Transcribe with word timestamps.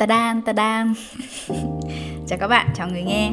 Ta 0.00 0.06
đan, 0.06 0.42
ta 0.42 0.52
đan 0.52 0.94
Chào 2.26 2.38
các 2.38 2.48
bạn, 2.48 2.66
chào 2.74 2.88
người 2.88 3.02
nghe. 3.02 3.32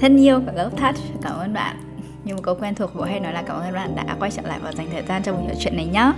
Thân 0.00 0.16
yêu 0.16 0.40
và 0.40 0.52
lớp 0.52 0.70
touch, 0.70 0.96
cảm 1.22 1.32
ơn 1.32 1.54
bạn. 1.54 1.76
Như 2.24 2.34
một 2.34 2.40
câu 2.42 2.54
quen 2.60 2.74
thuộc, 2.74 2.94
bố 2.94 3.02
hay 3.02 3.20
nói 3.20 3.32
là 3.32 3.42
cảm 3.42 3.56
ơn 3.56 3.72
bạn 3.72 3.96
đã 3.96 4.16
quay 4.18 4.30
trở 4.30 4.42
lại 4.42 4.58
và 4.62 4.72
dành 4.72 4.86
thời 4.92 5.02
gian 5.02 5.22
cho 5.22 5.32
buổi 5.32 5.42
nói 5.46 5.56
chuyện 5.60 5.76
này 5.76 5.86
nhé 5.86 6.12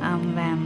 um, 0.00 0.34
Và 0.36 0.56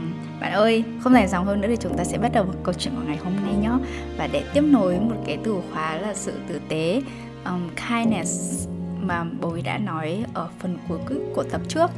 bạn 0.41 0.51
ơi, 0.51 0.83
không 0.99 1.13
dài 1.13 1.27
dòng 1.27 1.45
hơn 1.45 1.61
nữa 1.61 1.67
thì 1.71 1.75
chúng 1.79 1.97
ta 1.97 2.03
sẽ 2.03 2.17
bắt 2.17 2.31
đầu 2.33 2.43
một 2.43 2.53
câu 2.63 2.73
chuyện 2.73 2.93
của 2.95 3.03
ngày 3.07 3.17
hôm 3.17 3.33
nay 3.35 3.53
nhé 3.61 3.71
Và 4.17 4.27
để 4.31 4.43
tiếp 4.53 4.61
nối 4.61 4.99
một 4.99 5.15
cái 5.25 5.37
từ 5.43 5.55
khóa 5.73 5.95
là 5.95 6.13
sự 6.13 6.33
tử 6.47 6.61
tế 6.69 7.01
um, 7.45 7.69
Kindness 7.89 8.67
mà 9.01 9.25
bối 9.41 9.61
đã 9.61 9.77
nói 9.77 10.23
ở 10.33 10.49
phần 10.59 10.77
cuối 10.87 10.99
của 11.35 11.43
tập 11.43 11.61
trước. 11.67 11.91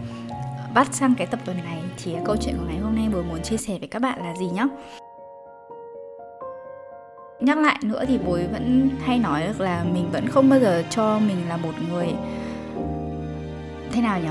Bắt 0.73 0.87
sang 0.91 1.15
cái 1.15 1.27
tập 1.27 1.39
tuần 1.45 1.57
này 1.63 1.79
thì 2.03 2.15
câu 2.25 2.35
chuyện 2.37 2.57
của 2.57 2.65
ngày 2.67 2.77
hôm 2.77 2.95
nay 2.95 3.07
bố 3.13 3.21
muốn 3.21 3.41
chia 3.43 3.57
sẻ 3.57 3.77
với 3.79 3.87
các 3.87 4.01
bạn 4.01 4.23
là 4.23 4.35
gì 4.35 4.45
nhé 4.45 4.67
nhắc 7.41 7.57
lại 7.57 7.77
nữa 7.83 8.03
thì 8.07 8.17
bối 8.17 8.47
vẫn 8.51 8.89
hay 9.05 9.19
nói 9.19 9.43
được 9.47 9.61
là 9.61 9.83
mình 9.93 10.11
vẫn 10.11 10.27
không 10.27 10.49
bao 10.49 10.59
giờ 10.59 10.83
cho 10.89 11.19
mình 11.19 11.37
là 11.49 11.57
một 11.57 11.73
người 11.89 12.07
thế 13.91 14.01
nào 14.01 14.19
nhỉ 14.19 14.27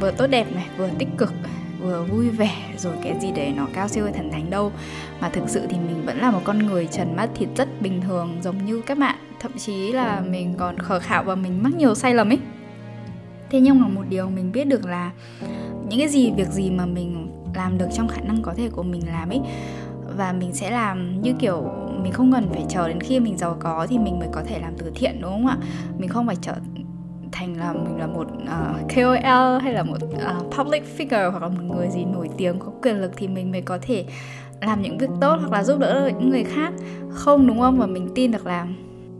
vừa 0.00 0.10
tốt 0.10 0.26
đẹp 0.26 0.52
này, 0.54 0.66
vừa 0.76 0.88
tích 0.98 1.08
cực, 1.18 1.32
vừa 1.80 2.02
vui 2.02 2.28
vẻ, 2.28 2.56
rồi 2.76 2.92
cái 3.02 3.18
gì 3.20 3.32
đấy 3.32 3.52
nó 3.56 3.66
cao 3.72 3.88
siêu 3.88 4.06
thần 4.14 4.32
thánh 4.32 4.50
đâu. 4.50 4.72
Mà 5.20 5.28
thực 5.28 5.48
sự 5.48 5.66
thì 5.68 5.76
mình 5.76 6.06
vẫn 6.06 6.18
là 6.18 6.30
một 6.30 6.40
con 6.44 6.58
người 6.58 6.86
trần 6.86 7.16
mắt 7.16 7.28
thịt 7.34 7.48
rất 7.56 7.82
bình 7.82 8.00
thường, 8.00 8.36
giống 8.42 8.64
như 8.64 8.82
các 8.86 8.98
bạn. 8.98 9.16
Thậm 9.40 9.52
chí 9.58 9.92
là 9.92 10.20
mình 10.20 10.54
còn 10.58 10.78
khờ 10.78 11.00
khạo 11.00 11.24
và 11.24 11.34
mình 11.34 11.62
mắc 11.62 11.74
nhiều 11.74 11.94
sai 11.94 12.14
lầm 12.14 12.28
ấy. 12.28 12.38
Thế 13.50 13.60
nhưng 13.60 13.80
mà 13.80 13.88
một 13.88 14.02
điều 14.08 14.30
mình 14.30 14.52
biết 14.52 14.64
được 14.64 14.86
là 14.86 15.10
những 15.88 15.98
cái 15.98 16.08
gì, 16.08 16.32
việc 16.36 16.48
gì 16.48 16.70
mà 16.70 16.86
mình 16.86 17.28
làm 17.54 17.78
được 17.78 17.88
trong 17.96 18.08
khả 18.08 18.20
năng 18.20 18.42
có 18.42 18.54
thể 18.56 18.68
của 18.70 18.82
mình 18.82 19.02
làm 19.12 19.28
ấy 19.28 19.40
và 20.16 20.32
mình 20.32 20.52
sẽ 20.52 20.70
làm 20.70 21.22
như 21.22 21.34
kiểu 21.38 21.70
mình 22.02 22.12
không 22.12 22.32
cần 22.32 22.48
phải 22.52 22.64
chờ 22.68 22.88
đến 22.88 23.00
khi 23.00 23.20
mình 23.20 23.36
giàu 23.36 23.56
có 23.60 23.86
thì 23.90 23.98
mình 23.98 24.18
mới 24.18 24.28
có 24.32 24.42
thể 24.46 24.58
làm 24.58 24.72
từ 24.78 24.92
thiện 24.94 25.20
đúng 25.20 25.30
không 25.30 25.46
ạ? 25.46 25.56
Mình 25.98 26.08
không 26.08 26.26
phải 26.26 26.36
trở 26.40 26.54
thành 27.32 27.56
là 27.58 27.72
mình 27.72 27.96
là 27.98 28.06
một 28.06 28.26
ờ, 28.46 28.74
uh, 28.82 28.94
KOL 28.94 29.62
hay 29.62 29.72
là 29.72 29.82
một 29.82 29.98
uh, 30.04 30.56
public 30.58 30.82
figure 30.98 31.30
hoặc 31.30 31.42
là 31.42 31.48
một 31.48 31.62
người 31.62 31.88
gì 31.90 32.04
nổi 32.04 32.28
tiếng 32.36 32.58
có 32.58 32.72
quyền 32.82 33.00
lực 33.00 33.12
thì 33.16 33.28
mình 33.28 33.52
mới 33.52 33.62
có 33.62 33.78
thể 33.82 34.04
làm 34.60 34.82
những 34.82 34.98
việc 34.98 35.10
tốt 35.20 35.36
hoặc 35.40 35.52
là 35.52 35.64
giúp 35.64 35.78
đỡ 35.78 36.10
những 36.18 36.30
người 36.30 36.44
khác. 36.44 36.72
Không 37.10 37.46
đúng 37.46 37.60
không? 37.60 37.78
Và 37.78 37.86
mình 37.86 38.08
tin 38.14 38.30
được 38.30 38.46
là 38.46 38.66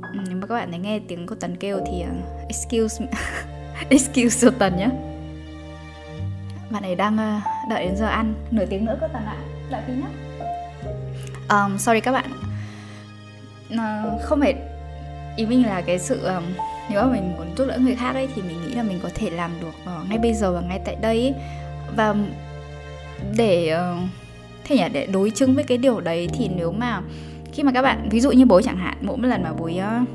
ừ, 0.03 0.19
nếu 0.29 0.37
mà 0.37 0.47
các 0.47 0.55
bạn 0.55 0.71
ấy 0.71 0.79
nghe 0.79 0.99
tiếng 0.99 1.27
của 1.27 1.35
tần 1.35 1.57
kêu 1.57 1.79
thì 1.87 2.03
uh, 2.03 2.49
excuse 2.49 3.05
me 3.05 3.11
excuse 3.89 4.41
cho 4.41 4.57
tần 4.59 4.77
nhé 4.77 4.89
bạn 6.71 6.83
ấy 6.83 6.95
đang 6.95 7.15
uh, 7.15 7.71
đợi 7.71 7.85
đến 7.85 7.97
giờ 7.97 8.07
ăn. 8.07 8.35
Nửa 8.51 8.67
tiếng 8.67 8.85
nữa 8.85 8.97
có 9.01 9.09
tần 9.09 9.23
ạ. 9.27 9.37
Đợi 9.71 9.83
tí 9.87 9.93
nhé 9.93 10.24
um, 11.51 11.79
sorry 11.79 12.01
các 12.01 12.13
bạn 12.13 12.31
uh, 13.73 14.23
không 14.23 14.41
phải 14.41 14.55
ý 15.37 15.47
mình 15.47 15.67
là 15.67 15.81
cái 15.81 15.99
sự 15.99 16.25
um, 16.25 16.43
nếu 16.91 17.03
mà 17.03 17.13
mình 17.13 17.33
muốn 17.37 17.47
giúp 17.57 17.65
đỡ 17.69 17.79
người 17.79 17.95
khác 17.95 18.15
ấy 18.15 18.29
thì 18.35 18.43
mình 18.43 18.57
nghĩ 18.63 18.75
là 18.75 18.83
mình 18.83 19.01
có 19.03 19.09
thể 19.15 19.31
làm 19.31 19.51
được 19.61 19.93
uh, 20.01 20.09
ngay 20.09 20.19
bây 20.19 20.35
giờ 20.35 20.53
và 20.53 20.61
ngay 20.61 20.81
tại 20.85 20.97
đây 21.01 21.23
ấy. 21.23 21.35
và 21.97 22.15
để 23.37 23.77
uh, 23.77 24.09
thế 24.65 24.77
nhỉ 24.77 24.85
để 24.93 25.07
đối 25.07 25.31
chứng 25.31 25.55
với 25.55 25.65
cái 25.65 25.79
điều 25.79 26.01
đấy 26.01 26.29
thì 26.33 26.49
nếu 26.57 26.73
mà 26.73 27.03
khi 27.53 27.63
mà 27.63 27.73
các 27.73 27.83
bạn 27.83 28.09
ví 28.11 28.21
dụ 28.21 28.31
như 28.31 28.45
bố 28.45 28.63
chẳng 28.63 28.77
hạn 28.77 28.97
mỗi 29.01 29.17
một 29.17 29.27
lần 29.27 29.43
mà 29.43 29.53
bố 29.53 29.65
uh, 29.65 30.09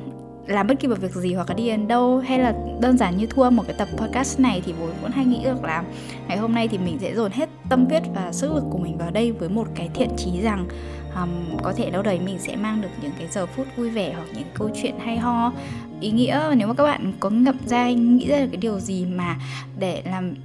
làm 0.50 0.68
bất 0.68 0.80
kỳ 0.80 0.88
một 0.88 1.00
việc 1.02 1.12
gì 1.12 1.34
hoặc 1.34 1.50
là 1.50 1.56
đi 1.56 1.66
đến 1.66 1.88
đâu 1.88 2.20
hay 2.20 2.40
là 2.40 2.54
đơn 2.80 2.98
giản 2.98 3.18
như 3.18 3.26
thua 3.26 3.50
một 3.50 3.64
cái 3.68 3.76
tập 3.78 3.88
podcast 3.98 4.40
này 4.40 4.62
thì 4.66 4.74
bố 4.80 4.86
vẫn 5.02 5.12
hay 5.12 5.26
nghĩ 5.26 5.44
được 5.44 5.64
là 5.64 5.84
ngày 6.28 6.38
hôm 6.38 6.54
nay 6.54 6.68
thì 6.68 6.78
mình 6.78 6.98
sẽ 7.02 7.16
dồn 7.16 7.32
hết 7.32 7.50
tâm 7.70 7.86
huyết 7.86 8.04
và 8.16 8.32
sức 8.32 8.54
lực 8.54 8.64
của 8.72 8.78
mình 8.78 8.98
vào 8.98 9.12
đây 9.12 9.32
với 9.32 9.50
một 9.50 9.68
cái 9.76 9.90
thiện 9.94 10.10
chí 10.18 10.42
rằng 10.42 10.68
um, 11.16 11.58
có 11.64 11.74
thể 11.74 11.90
đâu 11.90 12.02
đấy 12.02 12.20
mình 12.26 12.40
sẽ 12.40 12.56
mang 12.56 12.82
được 12.82 12.90
những 13.02 13.12
cái 13.18 13.28
giờ 13.32 13.46
phút 13.46 13.68
vui 13.76 13.90
vẻ 13.90 14.14
hoặc 14.14 14.26
những 14.34 14.48
câu 14.54 14.70
chuyện 14.82 14.96
hay 15.00 15.18
ho. 15.18 15.54
Ý 16.02 16.12
nghĩa 16.12 16.54
nếu 16.56 16.68
mà 16.68 16.74
các 16.74 16.84
bạn 16.84 17.14
có 17.20 17.30
ngậm 17.30 17.56
ra 17.66 17.92
nghĩ 17.92 18.28
ra 18.28 18.40
được 18.40 18.48
cái 18.52 18.58
điều 18.58 18.80
gì 18.80 19.06
mà 19.06 19.38
để 19.80 20.02
làm 20.06 20.36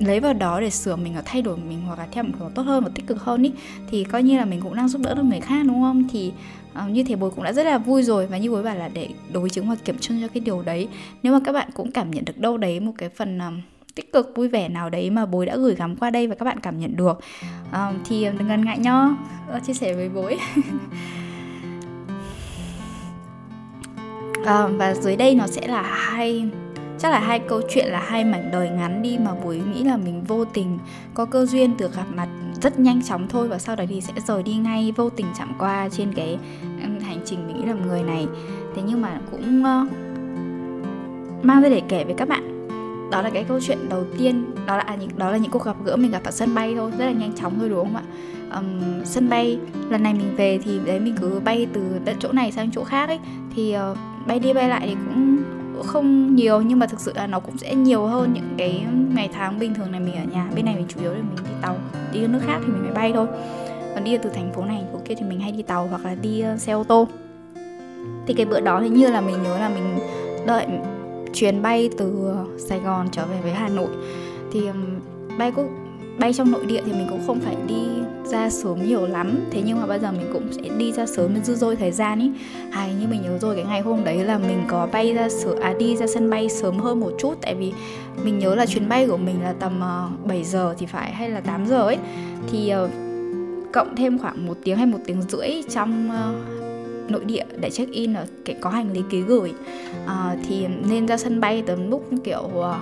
lấy 0.00 0.20
vào 0.20 0.32
đó 0.32 0.60
để 0.60 0.70
sửa 0.70 0.96
mình 0.96 1.14
và 1.14 1.22
thay 1.24 1.42
đổi 1.42 1.56
mình 1.56 1.80
hoặc 1.86 1.98
là 1.98 2.06
theo 2.12 2.24
một 2.24 2.32
hướng 2.38 2.50
tốt 2.50 2.62
hơn 2.62 2.84
và 2.84 2.90
tích 2.94 3.06
cực 3.06 3.22
hơn 3.22 3.42
ý 3.42 3.52
thì 3.90 4.04
coi 4.04 4.22
như 4.22 4.36
là 4.38 4.44
mình 4.44 4.60
cũng 4.60 4.74
đang 4.74 4.88
giúp 4.88 5.02
đỡ 5.04 5.14
được 5.14 5.22
người 5.22 5.40
khác 5.40 5.66
đúng 5.66 5.80
không? 5.80 6.08
Thì 6.12 6.32
uh, 6.84 6.90
như 6.90 7.04
thế 7.04 7.16
bồi 7.16 7.30
cũng 7.30 7.44
đã 7.44 7.52
rất 7.52 7.66
là 7.66 7.78
vui 7.78 8.02
rồi 8.02 8.26
và 8.26 8.38
như 8.38 8.50
bố 8.50 8.62
bảo 8.62 8.76
là 8.76 8.88
để 8.88 9.08
đối 9.32 9.50
chứng 9.50 9.68
và 9.68 9.74
kiểm 9.84 9.98
chứng 9.98 10.22
cho 10.22 10.28
cái 10.28 10.40
điều 10.40 10.62
đấy. 10.62 10.88
Nếu 11.22 11.32
mà 11.32 11.40
các 11.44 11.52
bạn 11.52 11.68
cũng 11.74 11.90
cảm 11.90 12.10
nhận 12.10 12.24
được 12.24 12.38
đâu 12.38 12.56
đấy 12.56 12.80
một 12.80 12.92
cái 12.98 13.08
phần 13.08 13.38
uh, 13.38 13.54
tích 13.96 14.12
cực 14.12 14.32
vui 14.36 14.48
vẻ 14.48 14.68
nào 14.68 14.90
đấy 14.90 15.10
mà 15.10 15.26
bối 15.26 15.46
đã 15.46 15.56
gửi 15.56 15.74
gắm 15.74 15.96
qua 15.96 16.10
đây 16.10 16.26
và 16.26 16.34
các 16.34 16.44
bạn 16.44 16.60
cảm 16.60 16.78
nhận 16.78 16.96
được. 16.96 17.20
Um, 17.72 17.98
thì 18.04 18.24
đừng 18.38 18.48
ngần 18.48 18.64
ngại 18.64 18.78
nhá. 18.78 19.08
Ờ, 19.48 19.60
chia 19.66 19.74
sẻ 19.74 19.94
với 19.94 20.08
bối 20.08 20.34
à, 20.34 20.46
ờ, 24.44 24.70
và 24.76 24.94
dưới 24.94 25.16
đây 25.16 25.34
nó 25.34 25.46
sẽ 25.46 25.66
là 25.66 25.82
hai 25.82 26.44
chắc 26.98 27.10
là 27.10 27.20
hai 27.20 27.38
câu 27.38 27.62
chuyện 27.68 27.86
là 27.86 28.00
hai 28.06 28.24
mảnh 28.24 28.50
đời 28.52 28.70
ngắn 28.70 29.02
đi 29.02 29.18
mà 29.18 29.34
bối 29.44 29.62
nghĩ 29.74 29.84
là 29.84 29.96
mình 29.96 30.24
vô 30.24 30.44
tình 30.44 30.78
có 31.14 31.24
cơ 31.24 31.46
duyên 31.46 31.76
được 31.76 31.96
gặp 31.96 32.06
mặt 32.14 32.28
rất 32.62 32.78
nhanh 32.78 33.02
chóng 33.02 33.28
thôi 33.28 33.48
và 33.48 33.58
sau 33.58 33.76
đấy 33.76 33.86
thì 33.86 34.00
sẽ 34.00 34.12
rời 34.26 34.42
đi 34.42 34.54
ngay 34.54 34.92
vô 34.96 35.10
tình 35.10 35.26
chạm 35.38 35.52
qua 35.58 35.88
trên 35.92 36.12
cái 36.12 36.38
ừ, 36.82 36.88
hành 37.00 37.20
trình 37.24 37.46
mình 37.46 37.56
nghĩ 37.56 37.66
là 37.66 37.74
người 37.86 38.02
này. 38.02 38.26
Thế 38.76 38.82
nhưng 38.86 39.02
mà 39.02 39.20
cũng 39.30 39.62
uh, 39.62 39.88
mang 41.44 41.62
ra 41.62 41.68
để 41.68 41.82
kể 41.88 42.04
với 42.04 42.14
các 42.18 42.28
bạn 42.28 42.55
đó 43.10 43.22
là 43.22 43.30
cái 43.30 43.44
câu 43.44 43.60
chuyện 43.60 43.88
đầu 43.88 44.04
tiên 44.18 44.44
đó 44.66 44.76
là 44.76 44.82
à, 44.82 44.94
những 44.94 45.10
đó 45.16 45.30
là 45.30 45.36
những 45.36 45.50
cuộc 45.50 45.64
gặp 45.64 45.76
gỡ 45.84 45.96
mình 45.96 46.10
gặp 46.10 46.24
ở 46.24 46.30
sân 46.30 46.54
bay 46.54 46.74
thôi 46.76 46.90
rất 46.98 47.04
là 47.04 47.12
nhanh 47.12 47.32
chóng 47.32 47.58
thôi 47.58 47.68
đúng 47.68 47.84
không 47.84 47.96
ạ? 47.96 48.02
Um, 48.54 49.04
sân 49.04 49.28
bay 49.28 49.58
lần 49.90 50.02
này 50.02 50.14
mình 50.14 50.36
về 50.36 50.58
thì 50.64 50.78
đấy 50.86 51.00
mình 51.00 51.16
cứ 51.20 51.40
bay 51.44 51.66
từ 51.72 51.80
chỗ 52.18 52.32
này 52.32 52.52
sang 52.52 52.70
chỗ 52.70 52.84
khác 52.84 53.08
ấy. 53.08 53.18
Thì 53.54 53.76
uh, 53.92 53.98
bay 54.26 54.38
đi 54.38 54.52
bay 54.52 54.68
lại 54.68 54.86
thì 54.86 54.94
cũng 54.94 55.38
không 55.84 56.34
nhiều 56.34 56.60
nhưng 56.60 56.78
mà 56.78 56.86
thực 56.86 57.00
sự 57.00 57.12
là 57.16 57.26
nó 57.26 57.40
cũng 57.40 57.58
sẽ 57.58 57.74
nhiều 57.74 58.06
hơn 58.06 58.32
những 58.32 58.54
cái 58.58 58.84
ngày 59.14 59.30
tháng 59.32 59.58
bình 59.58 59.74
thường 59.74 59.92
này 59.92 60.00
mình 60.00 60.14
ở 60.14 60.24
nhà. 60.32 60.50
Bên 60.54 60.64
này 60.64 60.74
mình 60.74 60.86
chủ 60.88 61.00
yếu 61.00 61.12
là 61.12 61.18
mình 61.18 61.36
đi 61.36 61.50
tàu 61.62 61.76
đi 62.12 62.26
nước 62.26 62.40
khác 62.46 62.58
thì 62.66 62.72
mình 62.72 62.82
phải 62.82 62.94
bay 62.94 63.12
thôi. 63.14 63.26
Còn 63.94 64.04
đi 64.04 64.18
từ 64.18 64.30
thành 64.30 64.52
phố 64.52 64.64
này 64.64 64.84
phố 64.92 65.00
kia 65.04 65.14
thì 65.18 65.26
mình 65.26 65.40
hay 65.40 65.52
đi 65.52 65.62
tàu 65.62 65.86
hoặc 65.86 66.04
là 66.04 66.14
đi 66.14 66.44
uh, 66.54 66.60
xe 66.60 66.72
ô 66.72 66.84
tô. 66.84 67.08
Thì 68.26 68.34
cái 68.34 68.46
bữa 68.46 68.60
đó 68.60 68.80
thì 68.82 68.88
như 68.88 69.10
là 69.10 69.20
mình 69.20 69.42
nhớ 69.42 69.58
là 69.58 69.68
mình 69.68 69.98
đợi 70.46 70.66
chuyến 71.32 71.62
bay 71.62 71.90
từ 71.98 72.34
Sài 72.58 72.80
Gòn 72.80 73.08
trở 73.12 73.26
về 73.26 73.40
với 73.42 73.52
Hà 73.52 73.68
Nội. 73.68 73.90
Thì 74.52 74.60
bay 75.38 75.50
cũng 75.50 75.68
bay 76.18 76.32
trong 76.32 76.50
nội 76.50 76.66
địa 76.66 76.82
thì 76.86 76.92
mình 76.92 77.06
cũng 77.10 77.26
không 77.26 77.40
phải 77.40 77.56
đi 77.68 77.84
ra 78.24 78.50
sớm 78.50 78.86
nhiều 78.86 79.06
lắm. 79.06 79.38
Thế 79.50 79.62
nhưng 79.66 79.80
mà 79.80 79.86
bây 79.86 79.98
giờ 79.98 80.12
mình 80.12 80.30
cũng 80.32 80.52
sẽ 80.52 80.62
đi 80.78 80.92
ra 80.92 81.06
sớm 81.06 81.34
để 81.34 81.40
dư 81.40 81.54
dôi 81.54 81.76
thời 81.76 81.92
gian 81.92 82.20
ý. 82.20 82.30
À, 82.70 82.80
hay 82.80 82.94
như 82.94 83.06
mình 83.08 83.22
nhớ 83.22 83.38
rồi 83.38 83.56
cái 83.56 83.64
ngày 83.64 83.80
hôm 83.80 84.04
đấy 84.04 84.24
là 84.24 84.38
mình 84.38 84.62
có 84.68 84.88
bay 84.92 85.14
ra 85.14 85.28
sớm 85.28 85.60
à 85.60 85.74
đi 85.78 85.96
ra 85.96 86.06
sân 86.06 86.30
bay 86.30 86.48
sớm 86.48 86.78
hơn 86.78 87.00
một 87.00 87.12
chút. 87.18 87.34
Tại 87.42 87.54
vì 87.54 87.72
mình 88.24 88.38
nhớ 88.38 88.54
là 88.54 88.66
chuyến 88.66 88.88
bay 88.88 89.06
của 89.06 89.16
mình 89.16 89.42
là 89.42 89.54
tầm 89.60 89.80
ờ, 89.80 90.08
uh, 90.14 90.26
7 90.26 90.44
giờ 90.44 90.74
thì 90.78 90.86
phải 90.86 91.12
hay 91.12 91.30
là 91.30 91.40
8 91.40 91.66
giờ 91.66 91.82
ấy. 91.82 91.98
Thì 92.50 92.72
uh, 92.84 92.90
cộng 93.72 93.96
thêm 93.96 94.18
khoảng 94.18 94.46
một 94.46 94.56
tiếng 94.64 94.76
hay 94.76 94.86
một 94.86 94.98
tiếng 95.06 95.22
rưỡi 95.22 95.62
trong 95.68 96.10
uh, 96.10 96.65
nội 97.08 97.24
địa 97.24 97.44
để 97.60 97.70
check 97.70 97.92
in 97.92 98.14
ờ, 98.14 98.20
ở 98.20 98.26
cái 98.44 98.56
có 98.60 98.70
hành 98.70 98.92
lý 98.92 99.02
ký 99.10 99.20
gửi. 99.20 99.52
À, 100.06 100.36
thì 100.48 100.66
nên 100.88 101.06
ra 101.06 101.16
sân 101.16 101.40
bay 101.40 101.62
tầm 101.66 101.90
lúc 101.90 102.04
kiểu 102.24 102.50
uh, 102.58 102.74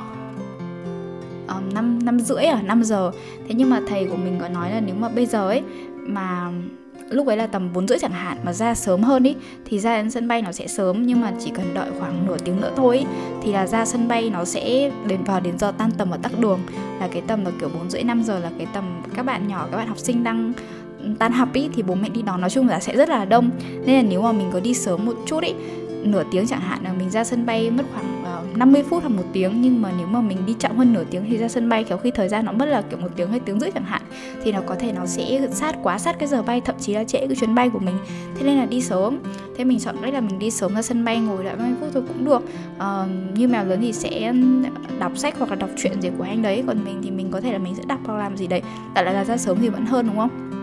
năm 1.74 1.98
năm 2.04 2.20
rưỡi 2.20 2.44
à 2.44 2.62
năm 2.62 2.84
giờ. 2.84 3.10
Thế 3.48 3.54
nhưng 3.54 3.70
mà 3.70 3.80
thầy 3.88 4.04
của 4.04 4.16
mình 4.16 4.38
có 4.40 4.48
nói 4.48 4.70
là 4.70 4.80
nếu 4.80 4.94
mà 4.94 5.08
bây 5.08 5.26
giờ 5.26 5.48
ấy 5.48 5.62
mà 6.06 6.52
lúc 7.10 7.26
ấy 7.26 7.36
là 7.36 7.46
tầm 7.46 7.72
4 7.72 7.88
rưỡi 7.88 7.98
chẳng 7.98 8.12
hạn 8.12 8.38
mà 8.44 8.52
ra 8.52 8.74
sớm 8.74 9.02
hơn 9.02 9.22
ý 9.22 9.34
thì 9.64 9.78
ra 9.78 9.96
đến 9.96 10.10
sân 10.10 10.28
bay 10.28 10.42
nó 10.42 10.52
sẽ 10.52 10.66
sớm 10.66 11.06
nhưng 11.06 11.20
mà 11.20 11.32
chỉ 11.44 11.50
cần 11.54 11.74
đợi 11.74 11.90
khoảng 11.98 12.26
nửa 12.26 12.36
tiếng 12.44 12.60
nữa 12.60 12.72
thôi 12.76 12.98
ý, 12.98 13.04
thì 13.42 13.52
là 13.52 13.66
ra 13.66 13.84
sân 13.84 14.08
bay 14.08 14.30
nó 14.30 14.44
sẽ 14.44 14.90
đến 15.06 15.24
vào 15.24 15.40
đến 15.40 15.58
giờ 15.58 15.72
tan 15.78 15.90
tầm 15.98 16.10
ở 16.10 16.18
tắc 16.22 16.38
đường. 16.38 16.60
Là 17.00 17.08
cái 17.12 17.22
tầm 17.26 17.44
là 17.44 17.50
kiểu 17.60 17.68
4 17.68 17.90
rưỡi 17.90 18.02
5 18.02 18.22
giờ 18.22 18.38
là 18.38 18.50
cái 18.58 18.66
tầm 18.74 19.02
các 19.14 19.22
bạn 19.22 19.48
nhỏ 19.48 19.68
các 19.70 19.76
bạn 19.76 19.88
học 19.88 19.98
sinh 19.98 20.24
đang 20.24 20.52
tan 21.18 21.32
học 21.32 21.48
ý 21.52 21.68
thì 21.74 21.82
bố 21.82 21.94
mẹ 21.94 22.08
đi 22.08 22.22
đón 22.22 22.40
nói 22.40 22.50
chung 22.50 22.68
là 22.68 22.80
sẽ 22.80 22.96
rất 22.96 23.08
là 23.08 23.24
đông. 23.24 23.50
Nên 23.86 23.96
là 23.96 24.10
nếu 24.10 24.22
mà 24.22 24.32
mình 24.32 24.50
có 24.52 24.60
đi 24.60 24.74
sớm 24.74 25.06
một 25.06 25.14
chút 25.26 25.42
ý 25.42 25.54
nửa 26.06 26.24
tiếng 26.30 26.46
chẳng 26.46 26.60
hạn 26.60 26.78
là 26.84 26.92
mình 26.92 27.10
ra 27.10 27.24
sân 27.24 27.46
bay 27.46 27.70
mất 27.70 27.84
khoảng 27.92 28.24
à, 28.24 28.38
uh, 28.50 28.56
50 28.56 28.82
phút 28.90 29.02
hoặc 29.02 29.08
một 29.08 29.22
tiếng. 29.32 29.62
Nhưng 29.62 29.82
mà 29.82 29.90
nếu 29.98 30.06
mà 30.06 30.20
mình 30.20 30.38
đi 30.46 30.54
chậm 30.58 30.76
hơn 30.76 30.92
nửa 30.92 31.04
tiếng 31.10 31.24
thì 31.28 31.36
ra 31.36 31.48
sân 31.48 31.68
bay 31.68 31.84
kéo 31.84 31.98
khi 31.98 32.10
thời 32.10 32.28
gian 32.28 32.44
nó 32.44 32.52
mất 32.52 32.66
là 32.66 32.82
kiểu 32.82 32.98
một 32.98 33.08
tiếng 33.16 33.30
hay 33.30 33.40
tiếng 33.40 33.60
rưỡi 33.60 33.70
chẳng 33.70 33.84
hạn 33.84 34.02
thì 34.44 34.52
nó 34.52 34.60
có 34.66 34.74
thể 34.74 34.92
nó 34.92 35.06
sẽ 35.06 35.48
sát 35.52 35.76
quá 35.82 35.98
sát 35.98 36.18
cái 36.18 36.28
giờ 36.28 36.42
bay 36.42 36.60
thậm 36.60 36.76
chí 36.80 36.94
là 36.94 37.04
trễ 37.04 37.18
cái 37.26 37.36
chuyến 37.36 37.54
bay 37.54 37.70
của 37.70 37.78
mình. 37.78 37.94
Thế 38.36 38.46
nên 38.46 38.58
là 38.58 38.66
đi 38.66 38.80
sớm. 38.80 39.18
Thế 39.56 39.64
mình 39.64 39.80
chọn 39.80 39.96
cách 40.02 40.14
là 40.14 40.20
mình 40.20 40.38
đi 40.38 40.50
sớm 40.50 40.74
ra 40.74 40.82
sân 40.82 41.04
bay 41.04 41.20
ngồi 41.20 41.44
đợi 41.44 41.56
30 41.56 41.74
phút 41.80 41.88
thôi 41.94 42.02
cũng 42.08 42.24
được. 42.24 42.42
Uh, 42.76 43.36
như 43.38 43.48
mèo 43.48 43.64
lớn 43.64 43.78
thì 43.82 43.92
sẽ 43.92 44.32
đọc 44.98 45.12
sách 45.16 45.34
hoặc 45.38 45.50
là 45.50 45.56
đọc 45.56 45.70
truyện 45.76 46.02
gì 46.02 46.10
của 46.18 46.24
anh 46.24 46.42
đấy. 46.42 46.64
Còn 46.66 46.84
mình 46.84 47.00
thì 47.02 47.10
mình 47.10 47.28
có 47.30 47.40
thể 47.40 47.52
là 47.52 47.58
mình 47.58 47.74
sẽ 47.74 47.82
đọc 47.86 48.00
hoặc 48.06 48.18
làm 48.18 48.36
gì 48.36 48.46
đấy. 48.46 48.62
Tại 48.94 49.04
là 49.04 49.24
ra 49.24 49.36
sớm 49.36 49.58
thì 49.60 49.68
vẫn 49.68 49.86
hơn 49.86 50.06
đúng 50.06 50.16
không? 50.16 50.53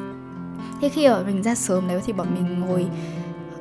Thế 0.81 0.89
khi 0.89 1.03
ở 1.03 1.23
mình 1.23 1.43
ra 1.43 1.55
sớm 1.55 1.87
đấy 1.87 2.01
thì 2.05 2.13
bọn 2.13 2.27
mình 2.35 2.59
ngồi 2.59 2.85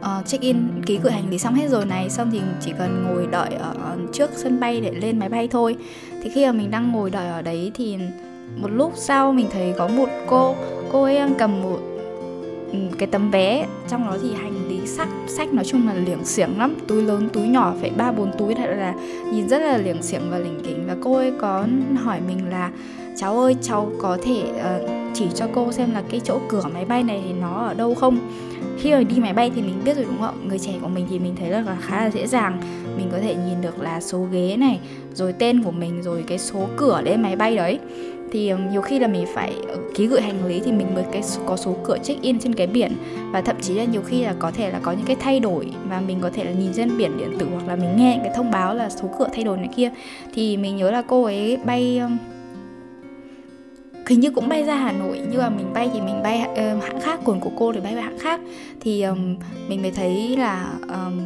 uh, 0.00 0.26
check 0.26 0.42
in 0.42 0.68
ký 0.86 0.98
gửi 1.02 1.12
hành 1.12 1.30
lý 1.30 1.38
xong 1.38 1.54
hết 1.54 1.68
rồi 1.68 1.84
này. 1.84 2.10
Xong 2.10 2.30
thì 2.32 2.40
chỉ 2.60 2.72
cần 2.78 3.04
ngồi 3.04 3.26
đợi 3.30 3.54
ở 3.54 3.74
ờ, 3.82 3.96
trước 4.12 4.30
sân 4.36 4.60
bay 4.60 4.80
để 4.80 4.92
lên 4.92 5.18
máy 5.18 5.28
bay 5.28 5.48
thôi. 5.48 5.76
Thì 6.22 6.30
khi 6.34 6.46
mà 6.46 6.52
mình 6.52 6.70
đang 6.70 6.92
ngồi 6.92 7.10
đợi 7.10 7.28
ở 7.28 7.42
đấy 7.42 7.72
thì 7.74 7.98
một 8.56 8.68
lúc 8.68 8.92
sau 8.96 9.32
mình 9.32 9.46
thấy 9.52 9.74
có 9.78 9.88
một 9.88 10.08
cô 10.26 10.54
cô 10.92 11.02
ấy 11.02 11.14
đang 11.14 11.34
cầm 11.38 11.62
một 11.62 11.78
ừ, 12.72 12.78
cái 12.98 13.06
tấm 13.06 13.30
vé. 13.30 13.66
Trong 13.88 14.06
đó 14.06 14.16
thì 14.22 14.34
hành 14.34 14.68
lý 14.68 14.86
sách 14.86 15.08
sách 15.28 15.52
nói 15.52 15.64
chung 15.64 15.86
là 15.86 15.94
liệng 15.94 16.24
xiểng 16.24 16.58
lắm. 16.58 16.74
Túi 16.88 17.02
lớn 17.02 17.28
túi 17.32 17.48
nhỏ 17.48 17.74
phải 17.80 17.90
ba 17.90 18.12
bốn 18.12 18.38
túi. 18.38 18.54
Thật 18.54 18.66
là 18.66 18.94
nhìn 19.32 19.48
rất 19.48 19.58
là 19.58 19.76
liệng 19.76 20.02
xiểng 20.02 20.30
và 20.30 20.38
lỉnh 20.38 20.60
kỉnh. 20.64 20.86
Và 20.86 20.96
cô 21.02 21.14
ấy 21.14 21.32
có 21.40 21.66
hỏi 22.02 22.20
mình 22.28 22.50
là 22.50 22.70
cháu 23.16 23.40
ơi 23.40 23.56
cháu 23.62 23.90
có 23.98 24.18
thể 24.22 24.42
uh, 24.42 24.90
chỉ 25.14 25.26
cho 25.34 25.46
cô 25.54 25.72
xem 25.72 25.92
là 25.92 26.02
cái 26.10 26.20
chỗ 26.24 26.40
cửa 26.48 26.64
máy 26.74 26.84
bay 26.84 27.02
này 27.02 27.22
thì 27.24 27.32
nó 27.32 27.66
ở 27.66 27.74
đâu 27.74 27.94
không? 27.94 28.18
Khi 28.78 28.92
mà 28.92 29.02
đi 29.02 29.16
máy 29.20 29.32
bay 29.32 29.50
thì 29.54 29.62
mình 29.62 29.82
biết 29.84 29.96
rồi 29.96 30.04
đúng 30.04 30.20
không? 30.20 30.48
Người 30.48 30.58
trẻ 30.58 30.72
của 30.82 30.88
mình 30.88 31.06
thì 31.10 31.18
mình 31.18 31.36
thấy 31.36 31.50
là 31.50 31.76
khá 31.80 32.04
là 32.04 32.10
dễ 32.10 32.26
dàng. 32.26 32.60
Mình 32.96 33.08
có 33.12 33.18
thể 33.18 33.34
nhìn 33.34 33.60
được 33.60 33.80
là 33.80 34.00
số 34.00 34.26
ghế 34.32 34.56
này 34.56 34.78
rồi 35.14 35.32
tên 35.32 35.62
của 35.62 35.70
mình 35.70 36.02
rồi 36.02 36.24
cái 36.26 36.38
số 36.38 36.68
cửa 36.76 37.00
lên 37.04 37.22
máy 37.22 37.36
bay 37.36 37.56
đấy. 37.56 37.78
Thì 38.32 38.48
ờ, 38.48 38.58
nhiều 38.72 38.82
khi 38.82 38.98
là 38.98 39.06
mình 39.06 39.26
phải 39.34 39.54
ờ, 39.68 39.76
ký 39.94 40.06
gửi 40.06 40.20
hành 40.20 40.46
lý 40.46 40.60
thì 40.60 40.72
mình 40.72 40.94
mới 40.94 41.04
cái 41.12 41.22
có 41.46 41.56
số 41.56 41.76
cửa 41.84 41.98
check 42.02 42.22
in 42.22 42.38
trên 42.38 42.54
cái 42.54 42.66
biển. 42.66 42.92
Và 43.32 43.40
thậm 43.40 43.56
chí 43.60 43.74
là 43.74 43.84
nhiều 43.84 44.02
khi 44.06 44.24
là 44.24 44.34
có 44.38 44.50
thể 44.50 44.70
là 44.70 44.78
có 44.82 44.92
những 44.92 45.06
cái 45.06 45.16
thay 45.20 45.40
đổi 45.40 45.66
mà 45.88 46.00
mình 46.00 46.18
có 46.20 46.30
thể 46.34 46.44
là 46.44 46.52
nhìn 46.52 46.72
trên 46.74 46.98
biển 46.98 47.18
điện 47.18 47.38
tử 47.38 47.46
hoặc 47.52 47.68
là 47.68 47.76
mình 47.76 47.96
nghe 47.96 48.20
cái 48.22 48.32
thông 48.36 48.50
báo 48.50 48.74
là 48.74 48.90
số 48.90 49.08
cửa 49.18 49.28
thay 49.34 49.44
đổi 49.44 49.56
này 49.56 49.68
kia. 49.76 49.90
Thì 50.34 50.56
mình 50.56 50.76
nhớ 50.76 50.90
là 50.90 51.02
cô 51.02 51.24
ấy 51.24 51.58
bay 51.64 52.00
hình 54.10 54.20
như 54.20 54.30
cũng 54.30 54.48
bay 54.48 54.64
ra 54.64 54.76
Hà 54.76 54.92
Nội 54.92 55.20
nhưng 55.30 55.40
mà 55.40 55.50
mình 55.50 55.72
bay 55.72 55.90
thì 55.94 56.00
mình 56.00 56.22
bay 56.22 56.42
uh, 56.52 56.84
hãng 56.84 57.00
khác 57.00 57.20
còn 57.24 57.40
của 57.40 57.50
cô 57.58 57.72
thì 57.72 57.80
bay 57.80 57.94
về 57.94 58.00
hãng 58.00 58.18
khác. 58.18 58.40
Thì 58.80 59.02
um, 59.02 59.36
mình 59.68 59.82
mới 59.82 59.90
thấy 59.90 60.36
là 60.36 60.72
um, 60.88 61.20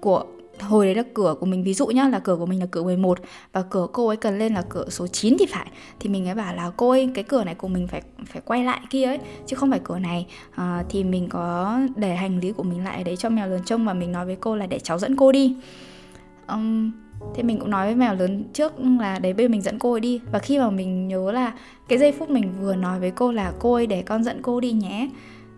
của 0.00 0.24
hồi 0.60 0.86
đấy 0.86 0.94
là 0.94 1.02
cửa 1.14 1.34
của 1.40 1.46
mình 1.46 1.64
ví 1.64 1.74
dụ 1.74 1.86
nhá 1.86 2.08
là 2.08 2.18
cửa 2.18 2.36
của 2.36 2.46
mình 2.46 2.60
là 2.60 2.66
cửa 2.70 2.82
11 2.82 3.18
và 3.52 3.62
cửa 3.70 3.86
cô 3.92 4.06
ấy 4.06 4.16
cần 4.16 4.38
lên 4.38 4.54
là 4.54 4.62
cửa 4.68 4.84
số 4.88 5.06
9 5.06 5.36
thì 5.38 5.46
phải. 5.46 5.66
Thì 6.00 6.10
mình 6.10 6.28
ấy 6.28 6.34
bảo 6.34 6.54
là 6.54 6.70
cô 6.76 6.90
ơi 6.90 7.10
cái 7.14 7.24
cửa 7.24 7.44
này 7.44 7.54
của 7.54 7.68
mình 7.68 7.86
phải 7.86 8.02
phải 8.26 8.42
quay 8.44 8.64
lại 8.64 8.80
kia 8.90 9.04
ấy 9.04 9.18
chứ 9.46 9.56
không 9.56 9.70
phải 9.70 9.80
cửa 9.84 9.98
này. 9.98 10.26
À, 10.54 10.84
thì 10.88 11.04
mình 11.04 11.28
có 11.28 11.78
để 11.96 12.16
hành 12.16 12.40
lý 12.40 12.52
của 12.52 12.62
mình 12.62 12.84
lại 12.84 13.04
đấy 13.04 13.16
cho 13.16 13.28
mèo 13.28 13.48
lớn 13.48 13.60
trông 13.64 13.86
và 13.86 13.92
mình 13.92 14.12
nói 14.12 14.26
với 14.26 14.36
cô 14.40 14.56
là 14.56 14.66
để 14.66 14.78
cháu 14.78 14.98
dẫn 14.98 15.16
cô 15.16 15.32
đi. 15.32 15.56
Um, 16.48 16.92
thế 17.34 17.42
mình 17.42 17.58
cũng 17.58 17.70
nói 17.70 17.86
với 17.86 17.94
mèo 17.94 18.14
lớn 18.14 18.44
trước 18.52 18.72
là 19.00 19.18
đấy, 19.18 19.32
bây 19.32 19.46
giờ 19.46 19.50
mình 19.50 19.62
dẫn 19.62 19.78
cô 19.78 19.92
ấy 19.92 20.00
đi. 20.00 20.20
Và 20.32 20.38
khi 20.38 20.58
mà 20.58 20.70
mình 20.70 21.08
nhớ 21.08 21.32
là 21.32 21.52
cái 21.88 21.98
giây 21.98 22.12
phút 22.12 22.30
mình 22.30 22.52
vừa 22.60 22.74
nói 22.74 23.00
với 23.00 23.10
cô 23.10 23.32
là 23.32 23.52
cô 23.58 23.74
ấy 23.74 23.86
để 23.86 24.02
con 24.02 24.24
dẫn 24.24 24.42
cô 24.42 24.60
đi 24.60 24.72
nhé. 24.72 25.08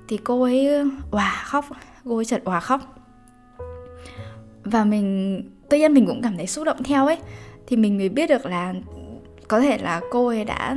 Thì 0.08 0.16
cô 0.16 0.42
ấy 0.42 0.74
ờ, 0.74 0.84
hòa 1.10 1.42
khóc, 1.44 1.64
cô 2.04 2.16
ấy 2.16 2.24
chợt 2.24 2.42
hòa 2.44 2.60
khóc. 2.60 2.80
Và 4.64 4.84
mình 4.84 5.42
tự 5.68 5.78
nhiên 5.78 5.94
mình 5.94 6.06
cũng 6.06 6.22
cảm 6.22 6.36
thấy 6.36 6.46
xúc 6.46 6.64
động 6.64 6.82
theo 6.82 7.06
ấy. 7.06 7.18
Thì 7.66 7.76
mình 7.76 7.98
mới 7.98 8.08
biết 8.08 8.26
được 8.26 8.46
là 8.46 8.74
có 9.48 9.60
thể 9.60 9.78
là 9.78 10.00
cô 10.10 10.26
ấy 10.26 10.44
đã 10.44 10.76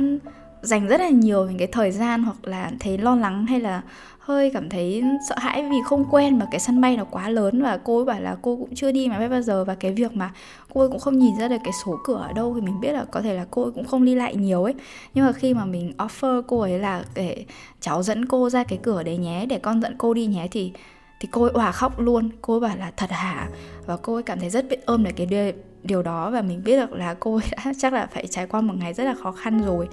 dành 0.66 0.86
rất 0.86 1.00
là 1.00 1.08
nhiều 1.08 1.46
những 1.46 1.58
cái 1.58 1.68
thời 1.72 1.90
gian 1.90 2.22
hoặc 2.22 2.36
là 2.42 2.70
thấy 2.80 2.98
lo 2.98 3.16
lắng 3.16 3.46
hay 3.46 3.60
là 3.60 3.82
hơi 4.18 4.50
cảm 4.54 4.68
thấy 4.68 5.02
sợ 5.28 5.34
hãi 5.38 5.62
vì 5.62 5.76
không 5.84 6.04
quen 6.10 6.38
mà 6.38 6.46
cái 6.50 6.60
sân 6.60 6.80
bay 6.80 6.96
nó 6.96 7.04
quá 7.04 7.28
lớn 7.28 7.62
và 7.62 7.78
cô 7.84 7.96
ấy 7.96 8.04
bảo 8.04 8.20
là 8.20 8.36
cô 8.42 8.56
cũng 8.56 8.74
chưa 8.74 8.92
đi 8.92 9.08
máy 9.08 9.18
bay 9.18 9.28
bao 9.28 9.42
giờ 9.42 9.64
và 9.64 9.74
cái 9.74 9.92
việc 9.92 10.16
mà 10.16 10.30
cô 10.74 10.80
ấy 10.80 10.88
cũng 10.88 10.98
không 10.98 11.18
nhìn 11.18 11.38
ra 11.38 11.48
được 11.48 11.56
cái 11.64 11.72
số 11.84 11.98
cửa 12.04 12.26
ở 12.28 12.32
đâu 12.32 12.54
thì 12.54 12.60
mình 12.60 12.80
biết 12.80 12.92
là 12.92 13.04
có 13.04 13.20
thể 13.20 13.34
là 13.34 13.46
cô 13.50 13.62
ấy 13.62 13.72
cũng 13.72 13.84
không 13.84 14.04
đi 14.04 14.14
lại 14.14 14.36
nhiều 14.36 14.64
ấy. 14.64 14.74
Nhưng 15.14 15.26
mà 15.26 15.32
khi 15.32 15.54
mà 15.54 15.64
mình 15.64 15.92
offer 15.98 16.42
cô 16.42 16.60
ấy 16.60 16.78
là 16.78 17.04
để 17.14 17.44
cháu 17.80 18.02
dẫn 18.02 18.26
cô 18.26 18.50
ra 18.50 18.64
cái 18.64 18.78
cửa 18.82 19.02
đấy 19.02 19.16
nhé, 19.16 19.46
để 19.48 19.58
con 19.58 19.82
dẫn 19.82 19.94
cô 19.98 20.14
đi 20.14 20.26
nhé 20.26 20.48
thì 20.50 20.72
thì 21.20 21.28
cô 21.32 21.42
ấy 21.42 21.50
òa 21.54 21.72
khóc 21.72 22.00
luôn. 22.00 22.30
Cô 22.42 22.54
ấy 22.54 22.60
bảo 22.60 22.76
là 22.76 22.92
thật 22.96 23.10
hả? 23.10 23.48
Và 23.86 23.96
cô 23.96 24.14
ấy 24.14 24.22
cảm 24.22 24.40
thấy 24.40 24.50
rất 24.50 24.68
biết 24.68 24.86
ơn 24.86 25.04
về 25.04 25.12
cái 25.12 25.52
điều 25.86 26.02
đó 26.02 26.30
và 26.30 26.42
mình 26.42 26.64
biết 26.64 26.76
được 26.76 26.92
là 26.92 27.14
cô 27.20 27.34
ấy 27.34 27.44
đã 27.50 27.72
chắc 27.78 27.92
là 27.92 28.06
phải 28.12 28.26
trải 28.26 28.46
qua 28.46 28.60
một 28.60 28.74
ngày 28.76 28.94
rất 28.94 29.04
là 29.04 29.14
khó 29.14 29.32
khăn 29.32 29.62
rồi. 29.66 29.88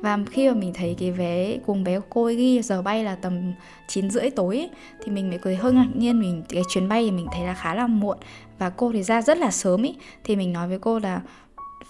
Và 0.00 0.18
khi 0.30 0.48
mà 0.48 0.54
mình 0.54 0.72
thấy 0.74 0.96
cái 0.98 1.10
vé 1.10 1.58
cùng 1.66 1.84
vé 1.84 1.98
của 1.98 2.06
cô 2.10 2.24
ấy 2.24 2.34
ghi 2.34 2.62
giờ 2.62 2.82
bay 2.82 3.04
là 3.04 3.14
tầm 3.14 3.52
9 3.88 4.10
rưỡi 4.10 4.30
tối 4.30 4.56
ấy, 4.56 4.70
thì 5.04 5.12
mình 5.12 5.28
mới 5.28 5.38
cười 5.38 5.56
hơi 5.56 5.72
ngạc 5.72 5.88
nhiên 5.94 6.20
mình 6.20 6.42
cái 6.48 6.62
chuyến 6.68 6.88
bay 6.88 7.04
thì 7.04 7.10
mình 7.10 7.26
thấy 7.32 7.46
là 7.46 7.54
khá 7.54 7.74
là 7.74 7.86
muộn. 7.86 8.18
Và 8.58 8.70
cô 8.70 8.92
thì 8.92 9.02
ra 9.02 9.22
rất 9.22 9.38
là 9.38 9.50
sớm 9.50 9.82
ý 9.82 9.94
thì 10.24 10.36
mình 10.36 10.52
nói 10.52 10.68
với 10.68 10.78
cô 10.78 10.98
là 10.98 11.20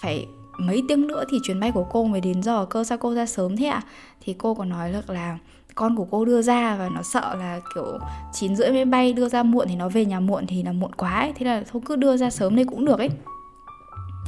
phải 0.00 0.26
mấy 0.58 0.82
tiếng 0.88 1.06
nữa 1.06 1.24
thì 1.30 1.38
chuyến 1.42 1.60
bay 1.60 1.72
của 1.72 1.84
cô 1.90 2.04
mới 2.04 2.20
đến 2.20 2.42
giờ 2.42 2.66
cơ 2.70 2.84
sao 2.84 2.98
cô 2.98 3.14
ra 3.14 3.26
sớm 3.26 3.56
thế 3.56 3.66
ạ? 3.66 3.82
À? 3.84 3.88
thì 4.20 4.34
cô 4.38 4.54
có 4.54 4.64
nói 4.64 4.92
được 4.92 5.10
là 5.10 5.38
con 5.74 5.96
của 5.96 6.06
cô 6.10 6.24
đưa 6.24 6.42
ra 6.42 6.76
và 6.76 6.88
nó 6.88 7.02
sợ 7.02 7.34
là 7.38 7.60
kiểu 7.74 7.98
chín 8.32 8.56
rưỡi 8.56 8.70
mới 8.70 8.84
bay 8.84 9.12
đưa 9.12 9.28
ra 9.28 9.42
muộn 9.42 9.66
thì 9.68 9.76
nó 9.76 9.88
về 9.88 10.04
nhà 10.04 10.20
muộn 10.20 10.46
thì 10.46 10.62
là 10.62 10.72
muộn 10.72 10.92
quá 10.94 11.20
ấy. 11.20 11.32
Thế 11.36 11.46
là 11.46 11.62
thôi 11.72 11.82
cứ 11.84 11.96
đưa 11.96 12.16
ra 12.16 12.30
sớm 12.30 12.56
đây 12.56 12.64
cũng 12.64 12.84
được 12.84 12.98
ấy 12.98 13.10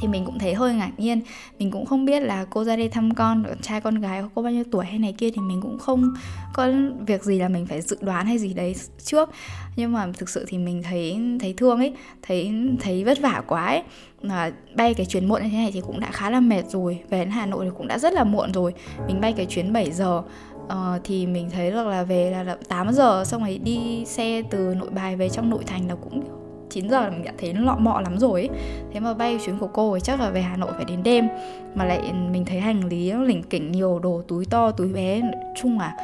thì 0.01 0.07
mình 0.07 0.25
cũng 0.25 0.39
thấy 0.39 0.53
hơi 0.53 0.73
ngạc 0.73 0.91
nhiên. 0.97 1.21
Mình 1.59 1.71
cũng 1.71 1.85
không 1.85 2.05
biết 2.05 2.19
là 2.19 2.45
cô 2.49 2.63
ra 2.63 2.75
đây 2.75 2.89
thăm 2.89 3.13
con 3.13 3.43
trai 3.61 3.81
con 3.81 4.01
gái 4.01 4.23
có 4.35 4.41
bao 4.41 4.53
nhiêu 4.53 4.63
tuổi 4.71 4.85
hay 4.85 4.99
này 4.99 5.13
kia 5.17 5.29
thì 5.31 5.41
mình 5.41 5.61
cũng 5.61 5.79
không 5.79 6.13
có 6.53 6.71
việc 7.07 7.23
gì 7.23 7.39
là 7.39 7.47
mình 7.47 7.65
phải 7.65 7.81
dự 7.81 7.97
đoán 8.01 8.25
hay 8.25 8.37
gì 8.37 8.53
đấy 8.53 8.75
trước. 9.03 9.29
Nhưng 9.75 9.91
mà 9.91 10.07
thực 10.17 10.29
sự 10.29 10.45
thì 10.47 10.57
mình 10.57 10.83
thấy 10.83 11.19
thấy 11.39 11.53
thương 11.53 11.79
ấy 11.79 11.93
thấy 12.21 12.51
thấy 12.79 13.03
vất 13.03 13.19
vả 13.21 13.41
quá 13.47 13.65
ấy. 13.65 13.83
Mà 14.21 14.51
bay 14.75 14.93
cái 14.93 15.05
chuyến 15.05 15.27
muộn 15.27 15.43
như 15.43 15.49
thế 15.49 15.57
này 15.57 15.71
thì 15.73 15.81
cũng 15.81 15.99
đã 15.99 16.11
khá 16.11 16.29
là 16.29 16.39
mệt 16.39 16.63
rồi 16.69 16.99
về 17.09 17.19
đến 17.19 17.29
Hà 17.29 17.45
Nội 17.45 17.65
thì 17.65 17.71
cũng 17.77 17.87
đã 17.87 17.99
rất 17.99 18.13
là 18.13 18.23
muộn 18.23 18.51
rồi. 18.51 18.73
Mình 19.07 19.21
bay 19.21 19.33
cái 19.33 19.45
chuyến 19.45 19.73
7 19.73 19.91
giờ 19.91 20.21
uh, 20.63 21.01
thì 21.03 21.27
mình 21.27 21.49
thấy 21.49 21.71
được 21.71 21.87
là 21.87 22.03
về 22.03 22.31
là 22.45 22.57
8 22.67 22.93
giờ 22.93 23.23
xong 23.25 23.41
rồi 23.41 23.57
đi 23.63 24.05
xe 24.05 24.41
từ 24.49 24.75
nội 24.79 24.89
bài 24.89 25.15
về 25.15 25.29
trong 25.29 25.49
nội 25.49 25.63
thành 25.65 25.87
là 25.87 25.95
cũng 25.95 26.40
9 26.71 26.89
giờ 26.89 27.01
là 27.01 27.09
mình 27.09 27.23
đã 27.23 27.31
thấy 27.37 27.53
nó 27.53 27.61
lọ 27.61 27.75
mọ 27.79 28.01
lắm 28.01 28.17
rồi 28.19 28.41
ấy. 28.41 28.49
Thế 28.93 28.99
mà 28.99 29.13
bay 29.13 29.39
chuyến 29.45 29.57
của 29.57 29.67
cô 29.67 29.91
ấy 29.91 30.01
chắc 30.01 30.19
là 30.19 30.29
về 30.29 30.41
Hà 30.41 30.57
Nội 30.57 30.71
phải 30.75 30.85
đến 30.85 31.03
đêm. 31.03 31.27
Mà 31.75 31.85
lại 31.85 32.13
mình 32.31 32.45
thấy 32.45 32.59
hành 32.59 32.85
lý 32.85 33.11
nó 33.11 33.23
lỉnh 33.23 33.43
kỉnh 33.43 33.71
nhiều 33.71 33.99
đồ 33.99 34.21
túi 34.27 34.45
to 34.45 34.71
túi 34.71 34.93
bé 34.93 35.21
Nói 35.21 35.31
chung 35.61 35.79
là 35.79 35.95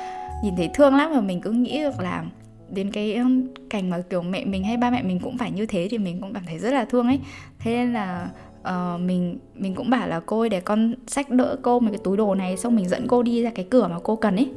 nhìn 0.44 0.56
thấy 0.56 0.70
thương 0.74 0.96
lắm 0.96 1.12
và 1.14 1.22
mình 1.22 1.42
cứ 1.42 1.52
nghĩ 1.52 1.80
được 1.80 2.00
là 2.00 2.24
đến 2.70 2.92
cái 2.92 3.22
cảnh 3.70 3.90
mà 3.90 4.02
kiểu 4.10 4.22
mẹ 4.22 4.46
mình 4.46 4.64
hay 4.64 4.78
ba 4.78 4.90
mẹ 4.90 5.04
mình 5.04 5.20
cũng 5.20 5.38
phải 5.38 5.52
như 5.52 5.66
thế 5.66 5.88
thì 5.92 5.98
mình 5.98 6.22
cũng 6.22 6.34
cảm 6.34 6.44
thấy 6.48 6.60
rất 6.60 6.74
là 6.74 6.86
thương 6.86 7.08
ấy. 7.08 7.20
Thế 7.60 7.72
nên 7.72 7.94
là 7.94 8.30
uh, 8.62 9.02
mình 9.02 9.38
mình 9.56 9.76
cũng 9.76 9.90
bảo 9.90 10.08
là 10.08 10.20
cô 10.26 10.40
ơi 10.40 10.50
để 10.50 10.60
con 10.60 10.94
sách 11.08 11.30
đỡ 11.30 11.58
cô 11.62 11.80
một 11.80 11.90
cái 11.92 12.00
túi 12.04 12.18
đồ 12.18 12.36
này 12.36 12.58
xong 12.58 12.76
mình 12.76 12.88
dẫn 12.88 13.08
cô 13.08 13.24
đi 13.24 13.44
ra 13.44 13.50
cái 13.56 13.66
cửa 13.70 13.88
mà 13.88 13.98
cô 14.04 14.16
cần 14.16 14.36
ấy 14.36 14.50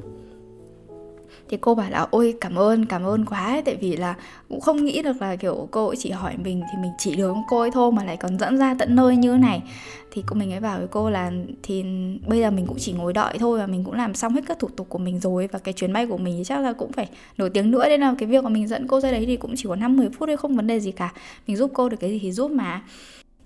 thì 1.50 1.56
cô 1.60 1.74
bảo 1.74 1.90
là 1.90 2.06
ôi 2.10 2.34
cảm 2.40 2.58
ơn 2.58 2.86
cảm 2.86 3.06
ơn 3.06 3.24
quá 3.24 3.46
ấy, 3.46 3.62
tại 3.62 3.76
vì 3.76 3.96
là 3.96 4.14
cũng 4.48 4.60
không 4.60 4.84
nghĩ 4.84 5.02
được 5.02 5.22
là 5.22 5.36
kiểu 5.36 5.68
cô 5.70 5.86
ấy 5.86 5.96
chỉ 5.96 6.10
hỏi 6.10 6.34
mình 6.44 6.62
thì 6.72 6.82
mình 6.82 6.92
chỉ 6.98 7.16
đường 7.16 7.36
cô 7.48 7.60
ấy 7.60 7.70
thôi 7.70 7.92
mà 7.92 8.04
lại 8.04 8.16
còn 8.16 8.38
dẫn 8.38 8.58
ra 8.58 8.74
tận 8.78 8.96
nơi 8.96 9.16
như 9.16 9.32
thế 9.32 9.38
này. 9.38 9.62
Thì 10.10 10.22
cô 10.26 10.36
mình 10.36 10.52
ấy 10.52 10.60
bảo 10.60 10.78
với 10.78 10.88
cô 10.90 11.10
là 11.10 11.32
thì 11.62 11.84
bây 12.26 12.40
giờ 12.40 12.50
mình 12.50 12.66
cũng 12.66 12.76
chỉ 12.78 12.92
ngồi 12.92 13.12
đợi 13.12 13.38
thôi 13.38 13.58
và 13.58 13.66
mình 13.66 13.84
cũng 13.84 13.94
làm 13.94 14.14
xong 14.14 14.34
hết 14.34 14.40
các 14.46 14.58
thủ 14.58 14.68
tục 14.76 14.88
của 14.88 14.98
mình 14.98 15.20
rồi 15.20 15.48
và 15.52 15.58
cái 15.58 15.74
chuyến 15.74 15.92
bay 15.92 16.06
của 16.06 16.18
mình 16.18 16.44
chắc 16.44 16.60
là 16.60 16.72
cũng 16.72 16.92
phải 16.92 17.08
nổi 17.38 17.50
tiếng 17.50 17.70
nữa. 17.70 17.84
Nên 17.88 18.00
là 18.00 18.14
cái 18.18 18.28
việc 18.28 18.44
mà 18.44 18.50
mình 18.50 18.68
dẫn 18.68 18.86
cô 18.86 19.00
ra 19.00 19.10
đấy 19.10 19.24
thì 19.26 19.36
cũng 19.36 19.54
chỉ 19.56 19.64
có 19.68 19.76
năm 19.76 19.96
10 19.96 20.08
phút 20.08 20.26
thôi 20.28 20.36
không 20.36 20.56
vấn 20.56 20.66
đề 20.66 20.80
gì 20.80 20.92
cả. 20.92 21.12
Mình 21.46 21.56
giúp 21.56 21.70
cô 21.74 21.88
được 21.88 21.96
cái 22.00 22.10
gì 22.10 22.18
thì 22.18 22.32
giúp 22.32 22.50
mà. 22.50 22.82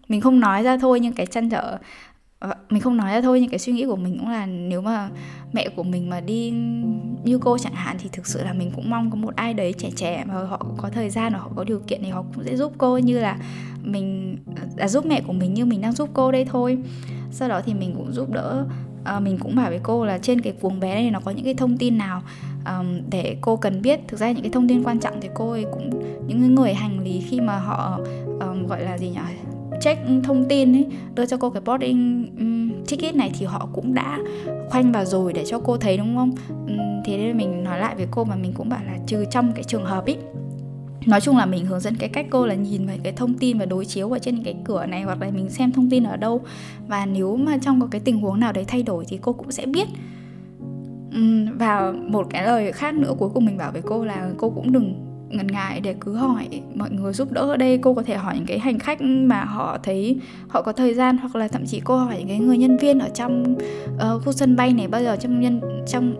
Mình 0.08 0.20
không 0.20 0.40
nói 0.40 0.62
ra 0.62 0.76
thôi 0.76 1.00
nhưng 1.00 1.12
cái 1.12 1.26
chăn 1.26 1.50
trở 1.50 1.78
Ờ, 2.44 2.54
mình 2.70 2.82
không 2.82 2.96
nói 2.96 3.12
ra 3.12 3.20
thôi 3.20 3.40
nhưng 3.40 3.50
cái 3.50 3.58
suy 3.58 3.72
nghĩ 3.72 3.86
của 3.86 3.96
mình 3.96 4.18
cũng 4.18 4.28
là 4.28 4.46
nếu 4.46 4.80
mà 4.80 5.10
mẹ 5.52 5.68
của 5.76 5.82
mình 5.82 6.10
mà 6.10 6.20
đi 6.20 6.50
như 7.24 7.38
cô 7.38 7.58
chẳng 7.58 7.74
hạn 7.74 7.96
thì 8.00 8.08
thực 8.12 8.26
sự 8.26 8.44
là 8.44 8.52
mình 8.52 8.70
cũng 8.76 8.90
mong 8.90 9.10
có 9.10 9.16
một 9.16 9.36
ai 9.36 9.54
đấy 9.54 9.72
trẻ 9.78 9.90
trẻ 9.96 10.24
mà 10.28 10.34
họ 10.34 10.66
có 10.76 10.88
thời 10.88 11.10
gian 11.10 11.32
và 11.32 11.38
họ 11.38 11.50
có 11.56 11.64
điều 11.64 11.80
kiện 11.86 12.00
thì 12.02 12.08
họ 12.08 12.24
cũng 12.34 12.44
sẽ 12.44 12.56
giúp 12.56 12.72
cô 12.78 12.98
như 12.98 13.18
là 13.18 13.36
mình 13.82 14.36
là 14.76 14.88
giúp 14.88 15.06
mẹ 15.06 15.20
của 15.26 15.32
mình 15.32 15.54
như 15.54 15.64
mình 15.64 15.80
đang 15.80 15.92
giúp 15.92 16.08
cô 16.14 16.32
đây 16.32 16.44
thôi. 16.44 16.78
Sau 17.30 17.48
đó 17.48 17.60
thì 17.66 17.74
mình 17.74 17.94
cũng 17.96 18.12
giúp 18.12 18.30
đỡ 18.30 18.66
à, 19.04 19.20
mình 19.20 19.38
cũng 19.38 19.56
bảo 19.56 19.70
với 19.70 19.80
cô 19.82 20.04
là 20.04 20.18
trên 20.18 20.40
cái 20.40 20.52
cuồng 20.60 20.80
bé 20.80 20.94
này 20.94 21.10
nó 21.10 21.20
có 21.20 21.30
những 21.30 21.44
cái 21.44 21.54
thông 21.54 21.78
tin 21.78 21.98
nào 21.98 22.22
um, 22.66 23.00
để 23.10 23.36
cô 23.40 23.56
cần 23.56 23.82
biết. 23.82 24.00
Thực 24.08 24.20
ra 24.20 24.32
những 24.32 24.42
cái 24.42 24.50
thông 24.50 24.68
tin 24.68 24.82
quan 24.82 25.00
trọng 25.00 25.20
thì 25.20 25.28
cô 25.34 25.50
ấy 25.50 25.64
cũng 25.72 25.90
những 26.26 26.54
người 26.54 26.74
hành 26.74 27.00
lý 27.00 27.20
khi 27.20 27.40
mà 27.40 27.58
họ 27.58 28.00
um, 28.40 28.66
gọi 28.66 28.82
là 28.82 28.98
gì 28.98 29.08
nhỉ? 29.08 29.53
Check 29.80 30.00
thông 30.24 30.44
tin 30.48 30.72
ấy 30.76 30.86
đưa 31.14 31.26
cho 31.26 31.36
cô 31.36 31.50
cái 31.50 31.62
boarding 31.66 32.26
um, 32.38 32.84
ticket 32.88 33.14
này 33.14 33.30
thì 33.38 33.46
họ 33.46 33.68
cũng 33.72 33.94
đã 33.94 34.18
khoanh 34.68 34.92
vào 34.92 35.04
rồi 35.04 35.32
để 35.32 35.44
cho 35.46 35.58
cô 35.58 35.76
thấy 35.76 35.96
đúng 35.96 36.16
không? 36.16 36.30
Um, 36.48 36.78
thế 37.04 37.16
nên 37.16 37.36
mình 37.36 37.64
nói 37.64 37.78
lại 37.78 37.94
với 37.96 38.06
cô 38.10 38.24
mà 38.24 38.36
mình 38.36 38.52
cũng 38.52 38.68
bảo 38.68 38.80
là 38.86 38.98
trừ 39.06 39.24
trong 39.30 39.52
cái 39.52 39.64
trường 39.64 39.84
hợp 39.84 40.06
ấy. 40.06 40.16
Nói 41.06 41.20
chung 41.20 41.36
là 41.36 41.46
mình 41.46 41.66
hướng 41.66 41.80
dẫn 41.80 41.96
cái 41.96 42.08
cách 42.08 42.26
cô 42.30 42.46
là 42.46 42.54
nhìn 42.54 42.86
về 42.86 42.98
cái 43.02 43.12
thông 43.12 43.34
tin 43.34 43.58
và 43.58 43.66
đối 43.66 43.84
chiếu 43.84 44.10
ở 44.10 44.18
trên 44.18 44.42
cái 44.44 44.56
cửa 44.64 44.86
này 44.86 45.02
hoặc 45.02 45.20
là 45.20 45.30
mình 45.30 45.50
xem 45.50 45.72
thông 45.72 45.90
tin 45.90 46.04
ở 46.04 46.16
đâu. 46.16 46.40
Và 46.86 47.06
nếu 47.06 47.36
mà 47.36 47.58
trong 47.58 47.80
có 47.80 47.86
cái 47.90 48.00
tình 48.00 48.20
huống 48.20 48.40
nào 48.40 48.52
đấy 48.52 48.64
thay 48.68 48.82
đổi 48.82 49.04
thì 49.08 49.18
cô 49.22 49.32
cũng 49.32 49.50
sẽ 49.50 49.66
biết. 49.66 49.88
Và 51.58 51.92
một 51.92 52.26
cái 52.30 52.46
lời 52.46 52.72
khác 52.72 52.94
nữa 52.94 53.14
cuối 53.18 53.28
cùng 53.34 53.44
mình 53.44 53.56
bảo 53.56 53.72
với 53.72 53.82
cô 53.82 54.04
là 54.04 54.30
cô 54.36 54.50
cũng 54.50 54.72
đừng 54.72 54.94
ngần 55.36 55.46
ngại 55.46 55.80
để 55.80 55.94
cứ 56.00 56.14
hỏi 56.14 56.48
mọi 56.74 56.90
người 56.90 57.12
giúp 57.12 57.32
đỡ 57.32 57.40
ở 57.40 57.56
đây 57.56 57.78
cô 57.78 57.94
có 57.94 58.02
thể 58.02 58.16
hỏi 58.16 58.34
những 58.36 58.46
cái 58.46 58.58
hành 58.58 58.78
khách 58.78 59.02
mà 59.02 59.44
họ 59.44 59.78
thấy 59.82 60.18
họ 60.48 60.62
có 60.62 60.72
thời 60.72 60.94
gian 60.94 61.18
hoặc 61.18 61.36
là 61.36 61.48
thậm 61.48 61.66
chí 61.66 61.80
cô 61.80 61.96
hỏi 61.96 62.16
những 62.18 62.28
cái 62.28 62.38
người 62.38 62.58
nhân 62.58 62.76
viên 62.76 62.98
ở 62.98 63.08
trong 63.08 63.56
uh, 63.94 64.24
khu 64.24 64.32
sân 64.32 64.56
bay 64.56 64.72
này. 64.72 64.88
Bao 64.88 65.02
giờ 65.02 65.16
trong 65.16 65.40
nhân 65.40 65.60
trong 65.86 66.14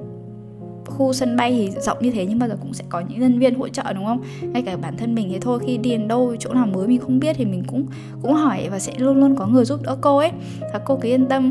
khu 0.87 1.13
sân 1.13 1.37
bay 1.37 1.53
thì 1.53 1.81
rộng 1.81 1.99
như 2.01 2.11
thế 2.11 2.27
nhưng 2.27 2.39
bao 2.39 2.49
giờ 2.49 2.57
cũng 2.61 2.75
sẽ 2.75 2.85
có 2.89 3.01
những 3.01 3.21
nhân 3.21 3.39
viên 3.39 3.55
hỗ 3.55 3.69
trợ 3.69 3.93
đúng 3.93 4.05
không? 4.05 4.23
Ngay 4.43 4.63
cả 4.63 4.77
bản 4.77 4.97
thân 4.97 5.15
mình 5.15 5.29
thì 5.33 5.39
thôi 5.41 5.61
khi 5.67 5.79
đi 5.79 5.91
đến 5.91 6.09
đâu 6.09 6.37
chỗ 6.39 6.55
nào 6.55 6.67
mới 6.67 6.89
mình 6.89 7.01
không 7.01 7.19
biết 7.19 7.37
thì 7.39 7.45
mình 7.45 7.63
cũng 7.67 7.87
cũng 8.23 8.33
hỏi 8.33 8.69
và 8.71 8.79
sẽ 8.79 8.93
luôn 8.99 9.17
luôn 9.17 9.37
có 9.37 9.47
người 9.47 9.65
giúp 9.65 9.83
đỡ 9.83 9.97
cô 10.01 10.19
ấy. 10.19 10.31
Và 10.73 10.79
cô 10.85 10.99
cứ 11.03 11.09
yên 11.09 11.27
tâm 11.27 11.51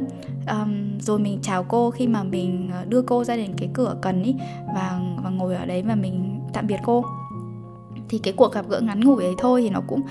um, 0.49 0.99
rồi 0.99 1.19
mình 1.19 1.39
chào 1.41 1.63
cô 1.63 1.91
khi 1.91 2.07
mà 2.07 2.23
mình 2.23 2.69
ờ, 2.73 2.85
đưa 2.85 3.01
cô 3.01 3.23
ra 3.23 3.35
đến 3.35 3.51
cái 3.57 3.69
cửa 3.73 3.95
cần 4.01 4.23
ý 4.23 4.35
và 4.75 4.99
và 5.23 5.29
ngồi 5.29 5.55
ở 5.55 5.65
đấy 5.65 5.83
và 5.83 5.95
mình 5.95 6.39
tạm 6.53 6.67
biệt 6.67 6.79
cô 6.85 7.03
thì 8.09 8.17
cái 8.17 8.33
cuộc 8.37 8.53
gặp 8.53 8.69
gỡ 8.69 8.79
ngắn 8.79 8.99
ngủi 8.99 9.23
ấy 9.23 9.33
thôi 9.37 9.61
thì 9.61 9.69
nó 9.69 9.81
cũng 9.87 10.01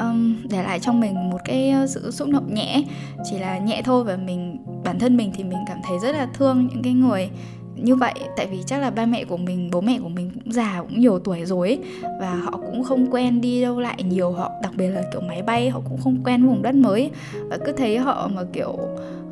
um, 0.00 0.36
để 0.50 0.62
lại 0.62 0.80
trong 0.80 1.00
mình 1.00 1.30
một 1.30 1.38
cái 1.44 1.74
sự 1.88 2.10
xúc 2.10 2.28
động 2.28 2.54
nhẹ. 2.54 2.82
Chỉ 3.30 3.38
là 3.38 3.58
nhẹ 3.58 3.82
thôi 3.84 4.04
và 4.04 4.16
mình 4.16 4.56
bản 4.84 4.98
thân 4.98 5.16
mình 5.16 5.32
thì 5.34 5.44
mình 5.44 5.58
cảm 5.68 5.78
thấy 5.88 5.98
rất 6.02 6.12
là 6.12 6.28
thương 6.34 6.68
những 6.72 6.82
cái 6.82 6.92
người 6.92 7.30
như 7.76 7.94
vậy. 7.94 8.14
Tại 8.36 8.46
vì 8.46 8.58
chắc 8.66 8.78
là 8.78 8.90
ba 8.90 9.06
mẹ 9.06 9.24
của 9.24 9.36
mình 9.36 9.70
bố 9.72 9.80
mẹ 9.80 9.98
của 10.02 10.08
mình 10.08 10.30
cũng 10.34 10.52
già 10.52 10.76
cũng 10.80 11.00
nhiều 11.00 11.18
tuổi 11.18 11.44
rồi 11.44 11.68
ấy, 11.68 11.78
và 12.20 12.34
họ 12.34 12.50
cũng 12.50 12.84
không 12.84 13.10
quen 13.10 13.40
đi 13.40 13.62
đâu 13.62 13.80
lại 13.80 14.02
nhiều. 14.02 14.32
Họ 14.32 14.50
đặc 14.62 14.72
biệt 14.76 14.88
là 14.88 15.02
kiểu 15.12 15.20
máy 15.20 15.42
bay 15.42 15.70
họ 15.70 15.80
cũng 15.88 15.98
không 16.00 16.24
quen 16.24 16.46
vùng 16.46 16.62
đất 16.62 16.74
mới. 16.74 17.10
Và 17.50 17.58
cứ 17.64 17.72
thấy 17.72 17.98
họ 17.98 18.30
mà 18.34 18.42
kiểu 18.52 18.78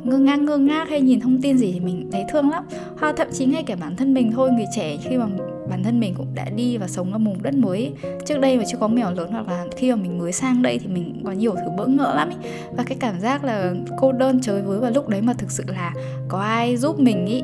ngơ 0.03 0.17
ngác 0.17 0.39
ngơ 0.39 0.57
ngác 0.57 0.89
hay 0.89 1.01
nhìn 1.01 1.21
thông 1.21 1.41
tin 1.41 1.57
gì 1.57 1.71
thì 1.71 1.79
mình 1.79 2.09
thấy 2.11 2.23
thương 2.31 2.49
lắm. 2.49 2.63
Hoặc 2.99 3.15
thậm 3.17 3.27
chí 3.33 3.45
ngay 3.45 3.63
cả 3.63 3.75
bản 3.75 3.95
thân 3.95 4.13
mình 4.13 4.31
thôi 4.31 4.51
người 4.51 4.65
trẻ 4.75 4.97
khi 5.03 5.17
mà 5.17 5.27
bản 5.69 5.83
thân 5.83 5.99
mình 5.99 6.13
cũng 6.17 6.27
đã 6.35 6.45
đi 6.55 6.77
và 6.77 6.87
sống 6.87 7.13
ở 7.13 7.19
vùng 7.19 7.43
đất 7.43 7.53
mới. 7.53 7.93
Trước 8.25 8.39
đây 8.39 8.57
mà 8.57 8.63
chưa 8.67 8.77
có 8.77 8.87
mèo 8.87 9.13
lớn 9.13 9.31
hoặc 9.31 9.47
là 9.47 9.65
khi 9.77 9.89
mà 9.89 9.95
mình 9.95 10.17
mới 10.19 10.31
sang 10.31 10.61
đây 10.61 10.79
thì 10.79 10.87
mình 10.87 11.21
có 11.25 11.31
nhiều 11.31 11.55
thứ 11.55 11.71
bỡ 11.77 11.87
ngỡ 11.87 12.13
lắm 12.15 12.29
ý. 12.29 12.35
và 12.71 12.83
cái 12.83 12.97
cảm 12.99 13.19
giác 13.19 13.43
là 13.43 13.73
cô 13.97 14.11
đơn 14.11 14.39
chơi 14.41 14.61
với 14.61 14.79
và 14.79 14.89
lúc 14.89 15.07
đấy 15.07 15.21
mà 15.21 15.33
thực 15.33 15.51
sự 15.51 15.63
là 15.67 15.93
có 16.27 16.39
ai 16.39 16.77
giúp 16.77 16.99
mình 16.99 17.25
ý 17.25 17.43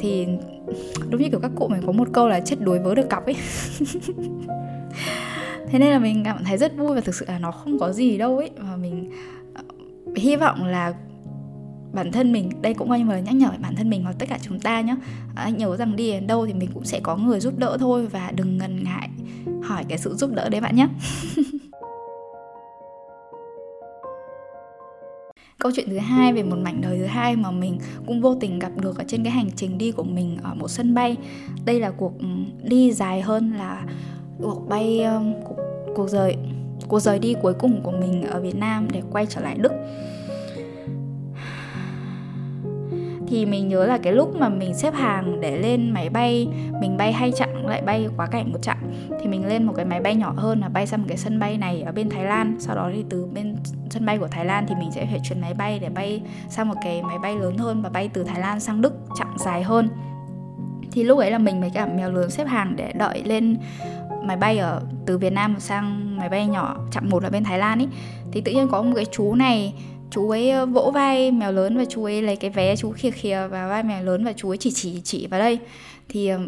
thì 0.00 0.26
đúng 1.08 1.22
như 1.22 1.28
kiểu 1.30 1.40
các 1.40 1.50
cụ 1.56 1.68
mình 1.68 1.82
có 1.86 1.92
một 1.92 2.08
câu 2.12 2.28
là 2.28 2.40
chết 2.40 2.56
đuối 2.60 2.78
vớ 2.78 2.94
được 2.94 3.10
cọc 3.10 3.26
ấy 3.26 3.36
thế 5.70 5.78
nên 5.78 5.90
là 5.90 5.98
mình 5.98 6.24
cảm 6.24 6.44
thấy 6.44 6.58
rất 6.58 6.76
vui 6.76 6.94
và 6.94 7.00
thực 7.00 7.14
sự 7.14 7.26
là 7.28 7.38
nó 7.38 7.50
không 7.50 7.78
có 7.78 7.92
gì 7.92 8.18
đâu 8.18 8.38
ấy 8.38 8.50
và 8.56 8.76
mình 8.76 9.10
ờ, 9.54 9.62
hy 10.16 10.36
vọng 10.36 10.64
là 10.64 10.94
bản 11.92 12.12
thân 12.12 12.32
mình. 12.32 12.50
Đây 12.62 12.74
cũng 12.74 12.90
quay 12.90 13.00
như 13.00 13.16
nhắc 13.16 13.34
nhở 13.34 13.50
bản 13.62 13.76
thân 13.76 13.90
mình 13.90 14.02
hoặc 14.02 14.16
tất 14.18 14.26
cả 14.28 14.38
chúng 14.42 14.60
ta 14.60 14.80
nhé 14.80 14.96
à, 15.34 15.48
nhớ 15.48 15.76
rằng 15.76 15.96
đi 15.96 16.10
đến 16.12 16.26
đâu 16.26 16.46
thì 16.46 16.52
mình 16.52 16.70
cũng 16.74 16.84
sẽ 16.84 17.00
có 17.02 17.16
người 17.16 17.40
giúp 17.40 17.58
đỡ 17.58 17.76
thôi 17.80 18.06
và 18.06 18.32
đừng 18.36 18.58
ngần 18.58 18.84
ngại 18.84 19.08
hỏi 19.62 19.84
cái 19.88 19.98
sự 19.98 20.14
giúp 20.14 20.30
đỡ 20.34 20.48
đấy 20.48 20.60
bạn 20.60 20.76
nhé 20.76 20.88
câu 25.58 25.72
chuyện 25.76 25.88
thứ 25.90 25.98
hai 25.98 26.32
về 26.32 26.42
một 26.42 26.56
mảnh 26.56 26.80
đời 26.80 26.98
thứ 26.98 27.04
hai 27.04 27.36
mà 27.36 27.50
mình 27.50 27.78
cũng 28.06 28.20
vô 28.20 28.34
tình 28.34 28.58
gặp 28.58 28.72
được 28.76 28.98
ở 28.98 29.04
trên 29.08 29.24
cái 29.24 29.32
hành 29.32 29.50
trình 29.56 29.78
đi 29.78 29.92
của 29.92 30.02
mình 30.02 30.38
ở 30.42 30.54
một 30.54 30.68
sân 30.68 30.94
bay. 30.94 31.16
Đây 31.64 31.80
là 31.80 31.90
cuộc 31.90 32.18
ừ, 32.18 32.26
đi 32.62 32.92
dài 32.92 33.20
hơn 33.20 33.52
là 33.52 33.86
cuộc 34.38 34.68
bay 34.68 35.00
cuộc, 35.44 35.56
cuộc 35.94 36.08
rời 36.08 36.36
cuộc 36.88 37.00
rời 37.00 37.18
đi 37.18 37.34
cuối 37.42 37.54
cùng 37.54 37.80
của 37.82 37.90
mình 37.90 38.22
ở 38.22 38.40
Việt 38.40 38.56
Nam 38.56 38.88
để 38.92 39.02
quay 39.10 39.26
trở 39.26 39.40
lại 39.40 39.56
Đức. 39.58 39.72
Thì 43.30 43.46
mình 43.46 43.68
nhớ 43.68 43.86
là 43.86 43.98
cái 43.98 44.12
lúc 44.12 44.36
mà 44.36 44.48
mình 44.48 44.74
xếp 44.74 44.94
hàng 44.94 45.40
để 45.40 45.58
lên 45.58 45.90
máy 45.90 46.08
bay, 46.08 46.48
mình 46.80 46.96
bay 46.96 47.12
hai 47.12 47.32
chặng 47.32 47.66
lại 47.66 47.82
bay 47.82 48.08
quá 48.16 48.26
cảnh 48.26 48.52
một 48.52 48.58
chặng, 48.62 48.92
thì 49.20 49.28
mình 49.28 49.46
lên 49.46 49.64
một 49.64 49.72
cái 49.76 49.84
máy 49.84 50.00
bay 50.00 50.14
nhỏ 50.14 50.34
hơn 50.36 50.60
là 50.60 50.68
bay 50.68 50.86
sang 50.86 51.00
một 51.00 51.06
cái 51.08 51.16
sân 51.16 51.38
bay 51.38 51.58
này 51.58 51.82
ở 51.82 51.92
bên 51.92 52.08
Thái 52.08 52.24
Lan. 52.24 52.56
Sau 52.58 52.76
đó 52.76 52.90
thì 52.94 53.04
từ 53.10 53.26
bên 53.26 53.56
sân 53.90 54.06
bay 54.06 54.18
của 54.18 54.28
Thái 54.28 54.44
Lan 54.44 54.66
thì 54.68 54.74
mình 54.74 54.90
sẽ 54.90 55.06
phải 55.10 55.20
chuyển 55.24 55.40
máy 55.40 55.54
bay 55.54 55.78
để 55.78 55.88
bay 55.88 56.22
sang 56.48 56.68
một 56.68 56.74
cái 56.84 57.02
máy 57.02 57.18
bay 57.22 57.36
lớn 57.36 57.58
hơn 57.58 57.82
và 57.82 57.88
bay 57.88 58.10
từ 58.12 58.24
Thái 58.24 58.40
Lan 58.40 58.60
sang 58.60 58.80
Đức, 58.80 58.94
chặng 59.18 59.36
dài 59.38 59.62
hơn. 59.62 59.88
Thì 60.92 61.04
lúc 61.04 61.18
ấy 61.18 61.30
là 61.30 61.38
mình 61.38 61.60
mới 61.60 61.70
cả 61.74 61.86
mèo 61.86 62.12
lớn 62.12 62.30
xếp 62.30 62.46
hàng 62.46 62.76
để 62.76 62.92
đợi 62.92 63.22
lên 63.24 63.56
máy 64.24 64.36
bay 64.36 64.58
ở, 64.58 64.82
từ 65.06 65.18
Việt 65.18 65.32
Nam 65.32 65.56
sang 65.58 66.16
máy 66.16 66.28
bay 66.28 66.46
nhỏ, 66.46 66.76
chặng 66.90 67.10
một 67.10 67.22
ở 67.22 67.30
bên 67.30 67.44
Thái 67.44 67.58
Lan 67.58 67.78
ấy 67.78 67.88
thì 68.32 68.40
tự 68.40 68.52
nhiên 68.52 68.68
có 68.68 68.82
một 68.82 68.92
cái 68.96 69.04
chú 69.04 69.34
này 69.34 69.74
chú 70.10 70.30
ấy 70.30 70.50
ờ, 70.50 70.66
vỗ 70.66 70.90
vai 70.94 71.30
mèo 71.30 71.52
lớn 71.52 71.76
và 71.76 71.84
chú 71.84 72.04
ấy 72.04 72.22
lấy 72.22 72.36
cái 72.36 72.50
vé 72.50 72.76
chú 72.76 72.92
khìa 72.92 73.10
khìa 73.10 73.46
vào 73.50 73.68
vai 73.68 73.82
mèo 73.82 74.04
lớn 74.04 74.24
và 74.24 74.32
chú 74.32 74.50
ấy 74.50 74.56
chỉ 74.56 74.70
chỉ 74.70 75.00
chỉ 75.04 75.26
vào 75.26 75.40
đây. 75.40 75.58
Thì 76.08 76.28
ờ, 76.28 76.38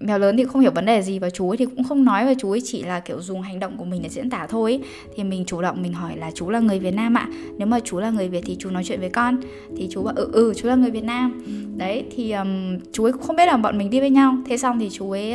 mèo 0.00 0.18
lớn 0.18 0.36
thì 0.36 0.44
không 0.44 0.60
hiểu 0.60 0.70
vấn 0.70 0.86
đề 0.86 1.02
gì 1.02 1.18
và 1.18 1.30
chú 1.30 1.50
ấy 1.50 1.56
thì 1.56 1.66
cũng 1.66 1.84
không 1.84 2.04
nói 2.04 2.26
và 2.26 2.34
chú 2.38 2.50
ấy 2.50 2.60
chỉ 2.64 2.82
là 2.82 3.00
kiểu 3.00 3.20
dùng 3.20 3.42
hành 3.42 3.60
động 3.60 3.76
của 3.76 3.84
mình 3.84 4.02
để 4.02 4.08
diễn 4.08 4.30
tả 4.30 4.46
thôi. 4.46 4.80
Thì 5.16 5.24
mình 5.24 5.44
chủ 5.44 5.62
động 5.62 5.82
mình 5.82 5.92
hỏi 5.92 6.16
là 6.16 6.30
chú 6.34 6.50
là 6.50 6.60
người 6.60 6.78
Việt 6.78 6.94
Nam 6.94 7.14
ạ? 7.14 7.28
Nếu 7.58 7.66
mà 7.66 7.80
chú 7.80 7.98
là 7.98 8.10
người 8.10 8.28
Việt 8.28 8.42
thì 8.46 8.56
chú 8.58 8.70
nói 8.70 8.84
chuyện 8.84 9.00
với 9.00 9.10
con. 9.10 9.40
Thì 9.76 9.88
chú 9.90 10.02
bảo 10.02 10.14
ừ 10.16 10.30
ừ 10.32 10.52
chú 10.56 10.68
là 10.68 10.74
người 10.74 10.90
Việt 10.90 11.04
Nam. 11.04 11.42
Đấy 11.76 12.04
thì 12.16 12.32
um, 12.32 12.78
chú 12.92 13.04
ấy 13.04 13.12
cũng 13.12 13.22
không 13.22 13.36
biết 13.36 13.46
là 13.46 13.56
bọn 13.56 13.78
mình 13.78 13.90
đi 13.90 14.00
với 14.00 14.10
nhau. 14.10 14.36
Thế 14.46 14.56
xong 14.56 14.78
thì 14.78 14.90
chú 14.90 15.10
ấy 15.10 15.34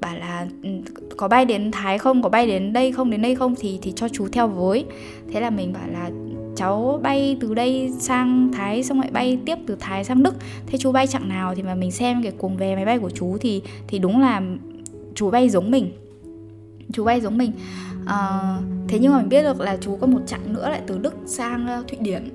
bảo 0.00 0.18
là 0.18 0.46
ừ, 0.62 0.70
có 1.16 1.28
bay 1.28 1.44
đến 1.44 1.70
Thái 1.70 1.98
không? 1.98 2.22
Có 2.22 2.28
bay 2.28 2.46
đến 2.46 2.72
đây 2.72 2.92
không? 2.92 3.10
Đến 3.10 3.22
đây 3.22 3.34
không? 3.34 3.54
Thì 3.60 3.78
thì 3.82 3.92
cho 3.96 4.08
chú 4.08 4.28
theo 4.28 4.48
với. 4.48 4.84
Thế 5.32 5.40
là 5.40 5.50
mình 5.50 5.72
bảo 5.72 5.88
là 5.92 6.10
cháu 6.58 7.00
bay 7.02 7.36
từ 7.40 7.54
đây 7.54 7.92
sang 7.98 8.50
Thái 8.52 8.84
xong 8.84 9.00
lại 9.00 9.10
bay 9.12 9.38
tiếp 9.46 9.58
từ 9.66 9.76
Thái 9.80 10.04
sang 10.04 10.22
Đức. 10.22 10.34
Thế 10.66 10.78
chú 10.78 10.92
bay 10.92 11.06
chặng 11.06 11.28
nào 11.28 11.54
thì 11.54 11.62
mà 11.62 11.74
mình 11.74 11.92
xem 11.92 12.22
cái 12.22 12.32
cuồng 12.32 12.56
vé 12.56 12.74
máy 12.74 12.84
bay 12.84 12.98
của 12.98 13.10
chú 13.10 13.36
thì 13.40 13.62
thì 13.88 13.98
đúng 13.98 14.20
là 14.20 14.42
chú 15.14 15.30
bay 15.30 15.48
giống 15.48 15.70
mình. 15.70 15.92
Chú 16.92 17.04
bay 17.04 17.20
giống 17.20 17.38
mình. 17.38 17.52
À, 18.06 18.40
thế 18.88 18.98
nhưng 18.98 19.12
mà 19.12 19.18
mình 19.18 19.28
biết 19.28 19.42
được 19.42 19.60
là 19.60 19.76
chú 19.80 19.96
có 19.96 20.06
một 20.06 20.20
chặng 20.26 20.52
nữa 20.52 20.68
lại 20.68 20.80
từ 20.86 20.98
Đức 20.98 21.14
sang 21.26 21.66
ờ, 21.66 21.84
Thụy 21.88 21.98
Điển 22.00 22.30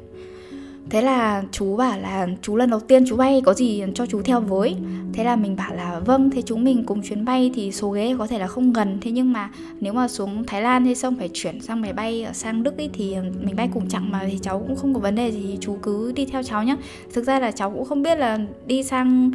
thế 0.90 1.02
là 1.02 1.44
chú 1.52 1.78
bảo 1.78 2.00
là 2.00 2.28
chú 2.42 2.56
lần 2.56 2.70
đầu 2.70 2.80
tiên 2.80 3.06
chú 3.08 3.18
bay 3.18 3.42
có 3.46 3.54
gì 3.54 3.84
cho 3.96 4.06
chú 4.06 4.22
theo 4.22 4.42
với. 4.42 4.76
Thế 5.14 5.24
là 5.24 5.36
mình 5.36 5.56
bảo 5.56 5.76
là 5.76 6.00
vâng 6.00 6.30
thế 6.30 6.42
chúng 6.42 6.64
mình 6.64 6.84
cùng 6.86 7.02
chuyến 7.02 7.26
bay 7.26 7.52
thì 7.56 7.72
số 7.72 7.90
ghế 7.90 8.16
có 8.20 8.28
thể 8.28 8.40
là 8.40 8.48
không 8.48 8.74
gần. 8.74 8.98
Thế 9.02 9.12
nhưng 9.12 9.34
mà 9.34 9.50
nếu 9.80 9.94
mà 9.94 10.08
xuống 10.08 10.44
thái 10.44 10.62
lan 10.62 10.86
hay 10.86 10.96
xong 10.96 11.16
phải 11.16 11.30
chuyển 11.34 11.62
sang 11.62 11.82
máy 11.82 11.94
bay 11.94 12.28
sang 12.34 12.64
đức 12.64 12.78
ấy, 12.78 12.90
thì 12.94 13.14
ừ, 13.14 13.22
mình 13.42 13.56
bay 13.56 13.70
cùng 13.74 13.90
chặng 13.90 14.12
mà 14.12 14.22
thì 14.32 14.40
cháu 14.42 14.60
cũng 14.60 14.76
không 14.76 14.94
có 14.94 15.00
vấn 15.00 15.16
đề 15.16 15.32
gì 15.32 15.58
chú 15.62 15.78
cứ 15.82 16.12
đi 16.12 16.26
theo 16.26 16.44
cháu 16.44 16.64
nhé 16.64 16.76
thực 17.14 17.24
ra 17.24 17.40
là 17.40 17.52
cháu 17.52 17.72
cũng 17.72 17.86
không 17.86 18.04
biết 18.04 18.18
là 18.18 18.40
đi 18.66 18.84
sang 18.84 19.32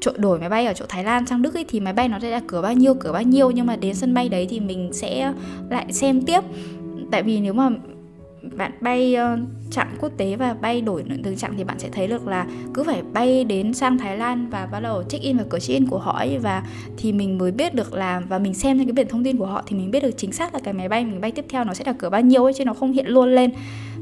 chỗ 0.00 0.12
đổi 0.16 0.38
máy 0.38 0.48
bay 0.48 0.66
ở 0.66 0.72
chỗ 0.72 0.84
Thái 0.88 1.04
Lan 1.04 1.26
sang 1.26 1.42
Đức 1.42 1.54
ấy 1.54 1.64
thì 1.68 1.80
máy 1.80 1.92
bay 1.92 2.08
nó 2.08 2.18
sẽ 2.18 2.30
là 2.30 2.40
cửa 2.46 2.62
bao 2.62 2.72
nhiêu 2.72 2.94
cửa 2.94 3.12
bao 3.12 3.22
nhiêu. 3.22 3.50
Nhưng 3.50 3.66
mà 3.66 3.76
đến 3.76 3.94
sân 3.94 4.14
bay 4.14 4.28
đấy 4.28 4.46
thì 4.50 4.60
mình 4.60 4.90
sẽ 4.92 5.32
lại 5.70 5.92
xem 5.92 6.22
tiếp. 6.22 6.40
Tại 7.10 7.22
vì 7.22 7.40
nếu 7.40 7.52
mà 7.52 7.70
bạn 8.56 8.72
bay 8.80 9.16
uh, 9.16 9.38
chặng 9.70 9.88
quốc 10.00 10.12
tế 10.16 10.36
và 10.36 10.54
bay 10.60 10.80
đổi 10.80 11.04
từng 11.24 11.36
chặng 11.36 11.52
thì 11.56 11.64
bạn 11.64 11.78
sẽ 11.78 11.88
thấy 11.92 12.06
được 12.06 12.26
là 12.28 12.46
cứ 12.74 12.82
phải 12.82 13.02
bay 13.12 13.44
đến 13.44 13.74
sang 13.74 13.98
Thái 13.98 14.16
Lan 14.16 14.48
và 14.50 14.66
bắt 14.66 14.80
đầu 14.80 15.02
check 15.08 15.24
in 15.24 15.36
vào 15.36 15.46
cửa 15.50 15.58
check 15.58 15.78
in 15.78 15.88
của 15.88 15.98
họ 15.98 16.18
ấy, 16.18 16.38
và 16.38 16.62
thì 16.96 17.12
mình 17.12 17.38
mới 17.38 17.52
biết 17.52 17.74
được 17.74 17.94
là, 17.94 18.22
và 18.28 18.38
mình 18.38 18.54
xem 18.54 18.76
những 18.76 18.86
cái 18.86 18.92
biển 18.92 19.08
thông 19.08 19.24
tin 19.24 19.36
của 19.36 19.46
họ 19.46 19.62
thì 19.66 19.76
mình 19.76 19.90
biết 19.90 20.02
được 20.02 20.10
chính 20.16 20.32
xác 20.32 20.54
là 20.54 20.60
cái 20.64 20.74
máy 20.74 20.88
bay 20.88 21.04
mình 21.04 21.20
bay 21.20 21.30
tiếp 21.30 21.44
theo 21.48 21.64
nó 21.64 21.74
sẽ 21.74 21.84
là 21.86 21.92
cửa 21.92 22.10
bao 22.10 22.20
nhiêu 22.20 22.44
ấy, 22.44 22.52
chứ 22.52 22.64
nó 22.64 22.74
không 22.74 22.92
hiện 22.92 23.06
luôn 23.06 23.34
lên. 23.34 23.50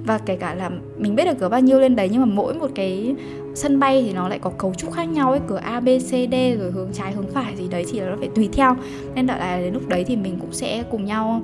Và 0.07 0.19
kể 0.19 0.37
cả 0.37 0.55
là 0.55 0.71
mình 0.99 1.15
biết 1.15 1.25
được 1.25 1.39
cửa 1.39 1.49
bao 1.49 1.61
nhiêu 1.61 1.81
lên 1.81 1.97
đấy, 1.97 2.09
nhưng 2.13 2.21
mà 2.21 2.27
mỗi 2.27 2.55
một 2.55 2.71
cái 2.75 3.15
sân 3.55 3.79
bay 3.79 4.03
thì 4.07 4.13
nó 4.13 4.29
lại 4.29 4.39
có 4.39 4.51
cấu 4.51 4.75
trúc 4.75 4.93
khác 4.93 5.05
nhau 5.05 5.31
ấy 5.31 5.41
cửa 5.47 5.57
A, 5.57 5.81
B, 5.81 5.89
C, 5.99 6.11
D, 6.11 6.35
rồi 6.59 6.71
hướng 6.71 6.89
trái, 6.93 7.13
hướng 7.13 7.27
phải 7.33 7.57
gì 7.57 7.69
đấy 7.71 7.85
thì 7.93 8.01
nó 8.01 8.17
phải 8.19 8.29
tùy 8.35 8.49
theo. 8.53 8.77
Nên 9.15 9.27
đợi 9.27 9.39
là 9.39 9.59
đến 9.59 9.75
lúc 9.75 9.89
đấy 9.89 10.05
thì 10.05 10.17
mình 10.17 10.37
cũng 10.41 10.53
sẽ 10.53 10.83
cùng 10.91 11.05
nhau 11.05 11.43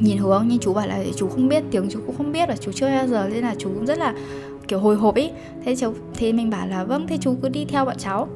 nhìn 0.00 0.18
hướng, 0.18 0.44
nhưng 0.48 0.58
chú 0.58 0.74
bảo 0.74 0.86
là 0.86 1.04
chú 1.16 1.28
không 1.28 1.48
biết, 1.48 1.62
tiếng 1.70 1.88
chú 1.90 2.00
cũng 2.06 2.16
không 2.16 2.32
biết 2.32 2.48
và 2.48 2.56
chú 2.56 2.72
chưa 2.72 2.86
bao 2.86 3.06
giờ, 3.06 3.28
nên 3.32 3.44
là 3.44 3.54
chú 3.58 3.68
cũng 3.74 3.86
rất 3.86 3.98
là 3.98 4.14
kiểu 4.68 4.78
hồi 4.78 4.96
hộp 4.96 5.14
ý. 5.14 5.30
Thế 5.64 5.76
cháu 5.76 5.94
thế 6.14 6.32
mình 6.32 6.50
bảo 6.50 6.66
là 6.66 6.84
vâng 6.84 7.06
thế 7.06 7.18
chú 7.20 7.36
cứ 7.42 7.48
đi 7.48 7.64
theo 7.64 7.84
bọn 7.84 7.96
cháu. 7.98 8.28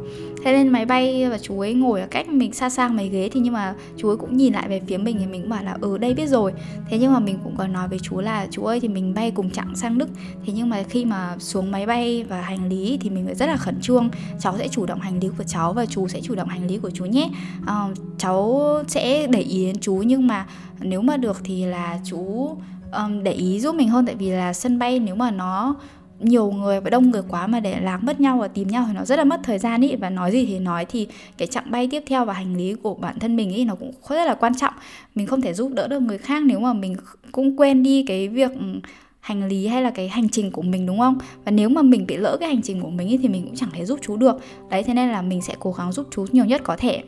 Thế 0.44 0.52
lên 0.52 0.68
máy 0.68 0.84
bay 0.84 1.30
và 1.30 1.38
chú 1.38 1.60
ấy 1.60 1.74
ngồi 1.74 2.00
ở 2.00 2.06
cách 2.10 2.28
mình 2.28 2.52
xa 2.52 2.70
xa 2.70 2.88
mấy 2.88 3.08
ghế 3.08 3.28
thì 3.32 3.40
nhưng 3.40 3.52
mà 3.52 3.74
chú 3.96 4.08
ấy 4.08 4.16
cũng 4.16 4.36
nhìn 4.36 4.52
lại 4.52 4.68
về 4.68 4.80
phía 4.86 4.98
mình 4.98 5.16
thì 5.20 5.26
mình 5.26 5.40
cũng 5.40 5.50
bảo 5.50 5.64
là 5.64 5.76
ừ 5.80 5.98
đây 5.98 6.14
biết 6.14 6.28
rồi. 6.28 6.52
Thế 6.90 6.98
nhưng 6.98 7.12
mà 7.12 7.18
mình 7.18 7.38
cũng 7.44 7.56
còn 7.56 7.72
nói 7.72 7.88
với 7.88 7.98
chú 7.98 8.20
là 8.20 8.46
chú 8.50 8.64
ơi 8.64 8.80
thì 8.80 8.88
mình 8.88 9.14
bay 9.14 9.30
cùng 9.30 9.50
chặng 9.50 9.76
sang 9.76 9.98
đức. 9.98 10.08
Thế 10.46 10.52
nhưng 10.56 10.68
mà 10.68 10.82
khi 10.88 11.04
mà 11.04 11.36
xuống 11.38 11.70
máy 11.70 11.86
bay 11.86 12.24
và 12.28 12.40
hành 12.40 12.68
lý 12.68 12.98
thì 13.00 13.10
mình 13.10 13.26
phải 13.26 13.34
rất 13.34 13.46
là 13.46 13.56
khẩn 13.56 13.80
trương. 13.80 14.08
Cháu 14.40 14.58
sẽ 14.58 14.68
chủ 14.68 14.86
động 14.86 15.00
hành 15.00 15.20
lý 15.20 15.28
của 15.38 15.44
cháu 15.44 15.72
và 15.72 15.86
chú 15.86 16.08
sẽ 16.08 16.20
chủ 16.20 16.34
động 16.34 16.48
hành 16.48 16.66
lý 16.66 16.78
của 16.78 16.90
chú 16.90 17.04
nhé. 17.04 17.30
À, 17.66 17.88
cháu 18.18 18.62
sẽ 18.88 19.26
để 19.26 19.40
ý 19.40 19.66
đến 19.66 19.76
chú 19.80 19.94
nhưng 19.96 20.26
mà 20.26 20.46
nếu 20.80 21.02
mà 21.02 21.16
được 21.16 21.40
thì 21.44 21.64
là 21.64 21.98
chú 22.04 22.48
um, 22.92 23.22
để 23.22 23.32
ý 23.32 23.60
giúp 23.60 23.74
mình 23.74 23.88
hơn. 23.88 24.06
Tại 24.06 24.14
vì 24.14 24.30
là 24.30 24.52
sân 24.52 24.78
bay 24.78 24.98
nếu 24.98 25.14
mà 25.14 25.30
nó 25.30 25.74
nhiều 26.24 26.50
người 26.50 26.80
và 26.80 26.90
đông 26.90 27.10
người 27.10 27.22
quá 27.28 27.46
mà 27.46 27.60
để 27.60 27.80
lạc 27.80 28.04
mất 28.04 28.20
nhau 28.20 28.38
và 28.38 28.48
tìm 28.48 28.68
nhau 28.68 28.84
thì 28.88 28.92
nó 28.94 29.04
rất 29.04 29.16
là 29.16 29.24
mất 29.24 29.40
thời 29.44 29.58
gian 29.58 29.80
ý. 29.80 29.96
Và 29.96 30.10
nói 30.10 30.32
gì 30.32 30.46
thì 30.46 30.58
nói 30.58 30.84
thì 30.84 31.08
cái 31.38 31.48
chặng 31.48 31.70
bay 31.70 31.88
tiếp 31.90 32.02
theo 32.06 32.24
và 32.24 32.32
hành 32.32 32.56
lý 32.56 32.74
của 32.74 32.94
bản 32.94 33.18
thân 33.18 33.36
mình 33.36 33.50
ý 33.50 33.64
nó 33.64 33.74
cũng 33.74 33.92
rất 34.08 34.24
là 34.24 34.34
quan 34.34 34.54
trọng. 34.54 34.74
Mình 35.14 35.26
không 35.26 35.40
thể 35.40 35.54
giúp 35.54 35.72
đỡ 35.74 35.88
được 35.88 36.00
người 36.00 36.18
khác 36.18 36.42
nếu 36.46 36.60
mà 36.60 36.72
mình 36.72 36.96
cũng 37.32 37.56
quên 37.56 37.82
đi 37.82 38.04
cái 38.06 38.28
việc 38.28 38.52
ừ, 38.52 38.66
hành 39.20 39.48
lý 39.48 39.66
hay 39.66 39.82
là 39.82 39.90
cái 39.90 40.08
hành 40.08 40.28
trình 40.28 40.50
của 40.50 40.62
mình 40.62 40.86
đúng 40.86 40.98
không? 40.98 41.18
Và 41.44 41.52
nếu 41.52 41.68
mà 41.68 41.82
mình 41.82 42.06
bị 42.06 42.16
lỡ 42.16 42.36
cái 42.40 42.48
hành 42.48 42.62
trình 42.62 42.80
của 42.80 42.90
mình 42.90 43.08
ý, 43.08 43.18
thì 43.22 43.28
mình 43.28 43.44
cũng 43.44 43.54
chẳng 43.54 43.70
thể 43.72 43.84
giúp 43.84 43.98
chú 44.02 44.16
được. 44.16 44.36
Đấy 44.70 44.82
thế 44.82 44.94
nên 44.94 45.08
là 45.08 45.22
mình 45.22 45.42
sẽ 45.42 45.54
cố 45.58 45.72
gắng 45.72 45.92
giúp 45.92 46.06
chú 46.10 46.26
nhiều 46.32 46.44
nhất 46.44 46.60
có 46.64 46.76
thể. 46.76 47.02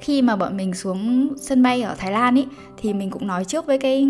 Khi 0.00 0.22
mà 0.22 0.36
bọn 0.36 0.56
mình 0.56 0.74
xuống 0.74 1.28
sân 1.40 1.62
bay 1.62 1.82
ở 1.82 1.94
Thái 1.98 2.12
Lan 2.12 2.34
ý 2.34 2.46
thì 2.76 2.92
mình 2.92 3.10
cũng 3.10 3.26
nói 3.26 3.44
trước 3.44 3.66
với 3.66 3.78
cái 3.78 4.08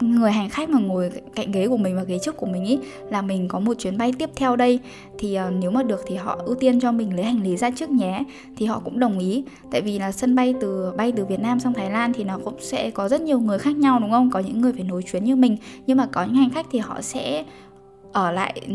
người 0.00 0.32
hành 0.32 0.48
khách 0.48 0.68
mà 0.68 0.78
ngồi 0.78 1.10
cạnh 1.34 1.52
ghế 1.52 1.68
của 1.68 1.76
mình 1.76 1.96
và 1.96 2.02
ghế 2.02 2.18
trước 2.22 2.36
của 2.36 2.46
mình 2.46 2.64
ý 2.64 2.78
là 3.10 3.22
mình 3.22 3.48
có 3.48 3.60
một 3.60 3.74
chuyến 3.78 3.98
bay 3.98 4.12
tiếp 4.18 4.30
theo 4.36 4.56
đây. 4.56 4.80
Thì 5.18 5.38
uh, 5.38 5.52
nếu 5.60 5.70
mà 5.70 5.82
được 5.82 6.00
thì 6.06 6.16
họ 6.16 6.38
ưu 6.44 6.54
tiên 6.54 6.80
cho 6.80 6.92
mình 6.92 7.16
lấy 7.16 7.24
hành 7.24 7.42
lý 7.42 7.56
ra 7.56 7.70
trước 7.70 7.90
nhé. 7.90 8.24
Thì 8.56 8.66
họ 8.66 8.80
cũng 8.84 9.00
đồng 9.00 9.18
ý. 9.18 9.44
Tại 9.70 9.80
vì 9.80 9.98
là 9.98 10.12
sân 10.12 10.34
bay 10.34 10.54
từ 10.60 10.92
bay 10.96 11.12
từ 11.12 11.24
Việt 11.24 11.40
Nam 11.40 11.60
sang 11.60 11.74
Thái 11.74 11.90
Lan 11.90 12.12
thì 12.12 12.24
nó 12.24 12.38
cũng 12.44 12.54
sẽ 12.60 12.90
có 12.90 13.08
rất 13.08 13.20
nhiều 13.20 13.40
người 13.40 13.58
khác 13.58 13.76
nhau 13.76 13.98
đúng 13.98 14.10
không? 14.10 14.30
Có 14.30 14.38
những 14.38 14.60
người 14.60 14.72
phải 14.72 14.84
nối 14.84 15.02
chuyến 15.02 15.24
như 15.24 15.36
mình. 15.36 15.56
Nhưng 15.86 15.96
mà 15.96 16.06
có 16.06 16.24
những 16.24 16.34
hành 16.34 16.50
khách 16.50 16.66
thì 16.70 16.78
họ 16.78 17.00
sẽ 17.00 17.44
ở 18.12 18.32
lại 18.32 18.60
ừ, 18.66 18.74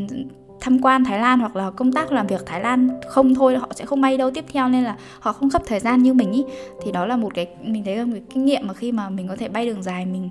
tham 0.63 0.81
quan 0.81 1.05
Thái 1.05 1.19
Lan 1.19 1.39
hoặc 1.39 1.55
là 1.55 1.71
công 1.71 1.91
tác 1.91 2.11
làm 2.11 2.27
việc 2.27 2.45
Thái 2.45 2.61
Lan 2.61 2.89
không 3.07 3.35
thôi 3.35 3.57
họ 3.57 3.67
sẽ 3.75 3.85
không 3.85 4.01
bay 4.01 4.17
đâu 4.17 4.31
tiếp 4.31 4.45
theo 4.53 4.69
nên 4.69 4.83
là 4.83 4.97
họ 5.19 5.33
không 5.33 5.49
gấp 5.49 5.61
thời 5.65 5.79
gian 5.79 6.03
như 6.03 6.13
mình 6.13 6.31
ý. 6.31 6.43
Thì 6.83 6.91
đó 6.91 7.05
là 7.05 7.17
một 7.17 7.33
cái 7.33 7.47
mình 7.63 7.83
thấy 7.83 7.95
là 7.95 8.05
một 8.05 8.11
cái 8.13 8.23
kinh 8.33 8.45
nghiệm 8.45 8.67
mà 8.67 8.73
khi 8.73 8.91
mà 8.91 9.09
mình 9.09 9.27
có 9.27 9.35
thể 9.35 9.47
bay 9.47 9.65
đường 9.65 9.83
dài 9.83 10.05
mình 10.05 10.29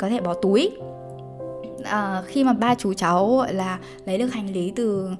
có 0.00 0.08
thể 0.08 0.20
bỏ 0.20 0.34
túi. 0.34 0.70
À, 1.84 2.22
khi 2.26 2.44
mà 2.44 2.52
ba 2.52 2.74
chú 2.74 2.94
cháu 2.94 3.36
gọi 3.36 3.54
là 3.54 3.78
lấy 4.04 4.18
được 4.18 4.26
hành 4.26 4.52
lý 4.52 4.72
từ 4.76 5.10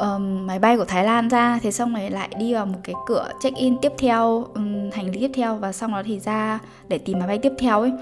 um, 0.00 0.46
máy 0.46 0.58
bay 0.58 0.76
của 0.76 0.84
Thái 0.84 1.04
Lan 1.04 1.28
ra 1.28 1.58
thì 1.62 1.72
xong 1.72 1.94
rồi 1.94 2.10
lại 2.10 2.28
đi 2.38 2.54
vào 2.54 2.66
một 2.66 2.78
cái 2.84 2.94
cửa 3.06 3.28
check 3.40 3.56
in 3.56 3.78
tiếp 3.78 3.92
theo 3.98 4.46
um, 4.54 4.90
hành 4.92 5.10
lý 5.10 5.20
tiếp 5.20 5.30
theo 5.34 5.56
và 5.56 5.72
xong 5.72 5.92
đó 5.92 6.02
thì 6.04 6.20
ra 6.20 6.58
để 6.88 6.98
tìm 6.98 7.18
máy 7.18 7.28
bay 7.28 7.38
tiếp 7.38 7.52
theo 7.58 7.80
ấy 7.80 7.92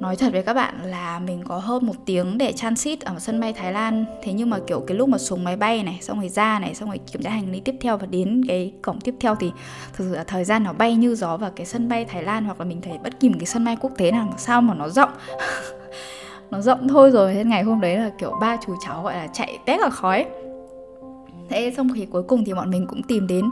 nói 0.00 0.16
thật 0.16 0.32
với 0.32 0.42
các 0.42 0.54
bạn 0.54 0.74
là 0.84 1.18
mình 1.18 1.42
có 1.44 1.58
hơn 1.58 1.86
một 1.86 1.94
tiếng 2.06 2.38
để 2.38 2.52
transit 2.52 3.00
ở 3.00 3.18
sân 3.18 3.40
bay 3.40 3.52
Thái 3.52 3.72
Lan. 3.72 4.04
Thế 4.22 4.32
nhưng 4.32 4.50
mà, 4.50 4.58
kiểu, 4.66 4.80
cái 4.80 4.96
lúc 4.96 5.08
mà 5.08 5.18
xuống 5.18 5.44
máy 5.44 5.56
bay 5.56 5.82
này, 5.82 5.98
xong 6.00 6.20
rồi 6.20 6.28
ra 6.28 6.58
này, 6.58 6.74
xong 6.74 6.88
rồi 6.88 6.98
kiểm 7.12 7.22
tra 7.22 7.30
hành 7.30 7.52
lý 7.52 7.60
tiếp 7.60 7.74
theo 7.80 7.96
và 7.96 8.06
đến 8.06 8.44
cái 8.48 8.72
cổng 8.82 9.00
tiếp 9.00 9.14
theo 9.20 9.34
thì 9.34 9.52
thực 9.92 10.04
sự 10.08 10.16
là 10.16 10.24
thời 10.24 10.44
gian 10.44 10.64
nó 10.64 10.72
bay 10.72 10.94
như 10.94 11.14
gió 11.14 11.36
và 11.36 11.50
cái 11.56 11.66
sân 11.66 11.88
bay 11.88 12.04
Thái 12.04 12.22
Lan 12.22 12.44
hoặc 12.44 12.60
là 12.60 12.66
mình 12.66 12.80
thấy 12.80 12.98
bất 13.04 13.20
kỳ 13.20 13.28
một 13.28 13.36
cái 13.38 13.46
sân 13.46 13.64
bay 13.64 13.76
quốc 13.80 13.92
tế 13.96 14.10
nào 14.10 14.34
sao 14.38 14.62
mà 14.62 14.74
nó 14.74 14.88
rộng. 14.88 15.10
Nó 16.50 16.60
rộng 16.60 16.88
thôi 16.88 17.10
rồi 17.10 17.34
thế 17.34 17.44
ngày 17.44 17.62
hôm 17.62 17.80
đấy 17.80 17.96
là, 17.96 18.10
kiểu, 18.18 18.32
ba 18.40 18.56
chú 18.66 18.74
cháu, 18.86 19.02
gọi 19.02 19.14
là, 19.14 19.26
chạy 19.26 19.58
tét 19.66 19.80
là 19.80 19.90
khói. 19.90 20.26
Thế 21.48 21.72
xong 21.76 21.88
thì 21.94 22.06
cuối 22.06 22.22
cùng 22.22 22.44
thì 22.44 22.54
bọn 22.54 22.70
mình 22.70 22.86
cũng 22.88 23.02
tìm 23.02 23.26
đến 23.26 23.50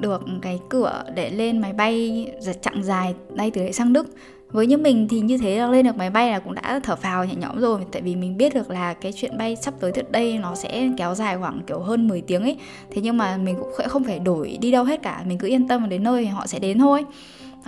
được 0.00 0.22
cái 0.42 0.60
cửa 0.68 1.04
để 1.14 1.30
lên 1.30 1.60
máy 1.60 1.72
bay 1.72 2.26
chặng 2.60 2.82
dài 2.82 3.14
đây 3.34 3.50
từ 3.50 3.62
đấy 3.62 3.72
sang 3.72 3.92
Đức 3.92 4.06
với 4.54 4.66
như 4.66 4.76
mình 4.76 5.08
thì 5.08 5.20
như 5.20 5.38
thế 5.38 5.58
là 5.58 5.66
lên 5.66 5.86
được 5.86 5.96
máy 5.96 6.10
bay 6.10 6.30
là 6.30 6.38
cũng 6.38 6.54
đã 6.54 6.80
thở 6.82 6.96
phào 6.96 7.24
nhẹ 7.24 7.34
nhõm 7.34 7.60
rồi. 7.60 7.80
Tại 7.92 8.02
vì 8.02 8.16
mình 8.16 8.36
biết 8.36 8.54
được 8.54 8.70
là 8.70 8.94
cái 8.94 9.12
chuyện 9.12 9.38
bay 9.38 9.56
sắp 9.56 9.74
tới 9.80 9.92
từ 9.92 10.02
đây 10.10 10.38
nó 10.38 10.54
sẽ 10.54 10.88
kéo 10.96 11.14
dài 11.14 11.36
khoảng 11.38 11.60
kiểu 11.66 11.78
hơn 11.78 12.08
10 12.08 12.20
tiếng 12.20 12.42
ấy. 12.42 12.56
Thế 12.90 13.02
nhưng 13.02 13.16
mà 13.16 13.36
mình 13.36 13.56
cũng 13.58 13.70
sẽ 13.78 13.88
không 13.88 14.04
phải 14.04 14.18
đổi 14.18 14.58
đi 14.60 14.70
đâu 14.70 14.84
hết 14.84 15.02
cả. 15.02 15.22
Mình 15.26 15.38
cứ 15.38 15.48
yên 15.48 15.68
tâm 15.68 15.88
đến 15.88 16.02
nơi 16.02 16.24
thì 16.24 16.28
họ 16.28 16.46
sẽ 16.46 16.58
đến 16.58 16.78
thôi. 16.78 17.04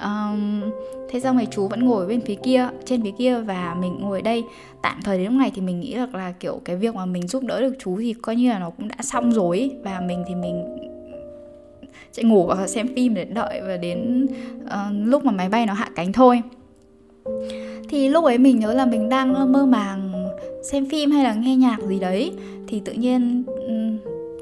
Um, 0.02 0.62
thế 1.10 1.20
xong 1.20 1.36
rồi 1.36 1.46
chú 1.50 1.68
vẫn 1.68 1.86
ngồi 1.86 2.06
bên 2.06 2.20
phía 2.20 2.34
kia 2.34 2.68
trên 2.84 3.02
phía 3.02 3.12
kia 3.18 3.40
và 3.40 3.76
mình 3.80 3.96
ngồi 4.00 4.22
đây. 4.22 4.44
Tạm 4.82 5.02
thời 5.04 5.18
đến 5.18 5.26
lúc 5.26 5.40
này 5.40 5.52
thì 5.54 5.62
mình 5.62 5.80
nghĩ 5.80 5.94
được 5.94 6.14
là 6.14 6.32
kiểu 6.40 6.60
cái 6.64 6.76
việc 6.76 6.94
mà 6.94 7.06
mình 7.06 7.28
giúp 7.28 7.42
đỡ 7.42 7.60
được 7.60 7.74
chú 7.78 7.96
thì 8.00 8.14
coi 8.22 8.36
như 8.36 8.50
là 8.50 8.58
nó 8.58 8.70
cũng 8.70 8.88
đã 8.88 8.96
xong 9.00 9.32
rồi 9.32 9.70
và 9.82 10.00
mình 10.00 10.24
thì 10.28 10.34
mình 10.34 10.64
sẽ 12.12 12.22
ngủ 12.22 12.46
và 12.46 12.66
xem 12.66 12.88
phim 12.96 13.14
để 13.14 13.24
đợi 13.24 13.60
và 13.66 13.76
đến 13.76 14.26
uh, 14.64 14.70
lúc 14.92 15.24
mà 15.24 15.32
máy 15.32 15.48
bay 15.48 15.66
nó 15.66 15.72
hạ 15.72 15.90
cánh 15.96 16.12
thôi 16.12 16.42
thì 17.88 18.08
lúc 18.08 18.24
ấy 18.24 18.38
mình 18.38 18.58
nhớ 18.58 18.74
là 18.74 18.86
mình 18.86 19.08
đang 19.08 19.34
ờ, 19.34 19.46
mơ 19.46 19.66
màng 19.66 20.26
xem 20.62 20.86
phim 20.90 21.10
hay 21.10 21.24
là 21.24 21.34
nghe 21.34 21.56
nhạc 21.56 21.76
gì 21.88 21.98
đấy. 21.98 22.32
Thì 22.68 22.80
tự 22.84 22.92
nhiên 22.92 23.44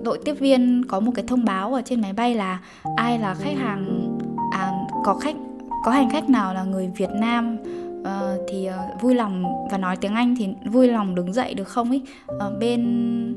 đội 0.02 0.18
tiếp 0.24 0.34
viên 0.34 0.84
có 0.88 1.00
một 1.00 1.12
cái 1.14 1.24
thông 1.28 1.44
báo 1.44 1.74
ở 1.74 1.82
trên 1.84 2.00
máy 2.00 2.12
bay 2.12 2.34
là 2.34 2.60
ai 2.96 3.18
là 3.18 3.34
khách 3.34 3.56
hàng 3.56 4.16
à 4.50 4.72
có 5.04 5.14
khách 5.14 5.36
có 5.84 5.90
hành 5.90 6.10
khách 6.10 6.30
nào 6.30 6.54
là 6.54 6.64
người 6.64 6.90
Việt 6.96 7.10
Nam 7.10 7.56
uh, 8.00 8.40
thì 8.48 8.68
uh, 8.68 9.02
vui 9.02 9.14
lòng 9.14 9.44
và 9.70 9.78
nói 9.78 9.96
tiếng 9.96 10.14
Anh 10.14 10.36
thì 10.38 10.48
vui 10.64 10.88
lòng 10.88 11.14
đứng 11.14 11.32
dậy 11.32 11.54
được 11.54 11.68
không 11.68 11.90
ấy? 11.90 12.02
Uh, 12.36 12.58
bên 12.60 13.34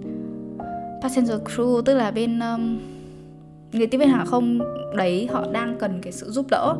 passenger 1.01 1.41
crew 1.41 1.81
tức 1.81 1.93
là 1.93 2.12
bên 2.12 2.39
um, 2.39 2.79
người 3.77 3.87
tiếp 3.87 3.97
viên 3.97 4.09
hàng 4.09 4.25
không 4.25 4.59
đấy 4.95 5.27
họ 5.31 5.45
đang 5.51 5.77
cần 5.79 5.99
cái 6.01 6.13
sự 6.13 6.29
giúp 6.29 6.45
đỡ. 6.49 6.75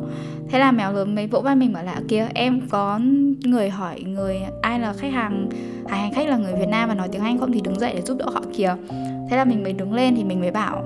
Thế 0.48 0.58
là 0.58 0.72
mèo 0.72 0.92
lớn 0.92 1.14
mấy 1.14 1.26
vỗ 1.26 1.40
vai 1.40 1.56
mình 1.56 1.72
bảo 1.72 1.84
là 1.84 2.00
kia 2.08 2.28
em 2.34 2.60
có 2.70 3.00
người 3.44 3.70
hỏi 3.70 4.00
người 4.00 4.40
ai 4.62 4.80
là 4.80 4.92
khách 4.92 5.12
hàng 5.12 5.48
hai 5.88 6.00
hành 6.00 6.12
khách 6.12 6.28
là 6.28 6.36
người 6.36 6.54
Việt 6.54 6.68
Nam 6.68 6.88
và 6.88 6.94
nói 6.94 7.08
tiếng 7.12 7.22
Anh 7.22 7.38
không 7.38 7.52
thì 7.52 7.60
đứng 7.60 7.80
dậy 7.80 7.92
để 7.94 8.02
giúp 8.02 8.18
đỡ 8.18 8.26
họ 8.32 8.42
kìa. 8.56 8.76
Thế 9.30 9.36
là 9.36 9.44
mình 9.44 9.62
mới 9.62 9.72
đứng 9.72 9.94
lên 9.94 10.16
thì 10.16 10.24
mình 10.24 10.40
mới 10.40 10.50
bảo 10.50 10.82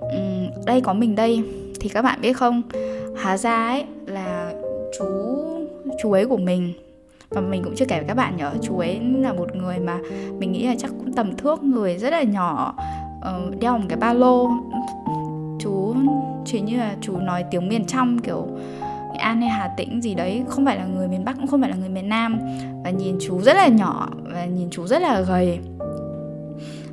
um, 0.00 0.64
đây 0.66 0.80
có 0.80 0.92
mình 0.92 1.14
đây. 1.14 1.42
Thì 1.80 1.88
các 1.88 2.02
bạn 2.02 2.20
biết 2.20 2.32
không? 2.32 2.62
Hóa 3.22 3.36
ra 3.36 3.66
ấy 3.66 3.84
là 4.06 4.52
chú 4.98 5.04
chú 6.02 6.12
ấy 6.12 6.26
của 6.26 6.36
mình 6.36 6.72
và 7.30 7.40
mình 7.40 7.62
cũng 7.64 7.74
chưa 7.76 7.84
kể 7.84 7.96
với 7.96 8.08
các 8.08 8.14
bạn 8.14 8.36
nhớ 8.36 8.52
chú 8.62 8.78
ấy 8.78 9.00
là 9.18 9.32
một 9.32 9.56
người 9.56 9.78
mà 9.78 9.98
mình 10.38 10.52
nghĩ 10.52 10.66
là 10.66 10.74
chắc 10.78 10.90
cũng 10.98 11.12
tầm 11.12 11.36
thước 11.36 11.62
người 11.62 11.98
rất 11.98 12.10
là 12.10 12.22
nhỏ 12.22 12.74
uh, 13.18 13.60
đeo 13.60 13.78
một 13.78 13.84
cái 13.88 13.98
ba 13.98 14.12
lô 14.12 14.50
chỉ 16.44 16.60
như 16.60 16.76
là 16.76 16.96
chú 17.00 17.16
nói 17.16 17.44
tiếng 17.50 17.68
miền 17.68 17.84
trong 17.84 18.18
kiểu 18.18 18.46
Nghệ 19.12 19.18
An 19.18 19.40
hay 19.40 19.50
Hà 19.50 19.68
Tĩnh 19.76 20.02
gì 20.02 20.14
đấy 20.14 20.42
không 20.48 20.66
phải 20.66 20.76
là 20.76 20.86
người 20.86 21.08
miền 21.08 21.24
Bắc 21.24 21.36
cũng 21.36 21.46
không 21.46 21.60
phải 21.60 21.70
là 21.70 21.76
người 21.76 21.88
miền 21.88 22.08
Nam. 22.08 22.38
Và 22.84 22.90
nhìn 22.90 23.16
chú 23.20 23.40
rất 23.40 23.56
là 23.56 23.68
nhỏ 23.68 24.08
và 24.32 24.44
nhìn 24.44 24.68
chú 24.70 24.86
rất 24.86 25.02
là 25.02 25.20
gầy. 25.20 25.58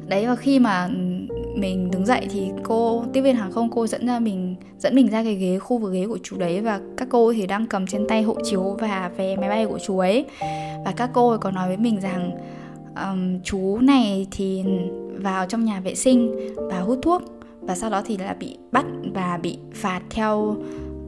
Đấy 0.07 0.27
và 0.27 0.35
khi 0.35 0.59
mà 0.59 0.85
ừ, 0.85 1.35
mình 1.55 1.91
đứng 1.91 2.05
dậy 2.05 2.27
thì 2.29 2.49
cô 2.63 3.05
tiếp 3.13 3.21
viên 3.21 3.35
hàng 3.35 3.51
không 3.51 3.69
cô 3.71 3.87
dẫn 3.87 4.07
ra 4.07 4.19
mình 4.19 4.55
dẫn 4.79 4.95
mình 4.95 5.09
ra 5.09 5.23
cái 5.23 5.35
ghế 5.35 5.59
khu 5.59 5.77
vực 5.77 5.93
ghế 5.93 6.07
của 6.07 6.17
chú 6.23 6.37
đấy. 6.37 6.61
Và 6.61 6.79
các 6.97 7.07
cô 7.11 7.33
thì 7.33 7.47
đang 7.47 7.65
cầm 7.65 7.87
trên 7.87 8.07
tay 8.07 8.23
hộ 8.23 8.35
chiếu 8.43 8.77
và 8.79 9.11
vé 9.17 9.35
máy 9.35 9.49
bay 9.49 9.65
của 9.65 9.79
chú 9.79 9.99
ấy. 9.99 10.25
Và 10.85 10.93
các 10.95 11.09
cô 11.13 11.37
có 11.37 11.51
nói 11.51 11.67
với 11.67 11.77
mình 11.77 11.99
rằng 12.01 12.31
um, 12.95 13.39
chú 13.43 13.77
này 13.81 14.27
thì 14.31 14.63
vào 15.15 15.45
trong 15.45 15.65
nhà 15.65 15.79
vệ 15.79 15.95
sinh 15.95 16.35
và 16.55 16.79
hút 16.79 16.99
thuốc 17.01 17.21
và 17.67 17.75
sau 17.75 17.89
đó 17.89 18.01
thì 18.05 18.17
là 18.17 18.33
bị 18.33 18.57
bắt 18.71 18.85
và 19.13 19.39
bị 19.41 19.57
phạt 19.73 20.01
theo 20.09 20.55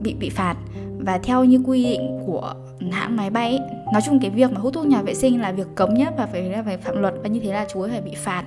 bị 0.01 0.13
bị 0.13 0.29
phạt. 0.29 0.55
Và 0.99 1.17
theo 1.17 1.43
như 1.43 1.61
quy 1.65 1.83
định 1.83 2.19
của 2.25 2.53
hãng 2.91 3.15
máy 3.15 3.29
bay 3.29 3.49
ấy, 3.49 3.59
nói 3.93 4.01
chung 4.05 4.19
cái 4.19 4.31
việc 4.31 4.51
mà 4.51 4.59
hút 4.59 4.73
thuốc 4.73 4.85
nhà 4.85 5.01
vệ 5.01 5.13
sinh 5.13 5.41
là 5.41 5.51
việc 5.51 5.67
cấm 5.75 5.93
nhất 5.93 6.13
và 6.17 6.25
phải 6.25 6.43
là 6.43 6.63
phải 6.63 6.77
phạm 6.77 7.01
luật. 7.01 7.13
Và 7.23 7.29
như 7.29 7.39
thế 7.39 7.53
là 7.53 7.65
chú 7.73 7.81
ấy 7.81 7.91
phải 7.91 8.01
bị 8.01 8.11
phạt 8.15 8.43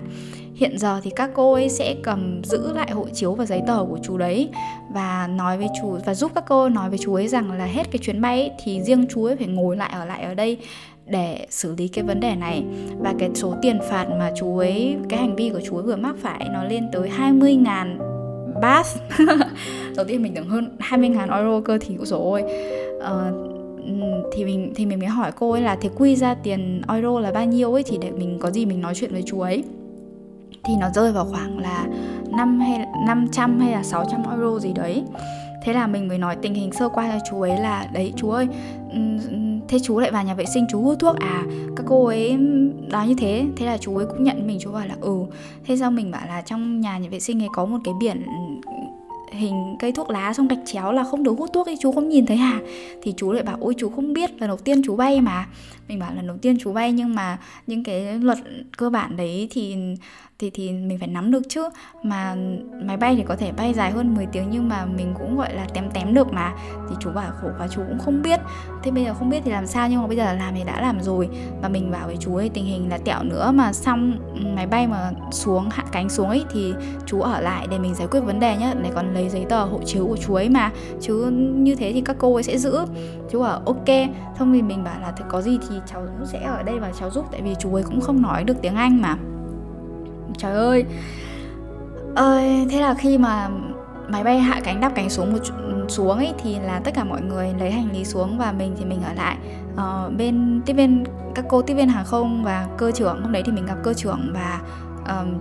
hiện 0.54 0.78
giờ 0.78 1.00
thì 1.02 1.10
các 1.16 1.30
cô 1.34 1.52
ấy 1.52 1.68
sẽ 1.68 1.94
cầm 2.02 2.44
giữ 2.44 2.72
lại 2.72 2.90
hộ 2.90 3.06
chiếu 3.14 3.34
và 3.34 3.46
giấy 3.46 3.62
tờ 3.66 3.84
của 3.88 3.98
chú 4.02 4.18
đấy 4.18 4.48
và 4.94 5.26
nói 5.26 5.58
với 5.58 5.66
chú 5.80 5.98
và 6.04 6.14
giúp 6.14 6.32
các 6.34 6.44
cô 6.48 6.68
nói 6.68 6.88
với 6.88 6.98
chú 6.98 7.14
ấy 7.14 7.28
rằng 7.28 7.52
là 7.52 7.64
hết 7.64 7.90
cái 7.90 7.98
chuyến 7.98 8.20
bay 8.20 8.40
ấy, 8.40 8.50
thì 8.64 8.82
riêng 8.82 9.06
chú 9.10 9.24
ấy 9.24 9.36
phải 9.36 9.46
ngồi 9.46 9.76
lại 9.76 9.90
ở 9.92 10.04
lại 10.04 10.22
ở 10.22 10.34
đây 10.34 10.58
để 11.06 11.46
xử 11.50 11.74
lý 11.74 11.88
cái 11.88 12.04
vấn 12.04 12.20
đề 12.20 12.34
này. 12.34 12.64
Và 12.98 13.14
cái 13.18 13.30
số 13.34 13.54
tiền 13.62 13.78
phạt 13.90 14.06
mà 14.18 14.32
chú 14.36 14.58
ấy 14.58 14.96
cái 15.08 15.20
hành 15.20 15.36
vi 15.36 15.50
của 15.50 15.60
chú 15.64 15.76
ấy 15.76 15.82
vừa 15.82 15.96
mắc 15.96 16.16
phải 16.22 16.48
nó 16.52 16.64
lên 16.64 16.88
tới 16.92 17.08
20 17.08 17.54
ngàn 17.54 17.98
bath 18.60 18.88
đầu 19.96 20.06
tiên 20.06 20.22
mình 20.22 20.34
tưởng 20.34 20.48
hơn 20.48 20.76
20 20.80 21.08
ngàn 21.08 21.30
euro 21.30 21.60
cơ 21.60 21.78
thì 21.80 21.94
cũng 21.96 22.06
rồi 22.06 22.42
uh, 22.96 23.52
thì 24.32 24.44
mình 24.44 24.72
thì 24.74 24.86
mình 24.86 24.98
mới 24.98 25.08
hỏi 25.08 25.32
cô 25.38 25.50
ấy 25.50 25.62
là 25.62 25.76
thế 25.76 25.90
quy 25.96 26.16
ra 26.16 26.34
tiền 26.34 26.82
euro 26.88 27.20
là 27.20 27.32
bao 27.32 27.44
nhiêu 27.44 27.72
ấy? 27.72 27.82
Thì 27.82 27.98
để 28.00 28.10
mình 28.10 28.38
có 28.40 28.50
gì 28.50 28.66
mình 28.66 28.80
nói 28.80 28.94
chuyện 28.94 29.12
với 29.12 29.22
chú 29.26 29.40
ấy 29.40 29.64
thì 30.64 30.76
nó 30.76 30.90
rơi 30.94 31.12
vào 31.12 31.26
khoảng 31.30 31.58
là 31.58 31.86
5 32.30 32.60
hay 32.60 32.86
500 33.06 33.60
hay 33.60 33.72
là 33.72 33.82
600 33.82 34.22
euro 34.30 34.58
gì 34.58 34.72
đấy. 34.72 35.02
Thế 35.64 35.72
là 35.72 35.86
mình 35.86 36.08
mới 36.08 36.18
nói 36.18 36.36
tình 36.42 36.54
hình 36.54 36.72
sơ 36.72 36.88
qua 36.88 37.10
cho 37.12 37.24
chú 37.30 37.40
ấy 37.40 37.60
là, 37.60 37.86
đấy, 37.92 38.12
chú 38.16 38.30
ơi 38.30 38.48
thế 39.68 39.78
chú 39.78 39.98
lại 39.98 40.10
vào 40.10 40.24
nhà 40.24 40.34
vệ 40.34 40.44
sinh, 40.54 40.66
chú 40.70 40.82
hút 40.82 40.98
thuốc 40.98 41.16
à? 41.16 41.44
Các 41.76 41.86
cô 41.88 42.06
ấy 42.06 42.36
nói 42.90 43.08
như 43.08 43.14
thế. 43.18 43.44
Thế 43.56 43.66
là 43.66 43.78
chú 43.78 43.96
ấy 43.96 44.06
cũng 44.06 44.24
nhận 44.24 44.46
mình, 44.46 44.58
chú 44.60 44.72
bảo 44.72 44.86
là 44.86 44.94
ừ. 45.00 45.16
Thế 45.64 45.76
sao 45.76 45.90
mình 45.90 46.10
bảo 46.10 46.22
là 46.28 46.40
trong 46.40 46.80
nhà 46.80 46.98
nhà 46.98 47.08
vệ 47.10 47.20
sinh 47.20 47.42
ấy 47.42 47.48
có 47.52 47.64
một 47.64 47.78
cái 47.84 47.94
biển 48.00 48.22
hình 49.32 49.76
cây 49.78 49.92
thuốc 49.92 50.10
lá 50.10 50.32
xong 50.32 50.48
gạch 50.48 50.58
chéo 50.64 50.92
là 50.92 51.04
không 51.04 51.22
được 51.22 51.38
hút 51.38 51.50
thuốc 51.52 51.68
ấy, 51.68 51.76
chú 51.80 51.92
không 51.92 52.08
nhìn 52.08 52.26
thấy 52.26 52.36
hả? 52.36 52.60
Thì 53.02 53.14
chú 53.16 53.32
lại 53.32 53.42
bảo, 53.42 53.56
ôi, 53.60 53.74
chú 53.78 53.90
không 53.90 54.12
biết, 54.12 54.30
lần 54.40 54.48
đầu 54.48 54.56
tiên 54.56 54.82
chú 54.84 54.96
bay 54.96 55.20
mà 55.20 55.46
mình 55.88 55.98
bảo 55.98 56.14
lần 56.14 56.26
đầu 56.26 56.36
tiên 56.42 56.56
chú 56.60 56.72
bay 56.72 56.92
nhưng 56.92 57.14
mà 57.14 57.38
những 57.66 57.84
cái 57.84 58.18
luật 58.18 58.38
cơ 58.76 58.90
bản 58.90 59.16
đấy 59.16 59.48
thì 59.50 59.76
thì 60.42 60.50
thì 60.50 60.72
mình 60.72 60.98
phải 60.98 61.08
nắm 61.08 61.30
được 61.30 61.42
chứ. 61.48 61.68
Mà 62.02 62.36
máy 62.84 62.96
bay 62.96 63.16
thì 63.16 63.22
có 63.28 63.36
thể 63.36 63.52
bay 63.52 63.74
dài 63.74 63.90
hơn 63.90 64.14
10 64.14 64.26
tiếng, 64.26 64.48
nhưng 64.50 64.68
mà 64.68 64.84
mình 64.84 65.14
cũng 65.18 65.36
gọi 65.36 65.54
là 65.54 65.66
tém 65.74 65.90
tém 65.90 66.14
được 66.14 66.32
mà. 66.32 66.52
Thì 66.88 66.96
chú 67.00 67.10
bảo 67.10 67.30
khổ 67.40 67.48
quá, 67.58 67.68
chú 67.68 67.82
cũng 67.88 67.98
không 67.98 68.22
biết. 68.22 68.40
Thế 68.82 68.90
bây 68.90 69.04
giờ 69.04 69.14
không 69.14 69.30
biết 69.30 69.40
thì 69.44 69.50
làm 69.50 69.66
sao, 69.66 69.88
nhưng 69.88 70.00
mà 70.00 70.06
bây 70.06 70.16
giờ 70.16 70.32
làm 70.32 70.54
thì 70.54 70.64
đã 70.64 70.80
làm 70.80 71.00
rồi. 71.00 71.28
Và 71.62 71.68
mình 71.68 71.90
bảo 71.90 72.06
với 72.06 72.16
chú 72.20 72.36
ấy, 72.36 72.48
tình 72.48 72.64
hình 72.64 72.88
là 72.90 72.98
tẹo 72.98 73.22
nữa 73.22 73.52
mà 73.54 73.72
xong 73.72 74.18
ừ, 74.34 74.40
máy 74.56 74.66
bay 74.66 74.86
mà 74.86 75.10
xuống, 75.30 75.68
hạ 75.70 75.84
cánh 75.92 76.08
xuống 76.08 76.28
ấy, 76.28 76.44
thì 76.52 76.74
chú 77.06 77.20
ở 77.20 77.40
lại 77.40 77.66
để 77.70 77.78
mình 77.78 77.94
giải 77.94 78.08
quyết 78.10 78.20
vấn 78.20 78.40
đề 78.40 78.56
nhá. 78.56 78.74
Để 78.82 78.90
còn 78.94 79.14
lấy 79.14 79.28
giấy 79.28 79.46
tờ 79.48 79.64
hộ 79.64 79.80
chiếu 79.84 80.06
của 80.06 80.16
chú 80.16 80.34
ấy 80.34 80.48
mà. 80.48 80.70
Chứ 81.00 81.30
như 81.54 81.74
thế 81.74 81.92
thì 81.92 82.00
các 82.00 82.16
cô 82.18 82.34
ấy 82.34 82.42
sẽ 82.42 82.58
giữ. 82.58 82.78
Chú 83.30 83.40
bảo, 83.40 83.62
ok. 83.66 83.88
Xong 84.38 84.52
thì 84.52 84.62
mình 84.62 84.84
bảo 84.84 85.00
là 85.00 85.12
có 85.28 85.42
gì 85.42 85.58
thì 85.68 85.71
cháu 85.86 86.02
sẽ 86.24 86.42
ở 86.42 86.62
đây 86.62 86.78
và 86.78 86.92
cháu 87.00 87.10
giúp 87.10 87.26
tại 87.32 87.42
vì 87.42 87.54
chú 87.58 87.74
ấy 87.74 87.82
cũng 87.82 88.00
không 88.00 88.22
nói 88.22 88.44
được 88.44 88.62
tiếng 88.62 88.76
anh 88.76 89.02
mà. 89.02 89.16
Trời 90.38 90.52
ơi. 90.52 90.84
Ơi 92.14 92.66
thế 92.70 92.80
là 92.80 92.94
khi 92.94 93.18
mà 93.18 93.48
máy 94.08 94.24
bay 94.24 94.38
hạ 94.38 94.60
cánh 94.64 94.80
đáp 94.80 94.92
cánh 94.94 95.10
xuống 95.10 95.32
một 95.32 95.38
xuống 95.88 96.16
ấy 96.16 96.34
thì 96.42 96.58
là 96.58 96.80
tất 96.84 96.94
cả 96.94 97.04
mọi 97.04 97.22
người 97.22 97.54
lấy 97.58 97.70
hành 97.70 97.92
lý 97.92 98.04
xuống 98.04 98.38
và 98.38 98.52
mình 98.52 98.74
thì 98.78 98.84
mình 98.84 99.02
ở 99.02 99.12
lại. 99.12 99.36
Ờ, 99.76 100.10
bên 100.18 100.60
tiếp 100.66 100.72
viên 100.72 101.04
các 101.34 101.44
cô 101.48 101.62
tiếp 101.62 101.74
viên 101.74 101.88
hàng 101.88 102.04
không 102.04 102.44
và 102.44 102.66
cơ 102.78 102.90
trưởng 102.90 103.22
hôm 103.22 103.32
đấy 103.32 103.42
thì 103.46 103.52
mình 103.52 103.66
gặp 103.66 103.76
cơ 103.82 103.94
trưởng 103.94 104.32
và 104.34 104.60
um, 105.08 105.40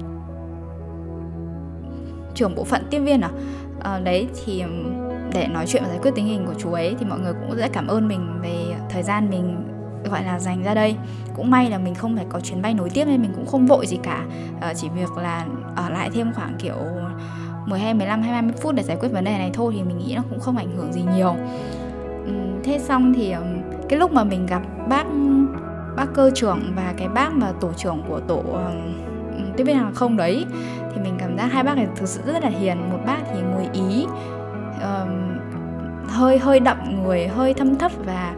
trưởng 2.35 2.55
bộ 2.55 2.63
phận 2.63 2.83
tiếp 2.89 2.99
viên 2.99 3.21
à? 3.21 3.29
Uh, 3.77 4.03
đấy 4.03 4.27
thì 4.45 4.63
để 5.33 5.47
nói 5.47 5.65
chuyện 5.67 5.83
và 5.83 5.89
giải 5.89 5.99
quyết 6.01 6.11
tình 6.15 6.25
hình 6.25 6.45
của 6.45 6.53
chú 6.53 6.73
ấy 6.73 6.95
thì 6.99 7.05
mọi 7.05 7.19
người 7.19 7.33
cũng 7.33 7.57
rất 7.57 7.69
cảm 7.73 7.87
ơn 7.87 8.07
mình 8.07 8.39
về 8.41 8.75
thời 8.89 9.03
gian 9.03 9.29
mình 9.29 9.57
gọi 10.11 10.23
là 10.23 10.39
dành 10.39 10.63
ra 10.63 10.73
đây. 10.73 10.95
Cũng 11.35 11.51
may 11.51 11.69
là 11.69 11.77
mình 11.77 11.95
không 11.95 12.15
phải 12.15 12.25
có 12.29 12.39
chuyến 12.39 12.61
bay 12.61 12.73
nối 12.73 12.89
tiếp 12.89 13.05
nên 13.05 13.21
mình 13.21 13.31
cũng 13.35 13.45
không 13.45 13.65
vội 13.65 13.87
gì 13.87 13.97
cả. 14.03 14.25
À, 14.61 14.73
chỉ 14.73 14.89
việc 14.89 15.17
là 15.17 15.45
ở 15.75 15.89
lại 15.89 16.09
thêm 16.13 16.31
khoảng 16.35 16.55
kiểu 16.59 16.75
12, 17.65 17.93
15 17.93 18.21
20 18.21 18.53
phút 18.61 18.75
để 18.75 18.83
giải 18.83 18.97
quyết 18.99 19.09
vấn 19.09 19.23
đề 19.23 19.37
này 19.37 19.51
thôi 19.53 19.73
thì 19.77 19.83
mình 19.83 19.97
nghĩ 19.97 20.13
nó 20.15 20.21
cũng 20.29 20.39
không 20.39 20.57
ảnh 20.57 20.77
hưởng 20.77 20.93
gì 20.93 21.01
nhiều. 21.15 21.35
Thế 22.63 22.79
xong 22.79 23.13
thì 23.13 23.35
cái 23.89 23.99
lúc 23.99 24.11
mà 24.11 24.23
mình 24.23 24.45
gặp 24.45 24.61
bác 24.89 25.05
bác 25.95 26.05
cơ 26.13 26.31
trưởng 26.35 26.59
và 26.75 26.93
cái 26.97 27.07
bác 27.07 27.33
mà 27.33 27.51
tổ 27.61 27.73
trưởng 27.73 28.01
của 28.07 28.19
tổ 28.19 28.43
tiếp 29.57 29.63
viên 29.63 29.77
hàng 29.77 29.93
không 29.95 30.17
đấy 30.17 30.45
thì 30.93 31.01
mình 31.01 31.15
cảm 31.19 31.37
giác 31.37 31.51
hai 31.51 31.63
bác 31.63 31.75
này 31.75 31.87
thực 31.95 32.09
sự 32.09 32.21
rất 32.25 32.43
là 32.43 32.49
hiền. 32.49 32.89
Một 32.91 32.99
bác 33.05 33.19
thì 33.33 33.41
người 33.41 33.65
ý 33.73 34.05
um, 34.81 35.37
hơi 36.07 36.37
hơi 36.37 36.59
đậm 36.59 37.03
người 37.03 37.27
hơi 37.27 37.53
thâm 37.53 37.75
thấp 37.75 37.91
và 38.05 38.33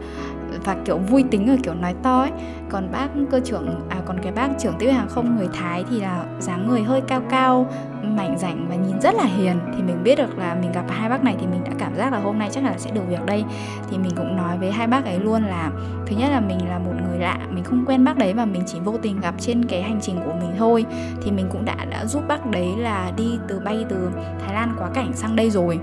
và 0.64 0.76
kiểu 0.84 0.98
vui 0.98 1.24
tính 1.30 1.50
ở 1.50 1.56
kiểu 1.62 1.74
nói 1.74 1.94
to 2.02 2.20
ấy. 2.20 2.30
Còn 2.68 2.92
bác 2.92 3.08
cơ 3.30 3.40
trưởng 3.44 3.88
à 3.88 3.96
còn 4.06 4.18
cái 4.22 4.32
bác 4.32 4.48
trưởng 4.58 4.74
tiếp 4.78 4.90
hàng 4.90 5.08
không 5.08 5.36
người 5.36 5.48
thái 5.52 5.84
thì 5.90 6.00
là 6.00 6.24
dáng 6.38 6.68
người 6.68 6.82
hơi 6.82 7.00
cao 7.00 7.20
cao, 7.30 7.66
mảnh 8.02 8.38
rảnh 8.38 8.66
và 8.68 8.74
nhìn 8.74 9.00
rất 9.00 9.14
là 9.14 9.24
hiền. 9.24 9.56
Thì 9.76 9.82
mình 9.82 10.02
biết 10.04 10.18
được 10.18 10.38
là 10.38 10.54
mình 10.54 10.72
gặp 10.72 10.84
hai 10.88 11.10
bác 11.10 11.24
này 11.24 11.36
thì 11.40 11.46
mình 11.46 11.64
đã 11.64 11.70
cảm 11.78 11.96
giác 11.96 12.12
là 12.12 12.18
hôm 12.18 12.38
nay 12.38 12.48
chắc 12.52 12.64
là 12.64 12.74
sẽ 12.78 12.90
được 12.90 13.08
việc 13.08 13.26
đây. 13.26 13.44
Thì 13.90 13.98
mình 13.98 14.12
cũng 14.16 14.36
nói 14.36 14.58
với 14.58 14.72
hai 14.72 14.86
bác 14.86 15.04
ấy 15.04 15.18
luôn 15.18 15.42
là, 15.42 15.70
thứ 16.06 16.16
nhất 16.16 16.28
là 16.30 16.40
mình 16.40 16.68
là 16.68 16.78
một 16.78 16.92
người 17.08 17.18
lạ, 17.18 17.38
mình 17.50 17.64
không 17.64 17.84
quen 17.86 18.04
bác 18.04 18.18
đấy 18.18 18.32
và 18.32 18.44
mình 18.44 18.62
chỉ 18.66 18.78
vô 18.84 18.98
tình 19.02 19.20
gặp 19.20 19.34
trên 19.38 19.64
cái 19.64 19.82
hành 19.82 19.98
trình 20.02 20.16
của 20.24 20.32
mình 20.32 20.50
thôi. 20.58 20.84
Thì 21.22 21.30
mình 21.30 21.46
cũng 21.50 21.64
đã 21.64 21.76
đã 21.90 22.06
giúp 22.06 22.22
bác 22.28 22.46
đấy 22.46 22.68
là 22.78 23.12
đi 23.16 23.38
từ 23.48 23.60
bay 23.64 23.84
từ 23.88 24.10
Thái 24.40 24.54
Lan 24.54 24.76
quá 24.78 24.90
cảnh 24.94 25.12
sang 25.14 25.36
đây 25.36 25.50
rồi 25.50 25.78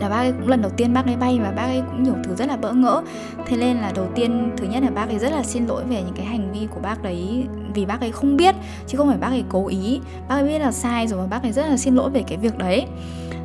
là 0.00 0.08
bác 0.08 0.16
ấy 0.16 0.32
cũng 0.32 0.48
lần 0.48 0.62
đầu 0.62 0.70
tiên 0.76 0.94
bác 0.94 1.06
ấy 1.06 1.16
bay 1.16 1.38
và 1.42 1.50
bác 1.50 1.62
ấy 1.62 1.82
cũng 1.90 2.02
nhiều 2.02 2.14
thứ 2.24 2.34
rất 2.34 2.48
là 2.48 2.56
bỡ 2.56 2.72
ngỡ. 2.72 3.02
Thế 3.46 3.56
nên 3.56 3.76
là 3.76 3.92
đầu 3.94 4.06
tiên, 4.14 4.50
thứ 4.56 4.66
nhất 4.66 4.82
là 4.82 4.90
bác 4.90 5.08
ấy 5.08 5.18
rất 5.18 5.32
là 5.32 5.42
xin 5.42 5.66
lỗi 5.66 5.84
về 5.84 6.02
những 6.02 6.14
cái 6.16 6.26
hành 6.26 6.52
vi 6.52 6.68
của 6.70 6.80
bác 6.80 7.02
đấy 7.02 7.46
vì 7.74 7.86
bác 7.86 8.00
ấy 8.00 8.12
không 8.12 8.36
biết, 8.36 8.54
chứ 8.86 8.98
không 8.98 9.08
phải 9.08 9.18
bác 9.18 9.28
ấy 9.28 9.44
cố 9.48 9.66
ý. 9.66 10.00
Bác 10.28 10.34
ấy 10.34 10.44
biết 10.44 10.58
là 10.58 10.72
sai 10.72 11.06
rồi 11.06 11.20
và 11.20 11.26
bác 11.26 11.42
ấy 11.42 11.52
rất 11.52 11.66
là 11.66 11.76
xin 11.76 11.94
lỗi 11.94 12.10
về 12.10 12.22
cái 12.26 12.38
việc 12.38 12.58
đấy. 12.58 12.86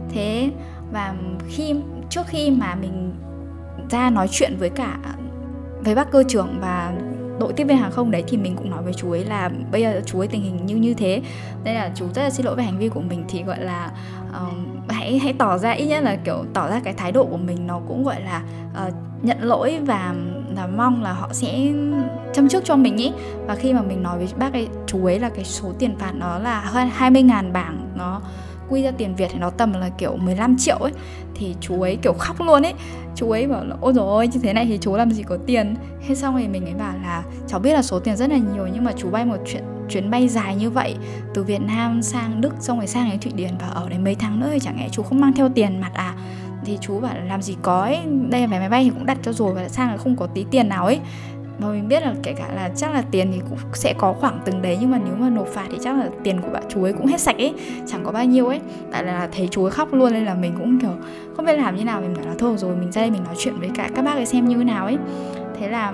Thế 0.10 0.52
và 0.94 1.16
khi, 1.48 1.76
trước 2.10 2.28
khi 2.28 2.52
mà 2.52 2.76
mình 2.76 3.14
ra 3.90 4.10
nói 4.10 4.28
chuyện 4.32 4.56
với 4.60 4.70
cả, 4.70 4.98
với 5.86 5.96
bác 5.96 6.12
cơ 6.12 6.24
trưởng 6.28 6.58
và 6.62 6.94
đội 7.40 7.54
tiếp 7.54 7.64
viên 7.64 7.78
hàng 7.78 7.92
không 7.92 8.12
đấy 8.12 8.24
thì 8.28 8.38
mình 8.38 8.56
cũng 8.56 8.70
nói 8.70 8.84
với 8.84 8.94
chú 8.94 9.12
ấy 9.12 9.26
là 9.26 9.50
bây 9.72 9.82
giờ 9.82 10.02
chú 10.06 10.20
ấy 10.20 10.28
tình 10.28 10.42
hình 10.42 10.66
như 10.66 10.76
như 10.76 10.94
thế. 10.94 11.22
Đây 11.64 11.74
là 11.74 11.92
chú 11.96 12.06
rất 12.16 12.22
là 12.22 12.30
xin 12.30 12.46
lỗi 12.46 12.56
về 12.56 12.64
hành 12.64 12.78
vi 12.78 12.90
của 12.90 13.02
mình 13.02 13.24
thì 13.28 13.44
gọi 13.44 13.60
là 13.60 13.92
um, 14.34 14.88
hãy 14.90 15.20
hãy 15.20 15.34
tỏ 15.34 15.58
ra 15.58 15.72
ít 15.72 15.86
nhất 15.86 16.04
là 16.04 16.16
kiểu 16.16 16.46
tỏ 16.54 16.70
ra 16.70 16.80
cái 16.84 16.94
thái 16.94 17.12
độ 17.12 17.26
của 17.26 17.38
mình 17.38 17.68
nó 17.68 17.82
cũng 17.88 18.04
gọi 18.04 18.22
là 18.22 18.44
uh, 18.88 18.94
nhận 19.24 19.38
lỗi 19.42 19.80
và 19.86 20.16
là 20.56 20.68
mong 20.68 21.04
là 21.04 21.14
họ 21.14 21.30
sẽ 21.32 21.74
chăm 22.34 22.48
trước 22.48 22.66
cho 22.66 22.76
mình 22.76 22.98
ý. 22.98 23.12
Và 23.48 23.56
khi 23.56 23.74
mà 23.74 23.82
mình 23.82 24.04
nói 24.04 24.18
với 24.18 24.28
bác 24.40 24.54
ấy 24.54 24.68
chú 24.88 25.06
ấy 25.06 25.20
là 25.20 25.30
cái 25.30 25.46
số 25.46 25.72
tiền 25.80 25.96
phạt 26.00 26.12
nó 26.16 26.40
là 26.40 26.60
hơn 26.60 26.90
20 26.94 27.22
ngàn 27.22 27.54
bảng 27.54 27.92
nó 27.96 28.22
quy 28.70 28.84
ra 28.84 28.92
tiền 28.92 29.16
Việt 29.16 29.28
thì 29.32 29.40
nó 29.40 29.50
tầm 29.50 29.74
là 29.74 29.90
kiểu 29.90 30.16
15 30.18 30.56
triệu 30.58 30.78
ấy. 30.78 30.92
Thì 31.36 31.56
chú 31.62 31.82
ấy 31.82 31.98
kiểu 32.02 32.14
khóc 32.14 32.42
luôn 32.42 32.64
ấy. 32.64 32.74
Chú 33.16 33.32
ấy 33.32 33.48
bảo 33.48 33.66
là 33.66 33.76
ôi 33.82 33.94
rồi 33.94 34.06
ôi 34.08 34.28
như 34.28 34.40
thế 34.44 34.54
này 34.54 34.66
thì 34.66 34.78
chú 34.78 34.96
làm 34.96 35.12
gì 35.12 35.24
có 35.24 35.38
tiền. 35.46 35.76
Thế 36.08 36.16
xong 36.16 36.36
rồi 36.36 36.48
mình 36.48 36.66
ấy 36.66 36.74
bảo 36.74 36.94
là 37.04 37.24
cháu 37.48 37.60
biết 37.60 37.74
là 37.74 37.82
số 37.82 38.00
tiền 38.00 38.16
rất 38.18 38.30
là 38.30 38.38
nhiều 38.38 38.68
nhưng 38.74 38.84
mà 38.84 38.92
chú 38.98 39.10
bay 39.10 39.26
một 39.26 39.38
chuyện 39.46 39.64
chuyến 39.92 40.12
bay 40.12 40.28
dài 40.28 40.56
như 40.56 40.70
vậy, 40.70 40.96
từ 41.34 41.44
Việt 41.44 41.62
Nam 41.62 42.02
sang 42.02 42.42
Đức, 42.42 42.54
xong 42.60 42.78
rồi 42.78 42.88
sang 42.88 43.10
đến 43.10 43.20
Thụy 43.20 43.32
Điển 43.36 43.52
và 43.60 43.68
ở 43.68 43.90
đấy 43.90 44.00
mấy 44.00 44.16
tháng 44.16 44.40
nữa 44.40 44.48
thì 44.52 44.60
chẳng 44.60 44.78
lẽ 44.80 44.90
chú 44.92 45.04
không 45.04 45.22
mang 45.22 45.34
theo 45.34 45.50
tiền 45.50 45.82
mặt 45.82 45.92
à? 45.94 46.14
Thì 46.66 46.78
chú 46.82 47.00
bảo 47.00 47.16
là 47.16 47.24
làm 47.24 47.42
gì 47.42 47.56
có 47.62 47.82
ấy, 47.82 48.00
đây 48.30 48.48
vé 48.48 48.60
máy 48.60 48.70
bay 48.70 48.84
thì 48.84 48.90
cũng 48.90 49.06
đặt 49.06 49.18
cho 49.22 49.34
rồi 49.34 49.54
và 49.54 49.68
sang 49.68 49.92
là 49.92 49.98
không 49.98 50.16
có 50.16 50.28
tí 50.28 50.46
tiền 50.52 50.70
nào 50.70 50.86
ấy. 50.86 51.00
Mà 51.60 51.68
mình 51.68 51.88
biết 51.88 52.04
là 52.04 52.14
kể 52.24 52.34
cả 52.34 52.48
là 52.56 52.70
chắc 52.76 52.94
là 52.94 53.04
tiền 53.12 53.32
thì 53.34 53.42
cũng 53.50 53.58
sẽ 53.74 53.94
có 53.98 54.14
khoảng 54.14 54.40
từng 54.46 54.62
đấy, 54.62 54.78
nhưng 54.82 54.92
mà 54.92 55.00
nếu 55.06 55.16
mà 55.20 55.30
nộp 55.30 55.48
phạt 55.48 55.66
thì 55.72 55.78
chắc 55.84 55.98
là 55.98 56.10
tiền 56.24 56.42
của 56.42 56.50
bạn 56.54 56.64
chú 56.70 56.84
ấy 56.84 56.94
cũng 56.94 57.08
hết 57.08 57.22
sạch 57.22 57.38
ấy, 57.38 57.54
chẳng 57.88 58.04
có 58.06 58.12
bao 58.12 58.26
nhiêu 58.26 58.48
ấy. 58.48 58.60
Tại 58.92 59.04
là 59.04 59.30
thấy 59.32 59.48
chú 59.52 59.64
ấy 59.64 59.72
khóc 59.72 59.94
luôn 59.94 60.14
nên 60.14 60.26
là 60.26 60.34
mình 60.34 60.54
cũng 60.58 60.80
kiểu 60.80 60.94
không 61.36 61.46
biết 61.46 61.58
làm 61.58 61.76
như 61.76 61.84
nào. 61.84 62.02
Mình 62.02 62.14
bảo 62.14 62.26
là 62.26 62.34
thôi, 62.40 62.58
rồi 62.58 62.76
mình 62.76 62.92
ra 62.92 63.02
đây 63.02 63.12
mình 63.12 63.24
nói 63.24 63.36
chuyện 63.38 63.60
với 63.60 63.70
cả 63.76 63.90
các 63.96 64.06
bác 64.06 64.14
ấy 64.14 64.26
xem 64.26 64.48
như 64.48 64.58
thế 64.58 64.64
nào 64.64 64.86
ấy. 64.86 64.98
Thế 65.60 65.68
là 65.68 65.94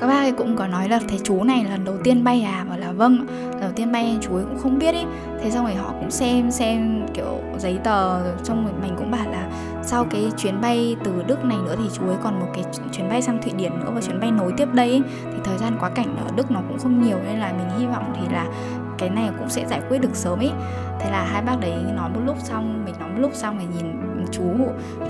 các 0.00 0.06
bác 0.06 0.18
ấy 0.18 0.32
cũng 0.32 0.56
có 0.56 0.66
nói 0.66 0.88
là 0.88 1.00
thấy 1.08 1.20
chú 1.24 1.44
này 1.44 1.64
lần 1.64 1.84
đầu 1.84 1.96
tiên 2.04 2.24
bay 2.24 2.42
à? 2.42 2.64
Bảo 2.68 2.78
là 2.78 2.92
vâng 2.92 3.26
lần 3.50 3.60
đầu 3.60 3.70
tiên 3.76 3.92
bay 3.92 4.18
chú 4.20 4.36
ấy 4.36 4.44
cũng 4.44 4.58
không 4.58 4.78
biết 4.78 4.94
ý. 4.94 5.04
Thế 5.42 5.50
xong 5.50 5.64
rồi 5.64 5.74
họ 5.74 5.92
cũng 6.00 6.10
xem 6.10 6.50
xem 6.50 7.06
kiểu 7.14 7.38
giấy 7.58 7.78
tờ 7.84 8.20
xong 8.44 8.64
rồi 8.64 8.72
mình 8.82 8.94
cũng 8.98 9.10
bảo 9.10 9.30
là 9.30 9.48
sau 9.82 10.04
cái 10.10 10.30
chuyến 10.36 10.60
bay 10.60 10.96
từ 11.04 11.22
Đức 11.26 11.44
này 11.44 11.58
nữa 11.64 11.74
thì 11.78 11.84
chú 11.94 12.06
ấy 12.06 12.16
còn 12.22 12.40
một 12.40 12.46
cái 12.54 12.64
chuyến 12.92 13.08
bay 13.08 13.22
sang 13.22 13.42
Thụy 13.42 13.52
Điển 13.56 13.72
nữa 13.80 13.90
và 13.94 14.00
chuyến 14.00 14.20
bay 14.20 14.30
nối 14.30 14.52
tiếp 14.56 14.68
đây 14.72 14.90
ý, 14.90 15.02
thì 15.24 15.38
thời 15.44 15.58
gian 15.58 15.76
quá 15.80 15.90
cảnh 15.90 16.16
ở 16.24 16.30
Đức 16.36 16.50
nó 16.50 16.60
cũng 16.68 16.78
không 16.78 17.02
nhiều 17.02 17.18
nên 17.24 17.38
là 17.38 17.52
mình 17.52 17.78
hy 17.78 17.86
vọng 17.86 18.12
thì 18.14 18.34
là 18.34 18.46
cái 18.98 19.10
này 19.10 19.30
cũng 19.38 19.48
sẽ 19.48 19.66
giải 19.66 19.80
quyết 19.88 19.98
được 19.98 20.14
sớm 20.16 20.38
ấy, 20.38 20.52
thế 21.00 21.10
là 21.10 21.24
hai 21.24 21.42
bác 21.42 21.60
đấy 21.60 21.74
nói 21.96 22.10
một 22.14 22.20
lúc 22.26 22.36
xong 22.38 22.84
mình 22.84 22.94
nói 23.00 23.08
một 23.08 23.18
lúc 23.18 23.30
xong 23.34 23.58
mình 23.58 23.70
nhìn 23.76 23.86
chú 24.32 24.42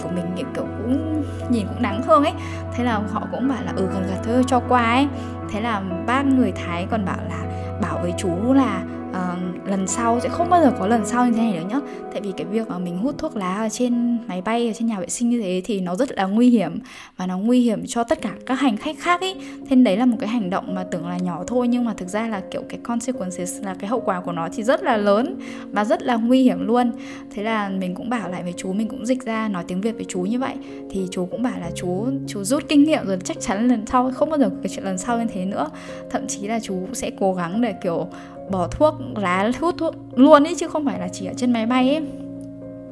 của 0.03 0.09
mình 0.15 0.25
kiểu 0.55 0.65
cũng 0.65 1.23
nhìn 1.51 1.67
cũng 1.67 1.83
đáng 1.83 2.03
thương 2.07 2.23
ấy. 2.23 2.33
Thế 2.75 2.85
là 2.85 3.01
họ 3.13 3.27
cũng 3.33 3.49
bảo 3.49 3.59
là 3.65 3.73
ừ 3.77 3.89
gần 3.93 4.07
gật 4.09 4.21
thôi 4.25 4.45
cho 4.47 4.61
qua 4.69 4.91
ấy. 4.91 5.09
Thế 5.51 5.61
là 5.61 5.83
bác 6.07 6.27
người 6.27 6.53
thái 6.53 6.87
còn 6.91 7.05
bảo 7.05 7.19
là 7.29 7.39
bảo 7.83 7.99
với 8.03 8.15
chú 8.19 8.53
là 8.53 8.83
uh, 9.19 9.69
lần 9.69 9.87
sau 9.87 10.21
sẽ 10.21 10.29
không 10.29 10.51
bao 10.51 10.63
giờ 10.63 10.73
có 10.79 10.87
lần 10.87 11.07
sau 11.07 11.27
như 11.27 11.33
thế 11.33 11.43
này 11.43 11.53
nữa 11.53 11.69
nhá. 11.71 11.81
Tại 12.13 12.21
vì 12.21 12.33
cái 12.37 12.47
việc 12.47 12.69
mà 12.69 12.79
mình 12.79 12.99
hút 12.99 13.15
thuốc 13.19 13.37
lá 13.37 13.57
ở 13.57 13.69
trên 13.69 14.19
máy 14.27 14.43
bay 14.43 14.67
ở 14.67 14.73
trên 14.73 14.89
nhà 14.89 15.01
vệ 15.01 15.09
sinh 15.09 15.31
như 15.31 15.43
thế 15.43 15.63
thì 15.65 15.81
nó 15.81 15.95
rất 15.95 16.13
là 16.13 16.27
nguy 16.27 16.51
hiểm 16.51 16.79
và 17.17 17.27
nó 17.27 17.39
nguy 17.39 17.61
hiểm 17.61 17.87
cho 17.87 18.05
tất 18.05 18.23
cả 18.23 18.33
các 18.47 18.55
hành 18.55 18.77
khách 18.77 18.97
khác 18.99 19.21
ý. 19.21 19.35
Thế 19.69 19.77
đấy 19.77 19.97
là 19.97 20.07
một 20.07 20.17
cái 20.21 20.29
hành 20.29 20.51
động 20.51 20.75
mà 20.75 20.85
tưởng 20.85 21.09
là 21.09 21.19
nhỏ 21.19 21.45
thôi 21.47 21.69
nhưng 21.69 21.85
mà 21.85 21.95
thực 21.95 22.09
ra 22.09 22.29
là 22.29 22.43
kiểu 22.51 22.63
cái 22.69 22.79
consequences 22.83 23.63
là 23.63 23.75
cái 23.75 23.91
hậu 23.91 24.01
quả 24.01 24.21
của 24.21 24.33
nó 24.33 24.49
thì 24.53 24.63
rất 24.63 24.83
là 24.83 24.97
lớn 24.97 25.41
và 25.71 25.85
rất 25.85 26.03
là 26.03 26.17
nguy 26.17 26.43
hiểm 26.43 26.67
luôn. 26.67 26.93
Thế 27.31 27.43
là 27.43 27.69
mình 27.69 27.95
cũng 27.95 28.11
bảo 28.11 28.29
lại 28.29 28.43
với 28.43 28.55
chú 28.57 28.73
mình 28.73 28.89
cũng 28.89 29.07
dịch 29.07 29.25
ra 29.25 29.49
nói 29.49 29.65
tiếng 29.69 29.81
việt 29.81 29.93
với 29.93 30.05
chú 30.09 30.21
như 30.21 30.39
vậy. 30.39 30.55
Thì 30.91 31.07
chú 31.11 31.27
cũng 31.27 31.43
bảo 31.43 31.61
là 31.61 31.71
chú 31.75 32.07
chú 32.27 32.45
rút 32.45 32.63
kinh 32.69 32.85
nghiệm 32.85 33.07
rồi 33.07 33.19
chắc 33.25 33.41
chắn 33.41 33.69
lần 33.69 33.87
sau 33.87 34.11
không 34.15 34.31
bao 34.31 34.39
giờ 34.39 34.49
có 34.49 34.57
cái 34.63 34.73
chuyện 34.75 34.85
lần 34.85 34.99
sau 34.99 35.19
như 35.19 35.27
thế 35.33 35.45
nữa. 35.45 35.71
Thậm 36.11 36.27
chí 36.27 36.49
là 36.49 36.61
chú 36.61 36.87
sẽ 36.93 37.11
cố 37.21 37.35
gắng 37.35 37.61
để 37.61 37.75
kiểu 37.83 38.09
bỏ 38.51 38.69
thuốc 38.69 38.95
lá 39.17 39.51
hút 39.61 39.75
thuốc 39.79 39.95
luôn 40.15 40.45
ấy 40.45 40.55
chứ 40.55 40.69
không 40.69 40.85
phải 40.85 41.01
là 41.01 41.09
chỉ 41.09 41.27
ở 41.27 41.35
trên 41.37 41.53
máy 41.53 41.67
bay 41.67 41.89
ấy 41.89 42.03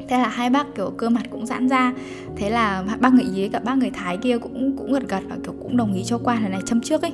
thế 0.09 0.19
là 0.19 0.29
hai 0.29 0.51
bác, 0.51 0.75
kiểu, 0.75 0.91
cơ 0.97 1.09
mặt 1.09 1.23
cũng 1.31 1.47
giãn 1.47 1.69
ra. 1.69 1.93
Thế 2.37 2.51
là 2.51 2.85
bác 3.01 3.13
người 3.13 3.27
ý 3.35 3.49
cả 3.49 3.59
bác 3.59 3.79
người 3.79 3.91
thái 3.91 4.17
kia 4.17 4.39
cũng 4.39 4.77
cũng 4.77 4.93
gật 4.93 5.09
gật 5.09 5.21
và, 5.29 5.37
kiểu, 5.45 5.55
cũng 5.63 5.77
đồng 5.77 5.95
ý 5.95 6.05
cho 6.05 6.19
qua 6.19 6.41
lần 6.41 6.51
này 6.51 6.61
châm 6.67 6.81
trước 6.81 7.03
ấy 7.03 7.13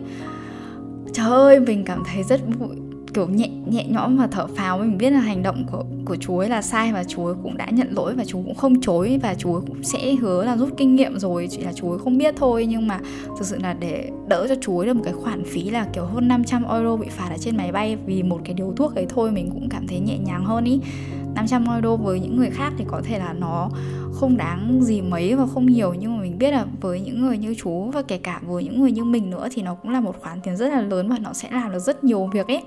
trời 1.13 1.27
ơi, 1.27 1.61
mình 1.61 1.85
cảm 1.85 2.03
thấy 2.13 2.23
rất 2.23 2.41
vui 2.59 2.77
kiểu 3.15 3.29
nhẹ 3.29 3.49
nhẹ 3.67 3.87
nhõm 3.89 4.17
và 4.17 4.27
thở 4.27 4.47
phào 4.47 4.79
mình 4.79 4.99
biết 4.99 5.11
là 5.11 5.21
hành 5.21 5.43
động 5.43 5.65
của 5.73 5.85
của 6.05 6.17
chú 6.17 6.39
ấy 6.39 6.49
là 6.49 6.63
sai 6.63 6.93
và 6.93 7.05
chú 7.05 7.27
ấy 7.27 7.35
cũng 7.43 7.57
đã 7.57 7.67
nhận 7.71 7.89
lỗi 7.91 8.15
và 8.15 8.25
chú 8.25 8.43
cũng 8.43 8.55
không 8.55 8.81
chối 8.81 9.19
và 9.23 9.35
chú 9.35 9.55
ấy 9.55 9.63
cũng 9.67 9.83
sẽ 9.83 10.15
hứa 10.15 10.45
là 10.45 10.57
rút 10.57 10.69
kinh 10.77 10.97
nghiệm 10.97 11.19
rồi. 11.19 11.49
Chỉ 11.51 11.59
là 11.59 11.73
chú 11.73 11.91
ấy 11.91 11.99
không 11.99 12.19
biết 12.19 12.35
thôi, 12.37 12.67
nhưng 12.67 12.89
mà 12.89 13.01
thực 13.39 13.47
sự 13.47 13.59
là 13.63 13.75
để 13.75 14.11
đỡ 14.29 14.47
cho 14.49 14.55
chú 14.61 14.79
ấy 14.79 14.87
được 14.87 14.95
một 14.95 15.03
cái 15.05 15.15
khoản 15.15 15.45
phí 15.45 15.71
là 15.71 15.87
kiểu 15.93 16.05
hơn 16.05 16.29
500 16.29 16.65
euro 16.71 16.97
bị 16.97 17.07
phạt 17.11 17.29
ở 17.31 17.37
trên 17.41 17.57
máy 17.57 17.73
bay 17.73 17.97
vì 18.07 18.23
một 18.23 18.41
cái 18.45 18.55
điều 18.55 18.73
thuốc 18.77 18.95
ấy 18.95 19.07
thôi, 19.09 19.31
mình 19.31 19.51
cũng 19.51 19.69
cảm 19.69 19.87
thấy 19.87 20.01
nhẹ 20.01 20.19
nhàng 20.19 20.45
hơn 20.45 20.65
ý. 20.65 20.81
500 21.35 21.67
euro 21.73 21.97
với 21.97 22.21
những 22.21 22.37
người 22.37 22.51
khác 22.51 22.73
thì 22.79 22.85
có 22.89 23.01
thể 23.05 23.19
là 23.19 23.33
nó 23.33 23.71
không 24.13 24.37
đáng 24.37 24.79
gì 24.83 25.01
mấy 25.01 25.35
và 25.35 25.47
không 25.55 25.67
nhiều, 25.67 25.95
nhưng 25.95 26.17
mà 26.17 26.23
mình 26.23 26.39
biết 26.39 26.51
là 26.51 26.67
với 26.81 27.01
những 27.01 27.21
người 27.21 27.39
như 27.39 27.55
chú 27.63 27.91
và 27.93 28.03
kể 28.03 28.19
cả 28.19 28.41
với 28.47 28.65
những 28.65 28.81
người 28.81 28.93
như 28.93 29.05
mình 29.05 29.31
nữa 29.31 29.49
thì 29.53 29.63
nó 29.63 29.75
cũng 29.75 29.93
là 29.93 30.01
một 30.01 30.21
khoản 30.21 30.41
tiền 30.41 30.57
rất 30.57 30.69
là 30.69 30.81
lớn 30.81 31.09
và 31.09 31.19
nó 31.19 31.33
sẽ 31.33 31.49
làm 31.53 31.73
được 31.73 31.79
rất 31.79 32.05
nhiều 32.05 32.31
việc 32.33 32.47
ấy. 32.47 32.63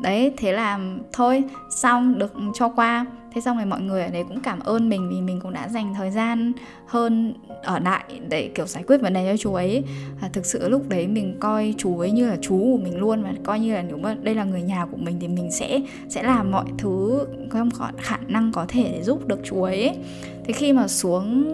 Đấy, 0.00 0.32
thế 0.36 0.52
là 0.52 0.80
thôi, 1.12 1.44
xong, 1.70 2.18
được 2.18 2.32
cho 2.54 2.68
qua. 2.68 3.06
Thế 3.32 3.40
xong 3.40 3.56
rồi 3.56 3.66
mọi 3.66 3.80
người 3.80 4.02
ở 4.02 4.10
đấy 4.10 4.24
cũng 4.28 4.40
cảm 4.40 4.60
ơn 4.60 4.88
mình 4.88 5.08
vì 5.10 5.20
mình 5.20 5.40
cũng 5.42 5.52
đã 5.52 5.68
dành 5.68 5.94
thời 5.94 6.10
gian 6.10 6.52
hơn 6.86 7.34
ở 7.62 7.78
lại 7.78 8.04
để 8.28 8.50
kiểu 8.54 8.66
giải 8.66 8.84
quyết 8.86 9.00
vấn 9.00 9.14
đề 9.14 9.32
cho 9.32 9.36
chú 9.36 9.54
ấy. 9.54 9.84
Và 10.20 10.28
thực 10.28 10.46
sự 10.46 10.68
lúc 10.68 10.88
đấy 10.88 11.06
mình 11.06 11.36
coi 11.40 11.74
chú 11.78 11.98
ấy 11.98 12.10
như 12.10 12.26
là 12.26 12.36
chú 12.40 12.58
của 12.58 12.84
mình 12.84 12.98
luôn 12.98 13.22
và 13.22 13.34
coi 13.44 13.60
như 13.60 13.74
là 13.74 13.82
nếu 13.82 13.96
mà 13.96 14.16
đây 14.22 14.34
là 14.34 14.44
người 14.44 14.62
nhà 14.62 14.86
của 14.90 14.96
mình 14.96 15.16
thì 15.20 15.28
mình 15.28 15.52
sẽ 15.52 15.80
sẽ 16.08 16.22
làm 16.22 16.50
mọi 16.50 16.64
thứ, 16.78 17.26
có 17.50 17.66
khả 17.98 18.18
năng 18.28 18.52
có 18.52 18.64
thể 18.68 18.90
để 18.92 19.02
giúp 19.02 19.26
được 19.26 19.40
chú 19.44 19.62
ấy. 19.62 19.96
Thế 20.44 20.52
khi 20.52 20.72
mà 20.74 20.88
xuống 20.88 21.44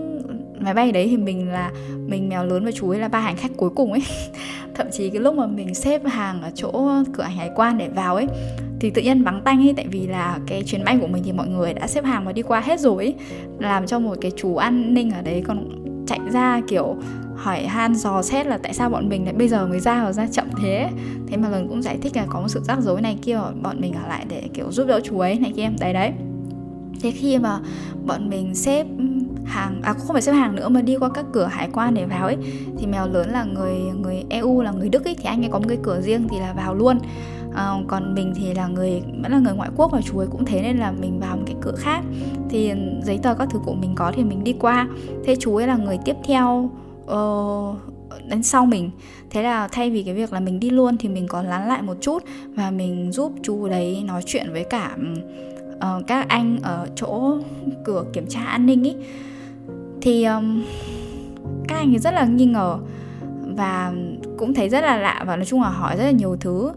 máy 0.60 0.74
bay 0.74 0.92
đấy 0.92 1.06
thì 1.10 1.16
mình 1.16 1.48
là 1.48 1.70
mình 2.06 2.28
mèo 2.28 2.44
lớn 2.44 2.64
và 2.64 2.70
chú 2.72 2.90
ấy 2.90 2.98
là 2.98 3.08
ba 3.08 3.20
hành 3.20 3.36
khách 3.36 3.50
cuối 3.56 3.70
cùng 3.70 3.92
ấy. 3.92 4.02
Thậm 4.74 4.86
chí 4.92 5.10
cái 5.10 5.20
lúc 5.20 5.34
mà 5.34 5.46
mình 5.46 5.74
xếp 5.74 6.06
hàng 6.06 6.42
ở 6.42 6.50
chỗ 6.54 6.88
cửa 7.12 7.22
hải 7.22 7.50
quan 7.56 7.78
để 7.78 7.88
vào 7.88 8.14
ấy, 8.14 8.26
thì 8.80 8.90
tự 8.90 9.02
nhiên 9.02 9.22
vắng 9.22 9.40
tanh 9.44 9.60
ấy, 9.60 9.74
tại 9.76 9.86
vì 9.90 10.06
là 10.06 10.38
cái 10.46 10.62
chuyến 10.62 10.84
bay 10.84 10.98
của 11.00 11.06
mình 11.06 11.22
thì 11.26 11.32
mọi 11.32 11.48
người 11.48 11.74
đã 11.74 11.86
xếp 11.86 12.04
hàng 12.04 12.24
và 12.24 12.32
đi 12.32 12.42
qua 12.42 12.60
hết 12.60 12.80
rồi 12.80 13.04
ấy. 13.04 13.14
Làm 13.58 13.86
cho 13.86 13.98
một 13.98 14.18
cái 14.20 14.32
chú 14.36 14.56
an 14.56 14.94
ninh 14.94 15.10
ở 15.10 15.22
đấy 15.22 15.42
còn 15.46 15.68
chạy 16.06 16.20
ra 16.32 16.60
kiểu 16.68 16.96
hỏi 17.36 17.66
han 17.66 17.94
dò 17.94 18.22
xét 18.22 18.46
là 18.46 18.58
tại 18.58 18.74
sao 18.74 18.90
bọn 18.90 19.08
mình 19.08 19.24
lại 19.24 19.34
bây 19.34 19.48
giờ 19.48 19.66
mới 19.66 19.80
ra 19.80 20.04
và 20.04 20.12
ra 20.12 20.26
chậm 20.32 20.46
thế 20.62 20.88
thế 21.30 21.36
mà 21.36 21.48
lần 21.48 21.68
cũng 21.68 21.82
giải 21.82 21.98
thích 22.02 22.16
là 22.16 22.26
có 22.28 22.40
một 22.40 22.48
sự 22.48 22.60
rắc 22.64 22.80
rối 22.80 23.02
này 23.02 23.18
kia, 23.22 23.40
bọn 23.62 23.80
mình 23.80 23.92
ở 23.92 24.08
lại 24.08 24.24
để 24.28 24.42
kiểu 24.54 24.72
giúp 24.72 24.86
đỡ 24.86 25.00
chú 25.04 25.18
ấy 25.18 25.38
này 25.38 25.52
kia. 25.56 25.70
Đấy 25.80 25.92
đấy 25.92 26.12
thế 27.02 27.10
khi 27.10 27.38
mà 27.38 27.58
bọn 28.06 28.30
mình 28.30 28.54
xếp 28.54 28.86
hàng 29.44 29.80
à 29.82 29.92
không 29.92 30.12
phải 30.12 30.22
xếp 30.22 30.32
hàng 30.32 30.56
nữa 30.56 30.68
mà 30.68 30.82
đi 30.82 30.96
qua 30.96 31.08
các 31.14 31.24
cửa 31.32 31.46
hải 31.46 31.68
quan 31.72 31.94
để 31.94 32.06
vào 32.06 32.26
ấy 32.26 32.36
thì 32.78 32.86
mèo 32.86 33.08
lớn 33.08 33.30
là 33.30 33.44
người 33.44 33.74
người 34.02 34.24
EU 34.28 34.62
là 34.62 34.70
người 34.70 34.88
Đức 34.88 35.04
ấy 35.04 35.14
thì 35.14 35.24
anh 35.24 35.44
ấy 35.44 35.50
có 35.52 35.58
một 35.58 35.64
cái 35.68 35.78
cửa 35.82 36.00
riêng 36.00 36.28
thì 36.28 36.38
là 36.38 36.52
vào 36.52 36.74
luôn. 36.74 36.98
À, 37.54 37.72
còn 37.88 38.14
mình 38.14 38.32
thì 38.36 38.54
là 38.54 38.66
người 38.66 39.02
vẫn 39.22 39.32
là 39.32 39.38
người 39.38 39.54
ngoại 39.54 39.70
quốc 39.76 39.92
và 39.92 40.00
chú 40.00 40.18
ấy 40.18 40.26
cũng 40.30 40.44
thế 40.44 40.62
nên 40.62 40.78
là 40.78 40.92
mình 40.92 41.20
vào 41.20 41.36
một 41.36 41.42
cái 41.46 41.56
cửa 41.60 41.74
khác. 41.76 42.00
Thì 42.48 42.72
giấy 43.02 43.18
tờ 43.22 43.34
các 43.34 43.48
thứ 43.50 43.58
của 43.64 43.74
mình 43.74 43.94
có 43.94 44.12
thì 44.14 44.24
mình 44.24 44.44
đi 44.44 44.52
qua. 44.52 44.88
Thế 45.24 45.36
chú 45.36 45.56
ấy 45.56 45.66
là 45.66 45.76
người 45.76 45.98
tiếp 46.04 46.16
theo 46.24 46.70
uh, 47.04 47.76
đến 48.28 48.42
sau 48.42 48.66
mình. 48.66 48.90
Thế 49.30 49.42
là 49.42 49.68
thay 49.68 49.90
vì 49.90 50.02
cái 50.02 50.14
việc 50.14 50.32
là 50.32 50.40
mình 50.40 50.60
đi 50.60 50.70
luôn 50.70 50.96
thì 50.96 51.08
mình 51.08 51.28
có 51.28 51.42
lán 51.42 51.68
lại 51.68 51.82
một 51.82 51.96
chút 52.00 52.24
và 52.54 52.70
mình 52.70 53.12
giúp 53.12 53.32
chú 53.42 53.68
đấy 53.68 54.02
nói 54.06 54.22
chuyện 54.26 54.52
với 54.52 54.64
cả 54.64 54.96
uh, 55.84 56.06
các 56.06 56.28
anh 56.28 56.58
ở 56.62 56.88
chỗ 56.96 57.38
cửa 57.84 58.04
kiểm 58.12 58.26
tra 58.28 58.40
an 58.44 58.66
ninh 58.66 58.82
ý. 58.82 58.94
Thì 60.00 60.24
um, 60.24 60.62
các 61.68 61.76
anh 61.76 61.92
ấy 61.92 61.98
rất 61.98 62.14
là 62.14 62.24
nghi 62.24 62.44
ngờ 62.44 62.78
và 63.56 63.92
cũng 64.38 64.54
thấy 64.54 64.68
rất 64.68 64.80
là 64.80 64.96
lạ 64.96 65.24
và 65.26 65.36
nói 65.36 65.44
chung 65.44 65.62
là 65.62 65.68
hỏi 65.68 65.96
rất 65.96 66.04
là 66.04 66.10
nhiều 66.10 66.36
thứ. 66.40 66.72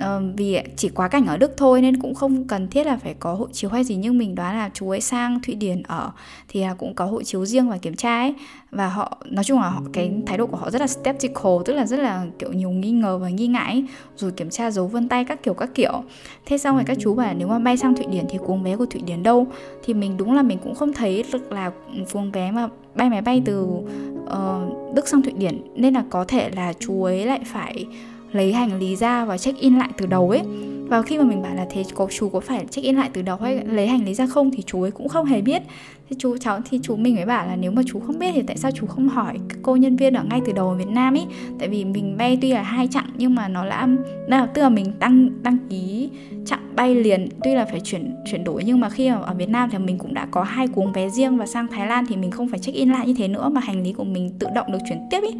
Ờ, 0.00 0.22
vì 0.36 0.58
chỉ 0.76 0.88
quá 0.88 1.08
cảnh 1.08 1.26
ở 1.26 1.36
Đức 1.36 1.52
thôi 1.56 1.82
nên 1.82 1.96
cũng 2.00 2.14
không 2.14 2.44
cần 2.44 2.68
thiết 2.68 2.86
là 2.86 2.96
phải 2.96 3.14
có 3.20 3.34
hộ 3.34 3.48
chiếu 3.52 3.70
hay 3.70 3.84
gì 3.84 3.94
nhưng 3.96 4.18
mình 4.18 4.34
đoán 4.34 4.56
là 4.56 4.70
chú 4.74 4.90
ấy 4.90 5.00
sang 5.00 5.40
Thụy 5.42 5.54
Điển 5.54 5.82
ở 5.82 6.10
thì 6.48 6.62
à, 6.62 6.74
cũng 6.78 6.94
có 6.94 7.04
hộ 7.04 7.22
chiếu 7.22 7.46
riêng 7.46 7.68
và 7.68 7.78
kiểm 7.78 7.96
tra 7.96 8.20
ấy 8.20 8.34
và 8.70 8.88
họ 8.88 9.18
nói 9.24 9.44
chung 9.44 9.60
là 9.60 9.68
họ 9.68 9.82
cái 9.92 10.12
thái 10.26 10.38
độ 10.38 10.46
của 10.46 10.56
họ 10.56 10.70
rất 10.70 10.80
là 10.80 10.86
skeptical 10.86 11.52
tức 11.64 11.72
là 11.72 11.86
rất 11.86 11.96
là 11.96 12.26
kiểu 12.38 12.52
nhiều 12.52 12.70
nghi 12.70 12.90
ngờ 12.90 13.18
và 13.18 13.28
nghi 13.28 13.46
ngại 13.46 13.72
ấy. 13.72 13.84
rồi 14.16 14.32
kiểm 14.32 14.50
tra 14.50 14.70
dấu 14.70 14.86
vân 14.86 15.08
tay 15.08 15.24
các 15.24 15.42
kiểu 15.42 15.54
các 15.54 15.70
kiểu 15.74 16.02
thế 16.46 16.58
xong 16.58 16.76
rồi 16.76 16.84
các 16.86 16.96
chú 17.00 17.14
bảo 17.14 17.34
nếu 17.34 17.48
mà 17.48 17.58
bay 17.58 17.76
sang 17.76 17.96
Thụy 17.96 18.06
Điển 18.06 18.24
thì 18.28 18.38
cuốn 18.46 18.62
vé 18.62 18.76
của 18.76 18.86
Thụy 18.86 19.00
Điển 19.00 19.22
đâu 19.22 19.46
thì 19.84 19.94
mình 19.94 20.16
đúng 20.16 20.32
là 20.32 20.42
mình 20.42 20.58
cũng 20.58 20.74
không 20.74 20.92
thấy 20.92 21.24
được 21.32 21.52
là 21.52 21.70
cuốn 22.12 22.30
vé 22.30 22.50
mà 22.50 22.68
bay 22.94 23.10
máy 23.10 23.22
bay 23.22 23.42
từ 23.44 23.62
uh, 23.62 24.94
Đức 24.94 25.08
sang 25.08 25.22
Thụy 25.22 25.32
Điển 25.32 25.62
nên 25.74 25.94
là 25.94 26.04
có 26.10 26.24
thể 26.24 26.50
là 26.50 26.72
chú 26.72 27.04
ấy 27.04 27.26
lại 27.26 27.40
phải 27.44 27.86
lấy 28.32 28.52
hành 28.52 28.78
lý 28.78 28.96
ra 28.96 29.24
và 29.24 29.38
check 29.38 29.58
in 29.58 29.78
lại 29.78 29.88
từ 29.96 30.06
đầu 30.06 30.30
ấy. 30.30 30.42
Và 30.88 31.02
khi 31.02 31.18
mà 31.18 31.24
mình 31.24 31.42
bảo 31.42 31.54
là 31.54 31.66
thế 31.70 31.84
có 31.94 32.06
chú 32.10 32.28
có 32.28 32.40
phải 32.40 32.64
check 32.70 32.84
in 32.84 32.96
lại 32.96 33.10
từ 33.12 33.22
đầu 33.22 33.36
hay 33.36 33.64
lấy 33.64 33.86
hành 33.86 34.04
lý 34.04 34.14
ra 34.14 34.26
không? 34.26 34.50
thì 34.50 34.62
chú 34.66 34.82
ấy 34.82 34.90
cũng 34.90 35.08
không 35.08 35.26
hề 35.26 35.40
biết. 35.40 35.62
Thì 36.10 36.16
chú 36.18 36.36
cháu 36.36 36.60
thì 36.70 36.80
chú 36.82 36.96
mình 36.96 37.14
mới 37.14 37.24
bảo 37.24 37.46
là 37.46 37.56
nếu 37.56 37.70
mà 37.70 37.82
chú 37.86 38.00
không 38.00 38.18
biết 38.18 38.30
thì 38.34 38.42
tại 38.42 38.56
sao 38.56 38.70
chú 38.70 38.86
không 38.86 39.08
hỏi 39.08 39.38
cô 39.62 39.76
nhân 39.76 39.96
viên 39.96 40.14
ở 40.14 40.24
ngay 40.24 40.40
từ 40.46 40.52
đầu 40.52 40.68
ở 40.68 40.74
Việt 40.74 40.88
Nam 40.88 41.14
ấy? 41.14 41.26
Tại 41.58 41.68
vì 41.68 41.84
mình 41.84 42.16
bay 42.18 42.38
tuy 42.40 42.52
là 42.52 42.62
hai 42.62 42.86
chặng 42.86 43.10
nhưng 43.16 43.34
mà 43.34 43.48
nó 43.48 43.64
là 43.64 43.88
nào 44.28 44.46
tức 44.54 44.62
là 44.62 44.68
mình 44.68 44.92
đăng 44.98 45.42
đăng 45.42 45.58
ký 45.70 46.10
chặng 46.46 46.72
bay 46.76 46.94
liền 46.94 47.28
tuy 47.44 47.54
là 47.54 47.64
phải 47.64 47.80
chuyển 47.80 48.14
chuyển 48.30 48.44
đổi 48.44 48.64
nhưng 48.64 48.80
mà 48.80 48.90
khi 48.90 49.06
ở, 49.06 49.22
ở 49.22 49.34
Việt 49.34 49.48
Nam 49.48 49.70
thì 49.70 49.78
mình 49.78 49.98
cũng 49.98 50.14
đã 50.14 50.26
có 50.30 50.42
hai 50.42 50.66
cuốn 50.68 50.92
vé 50.92 51.08
riêng 51.08 51.36
và 51.36 51.46
sang 51.46 51.66
Thái 51.66 51.86
Lan 51.86 52.06
thì 52.06 52.16
mình 52.16 52.30
không 52.30 52.48
phải 52.48 52.58
check 52.58 52.78
in 52.78 52.90
lại 52.90 53.06
như 53.06 53.14
thế 53.14 53.28
nữa 53.28 53.48
mà 53.48 53.60
hành 53.60 53.82
lý 53.82 53.92
của 53.92 54.04
mình 54.04 54.30
tự 54.38 54.46
động 54.54 54.72
được 54.72 54.78
chuyển 54.88 54.98
tiếp 55.10 55.20
ấy 55.20 55.34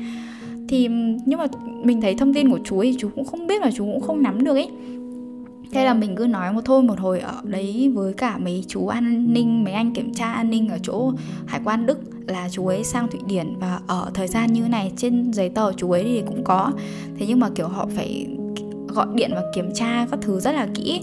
thì 0.70 0.88
nhưng 1.24 1.38
mà 1.38 1.46
mình 1.84 2.00
thấy 2.00 2.14
thông 2.14 2.34
tin 2.34 2.50
của 2.50 2.58
chú 2.64 2.78
ấy 2.78 2.96
chú 2.98 3.08
cũng 3.14 3.24
không 3.24 3.46
biết 3.46 3.62
và 3.62 3.70
chú 3.70 3.84
cũng 3.84 4.00
không 4.00 4.22
nắm 4.22 4.44
được 4.44 4.54
ấy. 4.54 4.68
Thế 5.72 5.84
là 5.84 5.94
mình 5.94 6.16
cứ 6.16 6.26
nói 6.26 6.52
một 6.52 6.60
thôi 6.64 6.82
một 6.82 6.98
hồi 6.98 7.20
ở 7.20 7.34
đấy 7.44 7.92
với 7.94 8.12
cả 8.12 8.38
mấy 8.38 8.64
chú 8.68 8.86
an 8.86 9.32
ninh, 9.34 9.64
mấy 9.64 9.72
anh 9.72 9.92
kiểm 9.92 10.14
tra 10.14 10.32
an 10.32 10.50
ninh 10.50 10.68
ở 10.68 10.78
chỗ 10.82 11.12
hải 11.46 11.60
quan 11.64 11.86
đức 11.86 11.98
là 12.26 12.48
chú 12.52 12.66
ấy 12.66 12.84
sang 12.84 13.08
thụy 13.08 13.20
điển 13.26 13.46
và 13.60 13.80
ở 13.86 14.10
thời 14.14 14.28
gian 14.28 14.52
như 14.52 14.68
này 14.68 14.92
trên 14.96 15.32
giấy 15.32 15.48
tờ 15.48 15.72
chú 15.72 15.90
ấy 15.90 16.04
thì 16.04 16.22
cũng 16.26 16.44
có. 16.44 16.72
Thế 17.18 17.26
nhưng 17.28 17.40
mà, 17.40 17.50
kiểu, 17.54 17.68
họ 17.68 17.88
phải 17.96 18.26
gọi 18.88 19.06
điện 19.14 19.30
và 19.34 19.42
kiểm 19.54 19.70
tra 19.74 20.06
các 20.10 20.20
thứ 20.22 20.40
rất 20.40 20.52
là 20.52 20.68
kỹ. 20.74 21.00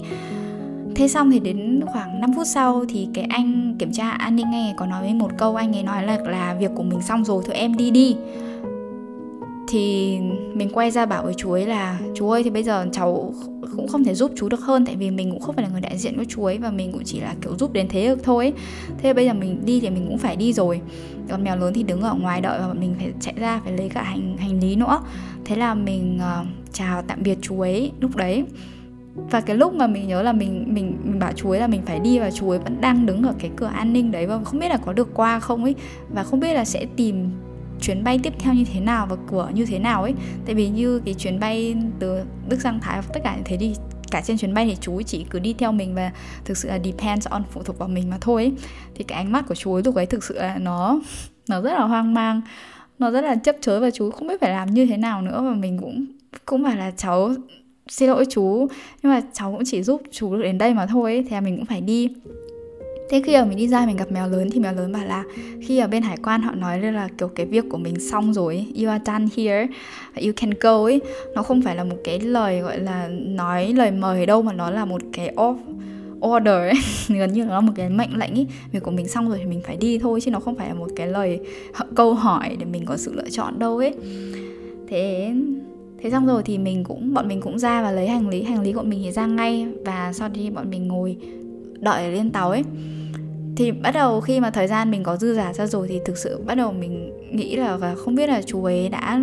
Thế 0.94 1.08
xong 1.08 1.30
thì 1.30 1.38
đến 1.38 1.80
khoảng 1.86 2.20
5 2.20 2.32
phút 2.36 2.46
sau 2.46 2.84
thì 2.88 3.08
cái 3.14 3.24
anh 3.24 3.76
kiểm 3.78 3.92
tra 3.92 4.10
an 4.10 4.36
ninh 4.36 4.50
nghe 4.50 4.74
có 4.76 4.86
nói 4.86 5.02
với 5.02 5.14
một 5.14 5.30
câu, 5.38 5.56
anh 5.56 5.76
ấy 5.76 5.82
nói 5.82 6.04
là 6.04 6.18
là 6.26 6.56
việc 6.60 6.70
của 6.74 6.82
mình 6.82 7.02
xong 7.02 7.24
rồi, 7.24 7.42
thôi 7.46 7.54
em 7.54 7.76
đi 7.76 7.90
đi 7.90 8.16
thì 9.68 10.18
mình 10.54 10.68
quay 10.72 10.90
ra 10.90 11.06
bảo 11.06 11.24
với 11.24 11.34
chú 11.34 11.52
ấy 11.52 11.66
là 11.66 11.98
chú 12.14 12.30
ơi 12.30 12.42
thì 12.42 12.50
bây 12.50 12.62
giờ 12.62 12.86
cháu 12.92 13.34
cũng 13.76 13.88
không 13.88 14.04
thể 14.04 14.14
giúp 14.14 14.30
chú 14.36 14.48
được 14.48 14.60
hơn 14.60 14.86
tại 14.86 14.96
vì 14.96 15.10
mình 15.10 15.30
cũng 15.30 15.40
không 15.40 15.54
phải 15.54 15.64
là 15.64 15.70
người 15.70 15.80
đại 15.80 15.98
diện 15.98 16.16
của 16.16 16.24
chú 16.24 16.44
ấy 16.44 16.58
và 16.58 16.70
mình 16.70 16.92
cũng 16.92 17.02
chỉ 17.04 17.20
là 17.20 17.34
kiểu 17.42 17.56
giúp 17.56 17.72
đến 17.72 17.88
thế 17.88 18.08
được 18.08 18.24
thôi. 18.24 18.52
Thế 18.98 19.14
bây 19.14 19.26
giờ 19.26 19.32
mình 19.32 19.60
đi 19.64 19.80
thì 19.80 19.90
mình 19.90 20.06
cũng 20.08 20.18
phải 20.18 20.36
đi 20.36 20.52
rồi. 20.52 20.80
Còn 21.30 21.44
mèo 21.44 21.56
lớn 21.56 21.74
thì 21.74 21.82
đứng 21.82 22.00
ở 22.00 22.14
ngoài 22.14 22.40
đợi 22.40 22.58
và 22.58 22.74
mình 22.74 22.94
phải 22.98 23.12
chạy 23.20 23.34
ra 23.36 23.60
phải 23.64 23.72
lấy 23.72 23.88
cả 23.88 24.02
hành 24.02 24.36
hành 24.36 24.60
lý 24.60 24.76
nữa. 24.76 25.00
Thế 25.44 25.56
là 25.56 25.74
mình 25.74 26.18
uh, 26.40 26.46
chào 26.72 27.02
tạm 27.02 27.18
biệt 27.22 27.38
chú 27.42 27.60
ấy 27.60 27.92
lúc 28.00 28.16
đấy. 28.16 28.44
Và 29.30 29.40
cái 29.40 29.56
lúc 29.56 29.74
mà 29.74 29.86
mình 29.86 30.08
nhớ 30.08 30.22
là 30.22 30.32
mình 30.32 30.64
mình 30.74 30.96
mình 31.04 31.18
bảo 31.18 31.32
chú 31.32 31.50
ấy 31.50 31.60
là 31.60 31.66
mình 31.66 31.82
phải 31.86 32.00
đi 32.00 32.18
và 32.18 32.30
chú 32.30 32.50
ấy 32.50 32.58
vẫn 32.58 32.80
đang 32.80 33.06
đứng 33.06 33.22
ở 33.22 33.34
cái 33.38 33.50
cửa 33.56 33.70
an 33.74 33.92
ninh 33.92 34.12
đấy 34.12 34.26
và 34.26 34.38
không 34.44 34.60
biết 34.60 34.68
là 34.68 34.76
có 34.76 34.92
được 34.92 35.08
qua 35.14 35.40
không 35.40 35.64
ấy. 35.64 35.74
Và 36.08 36.22
không 36.22 36.40
biết 36.40 36.54
là 36.54 36.64
sẽ 36.64 36.86
tìm 36.96 37.30
chuyến 37.80 38.04
bay 38.04 38.20
tiếp 38.22 38.32
theo 38.38 38.54
như 38.54 38.64
thế 38.64 38.80
nào 38.80 39.06
và 39.10 39.16
cửa 39.30 39.50
như 39.54 39.66
thế 39.66 39.78
nào 39.78 40.02
ấy 40.02 40.14
tại 40.46 40.54
vì 40.54 40.68
như 40.68 41.02
cái 41.04 41.14
chuyến 41.14 41.40
bay 41.40 41.76
từ 41.98 42.20
đức 42.48 42.60
sang 42.60 42.80
thái, 42.80 43.02
tất 43.12 43.20
cả 43.24 43.36
như 43.36 43.42
thế 43.44 43.56
đi, 43.56 43.74
cả 44.10 44.20
trên 44.20 44.38
chuyến 44.38 44.54
bay 44.54 44.66
thì 44.66 44.76
chú 44.80 45.02
chỉ 45.02 45.26
cứ 45.30 45.38
đi 45.38 45.54
theo 45.58 45.72
mình 45.72 45.94
và 45.94 46.12
thực 46.44 46.56
sự 46.56 46.68
là 46.68 46.78
depends 46.84 47.28
on 47.28 47.42
phụ 47.50 47.62
thuộc 47.62 47.78
vào 47.78 47.88
mình 47.88 48.10
mà 48.10 48.18
thôi 48.20 48.42
ấy. 48.42 48.52
thì 48.94 49.04
cái 49.04 49.18
ánh 49.18 49.32
mắt 49.32 49.44
của 49.48 49.54
chú 49.54 49.74
ấy 49.74 49.82
lúc 49.84 49.94
ấy 49.94 50.06
thực 50.06 50.24
sự 50.24 50.34
là 50.38 50.58
nó 50.58 51.00
nó 51.48 51.60
rất 51.60 51.72
là 51.72 51.84
hoang 51.84 52.14
mang, 52.14 52.40
nó 52.98 53.10
rất 53.10 53.20
là 53.20 53.34
chấp 53.34 53.56
chới 53.60 53.80
và 53.80 53.90
chú 53.90 54.10
không 54.10 54.28
biết 54.28 54.40
phải 54.40 54.50
làm 54.50 54.70
như 54.70 54.86
thế 54.86 54.96
nào 54.96 55.22
nữa 55.22 55.42
và 55.42 55.54
mình 55.54 55.78
cũng 55.78 56.06
cũng 56.46 56.64
phải 56.64 56.76
là 56.76 56.90
cháu, 56.90 57.30
xin 57.88 58.08
lỗi 58.08 58.24
chú, 58.30 58.66
nhưng 59.02 59.12
mà 59.12 59.20
cháu 59.32 59.52
cũng 59.52 59.62
chỉ 59.66 59.82
giúp 59.82 60.02
chú 60.10 60.36
được 60.36 60.42
đến 60.42 60.58
đây 60.58 60.74
mà 60.74 60.86
thôi 60.86 61.12
ấy. 61.12 61.22
thì 61.22 61.30
là 61.30 61.40
mình 61.40 61.56
cũng 61.56 61.66
phải 61.66 61.80
đi 61.80 62.08
Thế 63.10 63.22
khi 63.24 63.32
mà 63.36 63.44
mình 63.44 63.58
đi 63.58 63.68
ra 63.68 63.86
mình 63.86 63.96
gặp 63.96 64.12
mèo 64.12 64.28
lớn 64.28 64.50
thì 64.52 64.60
mèo 64.60 64.74
lớn 64.74 64.92
bảo 64.92 65.04
là 65.06 65.24
khi 65.62 65.78
ở 65.78 65.88
bên 65.88 66.02
hải 66.02 66.16
quan 66.16 66.42
họ 66.42 66.54
nói 66.54 66.80
là 66.80 67.08
kiểu 67.18 67.28
cái 67.28 67.46
việc 67.46 67.64
của 67.70 67.78
mình 67.78 68.00
xong 68.00 68.34
rồi, 68.34 68.66
you 68.76 68.88
are 68.88 69.04
done 69.06 69.26
here, 69.36 69.66
you 70.14 70.32
can 70.36 70.50
go 70.60 70.84
ấy, 70.84 71.00
nó 71.34 71.42
không 71.42 71.62
phải 71.62 71.76
là 71.76 71.84
một 71.84 71.96
cái 72.04 72.20
lời 72.20 72.60
gọi 72.60 72.78
là 72.78 73.08
nói 73.10 73.72
lời 73.72 73.90
mời 73.90 74.26
đâu 74.26 74.42
mà 74.42 74.52
nó 74.52 74.70
là 74.70 74.84
một 74.84 75.02
cái 75.12 75.34
off 75.36 75.56
order 76.26 76.54
ấy. 76.54 76.72
Gần 77.18 77.32
như 77.32 77.44
là 77.44 77.60
một 77.60 77.72
cái 77.76 77.88
mệnh 77.88 78.16
lệnh 78.18 78.34
ấy. 78.34 78.46
Việc 78.72 78.82
của 78.82 78.90
mình 78.90 79.08
xong 79.08 79.28
rồi 79.28 79.38
thì 79.38 79.44
mình 79.44 79.60
phải 79.66 79.76
đi 79.76 79.98
thôi 79.98 80.20
chứ 80.20 80.30
nó 80.30 80.40
không 80.40 80.54
phải 80.54 80.68
là 80.68 80.74
một 80.74 80.88
cái 80.96 81.06
lời 81.06 81.40
câu 81.94 82.14
hỏi 82.14 82.56
để 82.58 82.64
mình 82.64 82.84
có 82.86 82.96
sự 82.96 83.12
lựa 83.14 83.30
chọn 83.30 83.58
đâu 83.58 83.78
ấy. 83.78 83.94
Thế 84.88 85.32
thế 86.02 86.10
xong 86.10 86.26
rồi 86.26 86.42
thì 86.44 86.58
mình 86.58 86.84
cũng 86.84 87.14
bọn 87.14 87.28
mình 87.28 87.40
cũng 87.40 87.58
ra 87.58 87.82
và 87.82 87.92
lấy 87.92 88.08
hành 88.08 88.28
lý. 88.28 88.42
Hành 88.42 88.62
lý 88.62 88.72
của 88.72 88.82
mình 88.82 89.00
thì 89.04 89.12
ra 89.12 89.26
ngay 89.26 89.66
và 89.84 90.12
sau 90.12 90.28
đó 90.28 90.40
bọn 90.54 90.70
mình 90.70 90.88
ngồi 90.88 91.16
đợi 91.80 92.12
lên 92.12 92.30
tàu 92.30 92.50
ấy 92.50 92.62
thì 93.58 93.72
bắt 93.72 93.90
đầu 93.90 94.20
khi 94.20 94.40
mà 94.40 94.50
thời 94.50 94.66
gian 94.66 94.90
mình 94.90 95.02
có 95.02 95.16
dư 95.16 95.34
giả 95.34 95.52
ra 95.52 95.66
rồi 95.66 95.88
thì 95.88 96.00
thực 96.04 96.18
sự 96.18 96.40
bắt 96.46 96.54
đầu 96.54 96.72
mình 96.72 97.12
nghĩ 97.32 97.56
là 97.56 97.76
và 97.76 97.94
không 97.94 98.14
biết 98.14 98.28
là 98.28 98.42
chú 98.42 98.64
ấy 98.64 98.88
đã 98.88 99.20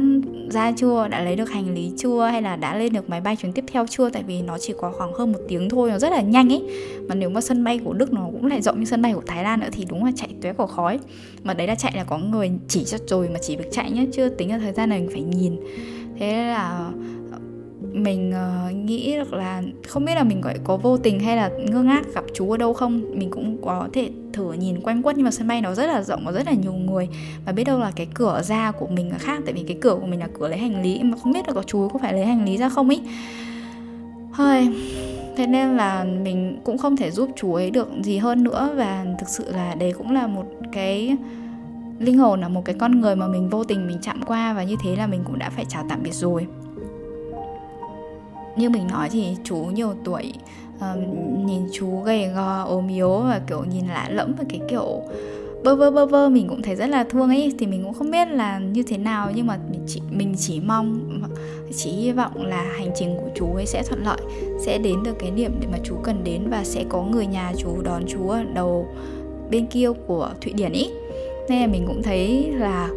ra 0.50 0.72
chưa 0.78 1.08
đã 1.08 1.24
lấy 1.24 1.36
được 1.36 1.50
hành 1.50 1.74
lý 1.74 1.92
chưa 1.98 2.26
hay 2.26 2.42
là 2.42 2.56
đã 2.56 2.76
lên 2.76 2.94
được 2.94 3.10
máy 3.10 3.22
bay 3.22 3.36
chuyến 3.36 3.54
tiếp 3.54 3.64
theo 3.68 3.86
chưa? 3.90 4.10
Tại 4.10 4.24
vì 4.28 4.42
nó 4.42 4.58
chỉ 4.58 4.74
có 4.82 4.92
khoảng 4.92 5.14
hơn 5.14 5.32
một 5.32 5.40
tiếng 5.48 5.70
thôi 5.70 5.90
nó 5.90 6.00
rất 6.00 6.12
là 6.12 6.22
nhanh 6.22 6.54
ấy. 6.54 6.64
Mà 7.10 7.16
nếu 7.16 7.30
mà 7.30 7.42
sân 7.42 7.64
bay 7.64 7.80
của 7.86 7.94
đức 7.94 8.14
nó 8.14 8.30
cũng 8.32 8.46
lại 8.46 8.62
rộng 8.62 8.80
như 8.80 8.86
sân 8.86 9.02
bay 9.02 9.14
của 9.14 9.24
thái 9.26 9.44
lan 9.44 9.60
nữa 9.60 9.70
thì 9.72 9.86
đúng 9.90 10.06
là 10.06 10.12
chạy 10.16 10.30
tuế 10.42 10.54
của 10.54 10.68
khói 10.68 11.00
mà 11.44 11.54
đấy 11.54 11.68
là 11.68 11.76
chạy 11.76 11.94
là 11.96 12.04
có 12.04 12.18
người 12.18 12.52
chỉ 12.68 12.84
cho 12.84 12.98
rồi 13.08 13.30
mà 13.30 13.40
chỉ 13.42 13.56
việc 13.56 13.72
chạy 13.72 13.92
nhá 13.92 14.04
chưa 14.14 14.30
tính 14.30 14.50
là 14.50 14.58
thời 14.58 14.74
gian 14.74 14.90
này 14.90 15.00
mình 15.00 15.10
phải 15.12 15.22
nhìn. 15.22 15.56
Thế 16.20 16.34
là 16.34 16.92
mình 17.94 18.34
uh, 18.70 18.76
nghĩ 18.76 19.16
được 19.16 19.34
là 19.34 19.64
không 19.88 20.06
biết 20.06 20.16
là 20.16 20.24
mình 20.24 20.42
gọi 20.42 20.54
có 20.64 20.78
vô 20.78 20.98
tình 20.98 21.20
hay 21.20 21.38
là 21.38 21.50
ngơ 21.70 21.84
ngác 21.84 22.14
gặp 22.14 22.24
chú 22.34 22.52
ở 22.52 22.58
đâu 22.58 22.74
không. 22.74 23.02
Mình 23.20 23.30
cũng 23.30 23.58
có 23.66 23.88
thể 23.94 24.10
thử, 24.36 24.54
nhìn 24.54 24.82
quanh 24.82 25.04
quất 25.04 25.18
nhưng 25.18 25.26
mà 25.26 25.32
sân 25.32 25.48
bay 25.48 25.62
nó 25.62 25.74
rất 25.74 25.86
là 25.86 26.02
rộng 26.02 26.26
và 26.26 26.32
rất 26.32 26.48
là 26.48 26.54
nhiều 26.54 26.74
người. 26.74 27.10
Và 27.46 27.52
biết 27.52 27.64
đâu 27.64 27.80
là 27.80 27.92
cái 27.96 28.08
cửa 28.14 28.42
ra 28.44 28.72
của 28.72 28.88
mình 28.88 29.12
là 29.12 29.18
khác, 29.18 29.42
tại 29.46 29.54
vì 29.54 29.64
cái 29.68 29.78
cửa 29.82 29.98
của 30.02 30.08
mình 30.08 30.20
là 30.20 30.28
cửa 30.40 30.48
lấy 30.48 30.58
hành 30.58 30.82
lý 30.82 31.04
mà 31.04 31.18
không 31.18 31.34
biết 31.34 31.48
là 31.48 31.54
có 31.54 31.64
chú 31.64 31.90
có 31.90 32.00
phải 32.00 32.14
lấy 32.14 32.26
hành 32.26 32.46
lý 32.46 32.58
ra 32.58 32.70
không 32.70 32.90
ý. 32.90 33.02
Hơi, 34.32 34.70
thế 35.38 35.48
nên 35.48 35.78
là 35.78 36.04
mình 36.04 36.60
cũng 36.64 36.78
không 36.78 36.98
thể 36.98 37.12
giúp 37.12 37.30
chú 37.36 37.54
ấy 37.54 37.72
được 37.72 37.88
gì 38.02 38.18
hơn 38.18 38.44
nữa 38.44 38.74
và 38.76 39.06
thực 39.20 39.30
sự 39.30 39.52
là 39.52 39.76
đấy 39.76 39.94
cũng 39.98 40.12
là 40.12 40.28
một 40.28 40.46
cái 40.72 41.18
linh 42.00 42.18
hồn 42.18 42.42
là 42.42 42.48
một 42.48 42.66
cái 42.66 42.76
con 42.80 43.02
người 43.02 43.16
mà 43.16 43.28
mình 43.28 43.50
vô 43.50 43.64
tình 43.64 43.88
mình 43.88 43.98
chạm 44.02 44.22
qua 44.26 44.54
và 44.54 44.64
như 44.64 44.76
thế 44.84 44.96
là 44.96 45.08
mình 45.08 45.22
cũng 45.26 45.40
đã 45.40 45.50
phải 45.50 45.66
chào 45.70 45.86
tạm 45.90 46.04
biệt 46.04 46.14
rồi. 46.14 46.48
Như 48.56 48.70
mình 48.70 48.88
nói 48.88 49.10
thì 49.10 49.38
chú 49.44 49.58
nhiều 49.58 49.94
tuổi 50.04 50.34
um, 50.82 51.46
nhìn 51.46 51.62
chú 51.74 52.02
gầy 52.02 52.28
gò 52.28 52.64
ốm 52.64 52.88
yếu 52.88 53.20
và 53.20 53.42
kiểu 53.48 53.64
nhìn 53.64 53.88
lạ 53.88 54.10
lẫm 54.10 54.36
và 54.38 54.44
cái 54.50 54.60
kiểu 54.70 55.02
bơ 55.64 55.76
vơ 55.76 55.92
bơ 55.92 56.06
vơ 56.06 56.30
mình 56.30 56.48
cũng 56.48 56.62
thấy 56.62 56.76
rất 56.76 56.88
là 56.88 57.04
thương 57.04 57.30
ấy. 57.30 57.54
Thì 57.60 57.66
mình 57.66 57.84
cũng 57.84 57.94
không 57.94 58.12
biết 58.12 58.28
là 58.28 58.60
như 58.60 58.84
thế 58.84 58.98
nào 58.98 59.32
nhưng 59.36 59.48
mà 59.48 59.60
mình 59.72 59.82
chỉ 59.88 60.02
mình 60.12 60.36
chỉ 60.38 60.60
mong 60.60 61.20
chỉ 61.76 61.90
hy 61.92 62.12
vọng 62.12 62.46
là 62.46 62.62
hành 62.62 62.90
trình 62.96 63.18
của 63.18 63.30
chú 63.36 63.54
ấy 63.56 63.66
sẽ 63.66 63.84
thuận 63.84 64.04
lợi 64.04 64.22
sẽ 64.60 64.78
đến 64.78 65.04
được 65.04 65.16
cái 65.20 65.32
điểm 65.32 65.52
để 65.60 65.68
mà 65.72 65.78
chú 65.84 65.96
cần 66.04 66.24
đến 66.24 66.50
và 66.50 66.64
sẽ 66.64 66.84
có 66.90 67.04
người 67.04 67.26
nhà 67.26 67.54
chú 67.58 67.82
đón 67.84 68.04
chú 68.08 68.30
ở 68.30 68.44
đầu 68.54 68.88
bên 69.50 69.66
kia 69.66 69.90
của 70.08 70.30
thụy 70.42 70.54
điển 70.54 70.72
ý. 70.72 70.90
Nên 71.50 71.62
là 71.62 71.68
mình 71.68 71.84
cũng 71.88 72.04
thấy 72.04 72.52
là 72.52 72.90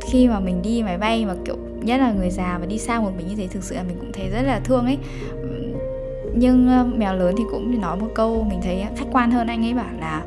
khi 0.00 0.28
mà 0.28 0.40
mình 0.40 0.62
đi 0.62 0.82
máy 0.82 0.98
bay 0.98 1.26
mà 1.26 1.34
kiểu 1.44 1.56
nhất 1.82 2.00
là 2.00 2.12
người 2.12 2.30
già 2.30 2.58
và 2.60 2.66
đi 2.66 2.78
xa 2.78 3.00
một 3.00 3.10
mình 3.16 3.28
như 3.28 3.34
thế 3.36 3.46
thực 3.46 3.64
sự 3.64 3.74
là 3.74 3.82
mình 3.82 3.96
cũng 4.00 4.12
thấy 4.12 4.28
rất 4.28 4.42
là 4.42 4.60
thương 4.64 4.84
ấy 4.84 4.98
nhưng 6.34 6.68
ờ, 6.68 6.84
mèo 6.96 7.14
lớn 7.14 7.34
thì 7.38 7.44
cũng 7.50 7.80
nói 7.80 7.96
một 7.96 8.08
câu 8.14 8.46
mình 8.50 8.60
thấy 8.62 8.84
khách 8.96 9.06
quan 9.12 9.30
hơn 9.30 9.46
anh 9.46 9.64
ấy 9.64 9.74
bảo 9.74 9.90
là 10.00 10.22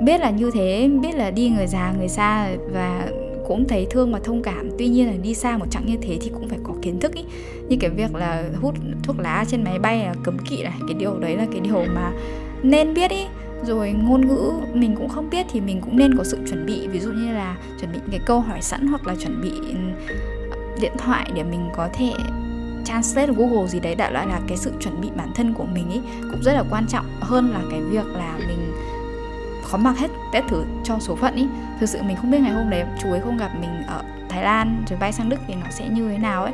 biết 0.00 0.20
là 0.20 0.30
như 0.30 0.50
thế, 0.54 0.90
biết 1.02 1.14
là 1.14 1.30
đi 1.30 1.50
người 1.50 1.66
già, 1.66 1.92
người 1.98 2.08
xa 2.08 2.48
và 2.72 3.08
cũng 3.48 3.68
thấy 3.68 3.86
thương 3.90 4.12
và 4.12 4.18
thông 4.24 4.42
cảm. 4.42 4.70
Tuy 4.78 4.88
nhiên 4.88 5.06
là 5.06 5.14
đi 5.22 5.34
xa 5.34 5.56
một 5.56 5.66
chặng 5.70 5.86
như 5.86 5.96
thế 6.02 6.18
thì 6.20 6.30
cũng 6.34 6.48
phải 6.48 6.58
có 6.64 6.74
kiến 6.82 7.00
thức 7.00 7.14
ý. 7.14 7.24
Như 7.68 7.76
cái 7.80 7.90
việc 7.90 8.14
là 8.14 8.44
hút 8.60 8.74
thuốc 9.02 9.18
lá 9.18 9.44
trên 9.48 9.64
máy 9.64 9.78
bay 9.78 9.98
là 9.98 10.14
cấm 10.24 10.38
kỵ 10.38 10.62
này, 10.62 10.78
cái 10.88 10.94
điều 10.98 11.18
đấy 11.18 11.36
là 11.36 11.46
cái 11.52 11.60
điều 11.60 11.84
mà 11.94 12.12
nên 12.62 12.94
biết 12.94 13.10
ý. 13.10 13.26
Rồi 13.64 13.92
ngôn 13.92 14.28
ngữ 14.28 14.52
mình 14.74 14.96
cũng 14.96 15.08
không 15.08 15.30
biết 15.30 15.46
thì 15.52 15.60
mình 15.60 15.80
cũng 15.80 15.96
nên 15.96 16.16
có 16.18 16.24
sự 16.24 16.38
chuẩn 16.48 16.66
bị. 16.66 16.88
Ví 16.88 17.00
dụ 17.00 17.12
như 17.12 17.32
là 17.32 17.56
chuẩn 17.80 17.92
bị 17.92 17.98
cái 18.10 18.20
câu 18.26 18.40
hỏi 18.40 18.62
sẵn 18.62 18.86
hoặc 18.86 19.06
là 19.06 19.14
chuẩn 19.14 19.40
bị 19.42 19.50
ừ, 19.50 19.74
điện 20.80 20.92
thoại 20.98 21.30
để 21.34 21.42
mình 21.42 21.68
có 21.76 21.88
thể 21.92 22.12
translate 22.84 23.32
Google 23.32 23.68
gì 23.68 23.80
đấy 23.80 23.94
đại 23.94 24.12
loại 24.12 24.26
là 24.26 24.40
cái 24.48 24.56
sự 24.56 24.72
chuẩn 24.80 25.00
bị 25.00 25.10
bản 25.16 25.32
thân 25.34 25.54
của 25.54 25.64
mình 25.74 25.88
ấy 25.88 26.00
cũng 26.30 26.42
rất 26.42 26.52
là 26.52 26.64
quan 26.70 26.86
trọng. 26.86 27.06
Hơn 27.20 27.50
là 27.50 27.60
cái 27.70 27.80
việc 27.80 28.06
là 28.06 28.38
mình 28.38 28.72
khó 29.64 29.78
mặc 29.78 29.98
hết 29.98 30.10
test 30.32 30.46
thử 30.48 30.64
cho 30.84 30.98
số 30.98 31.16
phận 31.16 31.34
ý. 31.34 31.46
Thực 31.80 31.88
sự 31.88 32.02
mình 32.02 32.16
không 32.16 32.30
biết 32.30 32.40
ngày 32.40 32.52
hôm 32.52 32.70
đấy 32.70 32.84
chú 33.02 33.10
ấy 33.10 33.20
không 33.20 33.36
gặp 33.36 33.50
mình 33.60 33.82
ở 33.86 34.02
Thái 34.28 34.42
Lan 34.42 34.84
rồi 34.88 34.98
bay 34.98 35.12
sang 35.12 35.28
Đức 35.28 35.40
thì 35.46 35.54
nó 35.54 35.66
sẽ 35.70 35.88
như 35.88 36.08
thế 36.08 36.18
nào 36.18 36.44
ấy 36.44 36.52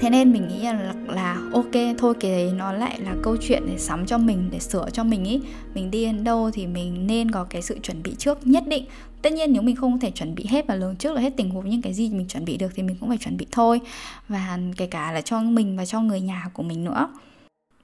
thế 0.00 0.10
nên 0.10 0.32
mình 0.32 0.48
nghĩ 0.48 0.62
là, 0.62 0.94
là 1.08 1.36
ok 1.52 1.96
thôi 1.98 2.14
cái 2.20 2.30
đấy 2.30 2.52
nó 2.56 2.72
lại 2.72 3.00
là 3.00 3.14
câu 3.22 3.36
chuyện 3.40 3.62
để 3.66 3.78
sắm 3.78 4.06
cho 4.06 4.18
mình 4.18 4.48
để 4.52 4.58
sửa 4.58 4.90
cho 4.92 5.04
mình 5.04 5.24
ý. 5.24 5.40
Mình 5.74 5.90
đi 5.90 6.04
đến 6.04 6.24
đâu 6.24 6.50
thì 6.50 6.66
mình 6.66 7.06
nên 7.06 7.30
có 7.30 7.44
cái 7.44 7.62
sự 7.62 7.78
chuẩn 7.82 8.02
bị 8.02 8.14
trước 8.18 8.46
nhất 8.46 8.64
định. 8.66 8.84
Tất 9.22 9.32
nhiên 9.32 9.52
nếu 9.52 9.62
mình 9.62 9.76
không 9.76 10.00
thể 10.00 10.10
chuẩn 10.10 10.34
bị 10.34 10.46
hết 10.48 10.66
và 10.66 10.74
lường 10.74 10.96
trước 10.96 11.14
là 11.14 11.20
hết 11.20 11.32
tình 11.36 11.50
huống 11.50 11.70
những 11.70 11.82
cái 11.82 11.94
gì 11.94 12.10
mình 12.10 12.28
chuẩn 12.28 12.44
bị 12.44 12.56
được 12.56 12.72
thì 12.74 12.82
mình 12.82 12.96
cũng 13.00 13.08
phải 13.08 13.18
chuẩn 13.18 13.36
bị 13.36 13.46
thôi. 13.52 13.80
Và 14.28 14.58
kể 14.76 14.86
cả 14.86 15.12
là 15.12 15.20
cho 15.20 15.40
mình 15.40 15.76
và 15.76 15.86
cho 15.86 16.00
người 16.00 16.20
nhà 16.20 16.50
của 16.52 16.62
mình 16.62 16.84
nữa. 16.84 17.08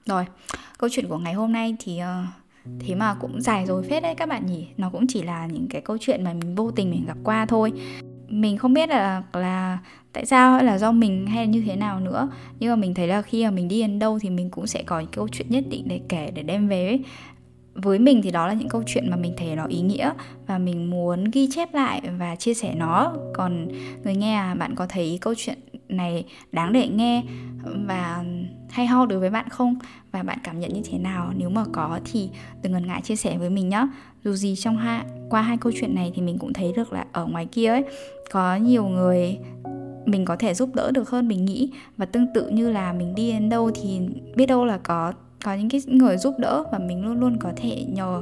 Rồi 0.05 0.25
câu 0.77 0.89
chuyện 0.93 1.07
của 1.07 1.17
ngày 1.17 1.33
hôm 1.33 1.51
nay 1.51 1.75
thì 1.79 1.99
uh, 2.01 2.79
thế 2.79 2.95
mà 2.95 3.13
cũng 3.13 3.41
dài 3.41 3.65
rồi 3.65 3.83
phết 3.89 4.03
đấy 4.03 4.15
các 4.15 4.29
bạn 4.29 4.45
nhỉ. 4.45 4.67
Nó 4.77 4.89
cũng 4.89 5.07
chỉ 5.07 5.21
là 5.21 5.45
những 5.45 5.67
cái 5.69 5.81
câu 5.81 5.97
chuyện 6.01 6.23
mà 6.23 6.33
mình 6.33 6.55
vô 6.55 6.71
tình 6.71 6.91
mình 6.91 7.05
gặp 7.07 7.17
qua 7.23 7.45
thôi 7.45 7.71
mình 8.29 8.57
không 8.57 8.73
biết 8.73 8.89
là 8.89 9.23
là 9.33 9.77
tại 10.13 10.25
sao 10.25 10.53
hay 10.53 10.63
là 10.63 10.77
do 10.77 10.91
mình 10.91 11.27
hay 11.27 11.45
là 11.45 11.51
như 11.51 11.63
thế 11.65 11.75
nào 11.75 11.99
nữa. 11.99 12.29
Nhưng 12.59 12.69
mà 12.69 12.75
mình 12.75 12.93
thấy 12.93 13.07
là 13.07 13.21
khi 13.21 13.43
mà 13.45 13.51
mình 13.51 13.67
đi 13.67 13.81
đến 13.81 13.99
đâu 13.99 14.19
thì 14.19 14.29
mình 14.29 14.49
cũng 14.49 14.67
sẽ 14.67 14.83
có 14.83 14.99
những 14.99 15.11
câu 15.11 15.27
chuyện 15.27 15.47
nhất 15.49 15.63
định 15.69 15.83
để 15.87 16.01
kể, 16.09 16.31
để 16.35 16.43
đem 16.43 16.67
về 16.67 16.87
ấy. 16.87 17.03
với 17.77 17.99
mình 17.99 18.21
thì 18.21 18.31
đó 18.31 18.47
là 18.47 18.53
những 18.53 18.69
câu 18.69 18.83
chuyện 18.87 19.09
mà 19.09 19.17
mình 19.17 19.33
thấy 19.37 19.55
nó 19.55 19.65
ý 19.65 19.81
nghĩa 19.81 20.11
và 20.47 20.57
mình 20.57 20.89
muốn 20.89 21.23
ghi 21.23 21.49
chép 21.51 21.73
lại 21.73 22.01
và 22.17 22.35
chia 22.35 22.53
sẻ 22.53 22.73
nó. 22.75 23.13
Còn 23.33 23.67
người 24.03 24.15
nghe 24.15 24.33
à 24.33 24.55
bạn 24.55 24.75
có 24.75 24.87
thấy 24.89 25.17
câu 25.21 25.33
chuyện 25.37 25.57
này 25.89 26.25
đáng 26.51 26.73
để 26.73 26.87
nghe 26.87 27.23
và 27.87 28.23
hay 28.69 28.87
ho 28.87 29.05
đối 29.05 29.19
với 29.19 29.29
bạn 29.29 29.49
không? 29.49 29.75
Và 30.11 30.23
bạn 30.23 30.37
cảm 30.43 30.59
nhận 30.59 30.73
như 30.73 30.81
thế 30.91 30.97
nào? 30.97 31.33
Nếu 31.37 31.49
mà 31.49 31.63
có 31.73 31.99
thì 32.05 32.29
đừng 32.61 32.71
ngần 32.71 32.87
ngại 32.87 33.01
chia 33.01 33.15
sẻ 33.15 33.37
với 33.37 33.49
mình 33.49 33.69
nhé 33.69 33.87
dù 34.27 34.33
gì 34.33 34.55
trong 34.55 34.77
hai 34.77 35.05
qua 35.29 35.41
hai 35.41 35.57
câu 35.57 35.71
chuyện 35.75 35.95
này 35.95 36.11
thì 36.15 36.21
mình 36.21 36.37
cũng 36.37 36.53
thấy 36.53 36.73
được 36.75 36.93
là 36.93 37.05
ở 37.11 37.25
ngoài 37.25 37.45
kia 37.45 37.67
ấy 37.67 37.83
có 38.31 38.55
nhiều 38.55 38.87
người 38.87 39.37
mình 40.05 40.25
có 40.25 40.35
thể 40.35 40.53
giúp 40.53 40.69
đỡ 40.75 40.91
được 40.91 41.09
hơn 41.09 41.27
mình 41.27 41.45
nghĩ. 41.45 41.71
Và 41.97 42.05
tương 42.05 42.33
tự 42.33 42.49
như 42.49 42.71
là 42.71 42.93
mình 42.93 43.15
đi 43.15 43.31
đến 43.31 43.49
đâu 43.49 43.71
thì 43.75 43.99
biết 44.35 44.45
đâu 44.45 44.65
là 44.65 44.77
có 44.77 45.13
có 45.43 45.53
những 45.53 45.69
cái 45.69 45.81
người 45.87 46.17
giúp 46.17 46.35
đỡ 46.39 46.63
và 46.71 46.79
mình 46.79 47.05
luôn 47.05 47.19
luôn 47.19 47.37
có 47.39 47.51
thể 47.55 47.85
nhờ 47.87 48.21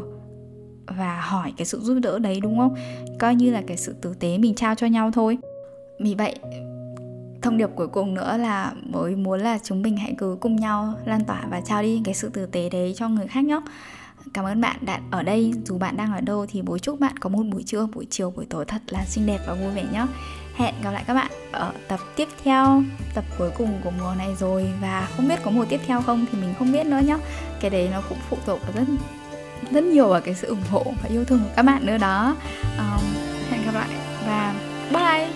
và 0.98 1.22
hỏi 1.22 1.54
cái 1.58 1.65
sự 1.65 1.80
giúp 1.80 2.00
đỡ 2.04 2.20
đấy 2.20 2.39
đúng 2.39 2.58
không? 2.58 2.76
Coi 3.20 3.36
như 3.36 3.52
là 3.52 3.62
cái 3.68 3.78
sự 3.78 3.96
tử 4.02 4.13
tế 4.20 4.38
mình 4.38 4.56
trao 4.56 4.76
cho 4.76 4.88
nhau 4.88 5.12
thôi. 5.12 5.38
Vì 6.00 6.15
vậy 6.15 6.36
thông 7.41 7.58
điệp 7.58 7.70
cuối 7.76 7.88
cùng 7.88 8.13
nữa 8.13 8.38
là 8.38 8.74
mới 8.84 9.15
muốn 9.15 9.39
là 9.39 9.60
chúng 9.63 9.82
mình 9.82 9.98
hãy 9.98 10.15
cứ 10.18 10.38
cùng 10.39 10.56
nhau 10.56 10.94
lan 11.06 11.26
tỏa 11.26 11.48
và 11.52 11.62
trao 11.62 11.82
đi 11.82 12.02
cái 12.04 12.13
sự 12.13 12.30
tử 12.30 12.46
tế 12.46 12.70
đấy 12.70 12.94
cho 12.98 13.10
người 13.10 13.28
khác 13.28 13.46
nhé 13.46 13.60
Cảm 14.36 14.45
ơn 14.45 14.62
bạn 14.62 14.76
đã 14.82 15.00
ở 15.12 15.24
đây. 15.24 15.54
Dù 15.65 15.78
bạn 15.78 15.98
đang 15.98 16.13
ở 16.13 16.21
đâu 16.21 16.45
thì 16.50 16.62
bố 16.62 16.78
chúc 16.78 17.00
bạn 17.00 17.17
có 17.19 17.30
một 17.30 17.43
buổi 17.52 17.63
trưa, 17.63 17.88
buổi 17.93 18.08
chiều, 18.10 18.32
buổi 18.32 18.45
tối 18.45 18.65
thật 18.65 18.82
là 18.88 19.06
xinh 19.06 19.26
đẹp 19.26 19.39
và 19.48 19.54
vui 19.54 19.71
vẻ 19.71 19.84
nhé. 19.93 20.06
Hẹn 20.56 20.76
gặp 20.84 20.91
lại 20.91 21.04
các 21.08 21.13
bạn 21.13 21.32
ở 21.52 21.71
tập 21.88 22.00
tiếp 22.15 22.28
theo 22.43 22.84
Tập 23.13 23.24
cuối 23.38 23.50
cùng 23.58 23.80
của 23.84 23.91
mùa 23.91 24.13
này 24.17 24.36
rồi. 24.39 24.71
Và 24.82 25.08
không 25.15 25.28
biết 25.28 25.39
có 25.43 25.52
mùa 25.52 25.65
tiếp 25.65 25.80
theo 25.86 26.02
không 26.02 26.26
thì 26.32 26.39
mình 26.41 26.54
không 26.60 26.71
biết 26.71 26.86
nữa 26.86 27.00
nhé. 27.06 27.17
Cái 27.62 27.69
đấy 27.69 27.89
nó 27.91 28.02
cũng 28.10 28.17
phụ 28.30 28.38
thuộc 28.45 28.60
vào 28.62 28.71
rất 28.76 28.93
rất 29.71 29.84
nhiều 29.84 30.08
vào 30.08 30.21
cái 30.21 30.34
sự 30.36 30.48
ủng 30.48 30.63
hộ 30.71 30.84
và 31.04 31.10
yêu 31.10 31.26
thương 31.26 31.39
của 31.39 31.52
các 31.56 31.62
bạn 31.62 31.86
nữa 31.86 31.98
đó. 31.98 32.36
Um, 32.78 33.06
Hẹn 33.50 33.65
gặp 33.65 33.74
lại 33.74 33.89
và 34.26 34.54
bye. 34.91 35.30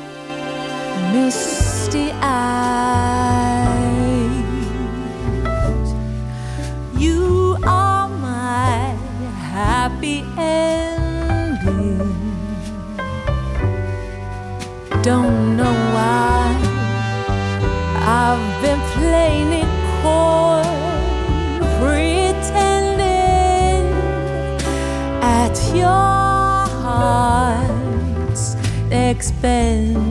Misty 1.14 2.00
eyes. 2.00 3.49
Happy 10.00 10.24
ending. 10.38 12.00
Don't 15.02 15.58
know 15.58 15.74
why 15.94 16.56
I've 18.02 18.62
been 18.62 18.80
playing 18.96 19.52
it 19.64 19.70
coy 20.02 20.64
Pretending 21.80 23.08
at 25.22 25.58
your 25.76 26.68
heart's 26.86 28.46
expense 28.92 30.09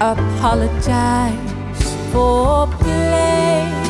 apologize 0.00 1.36
for 2.10 2.66
playing 2.80 3.89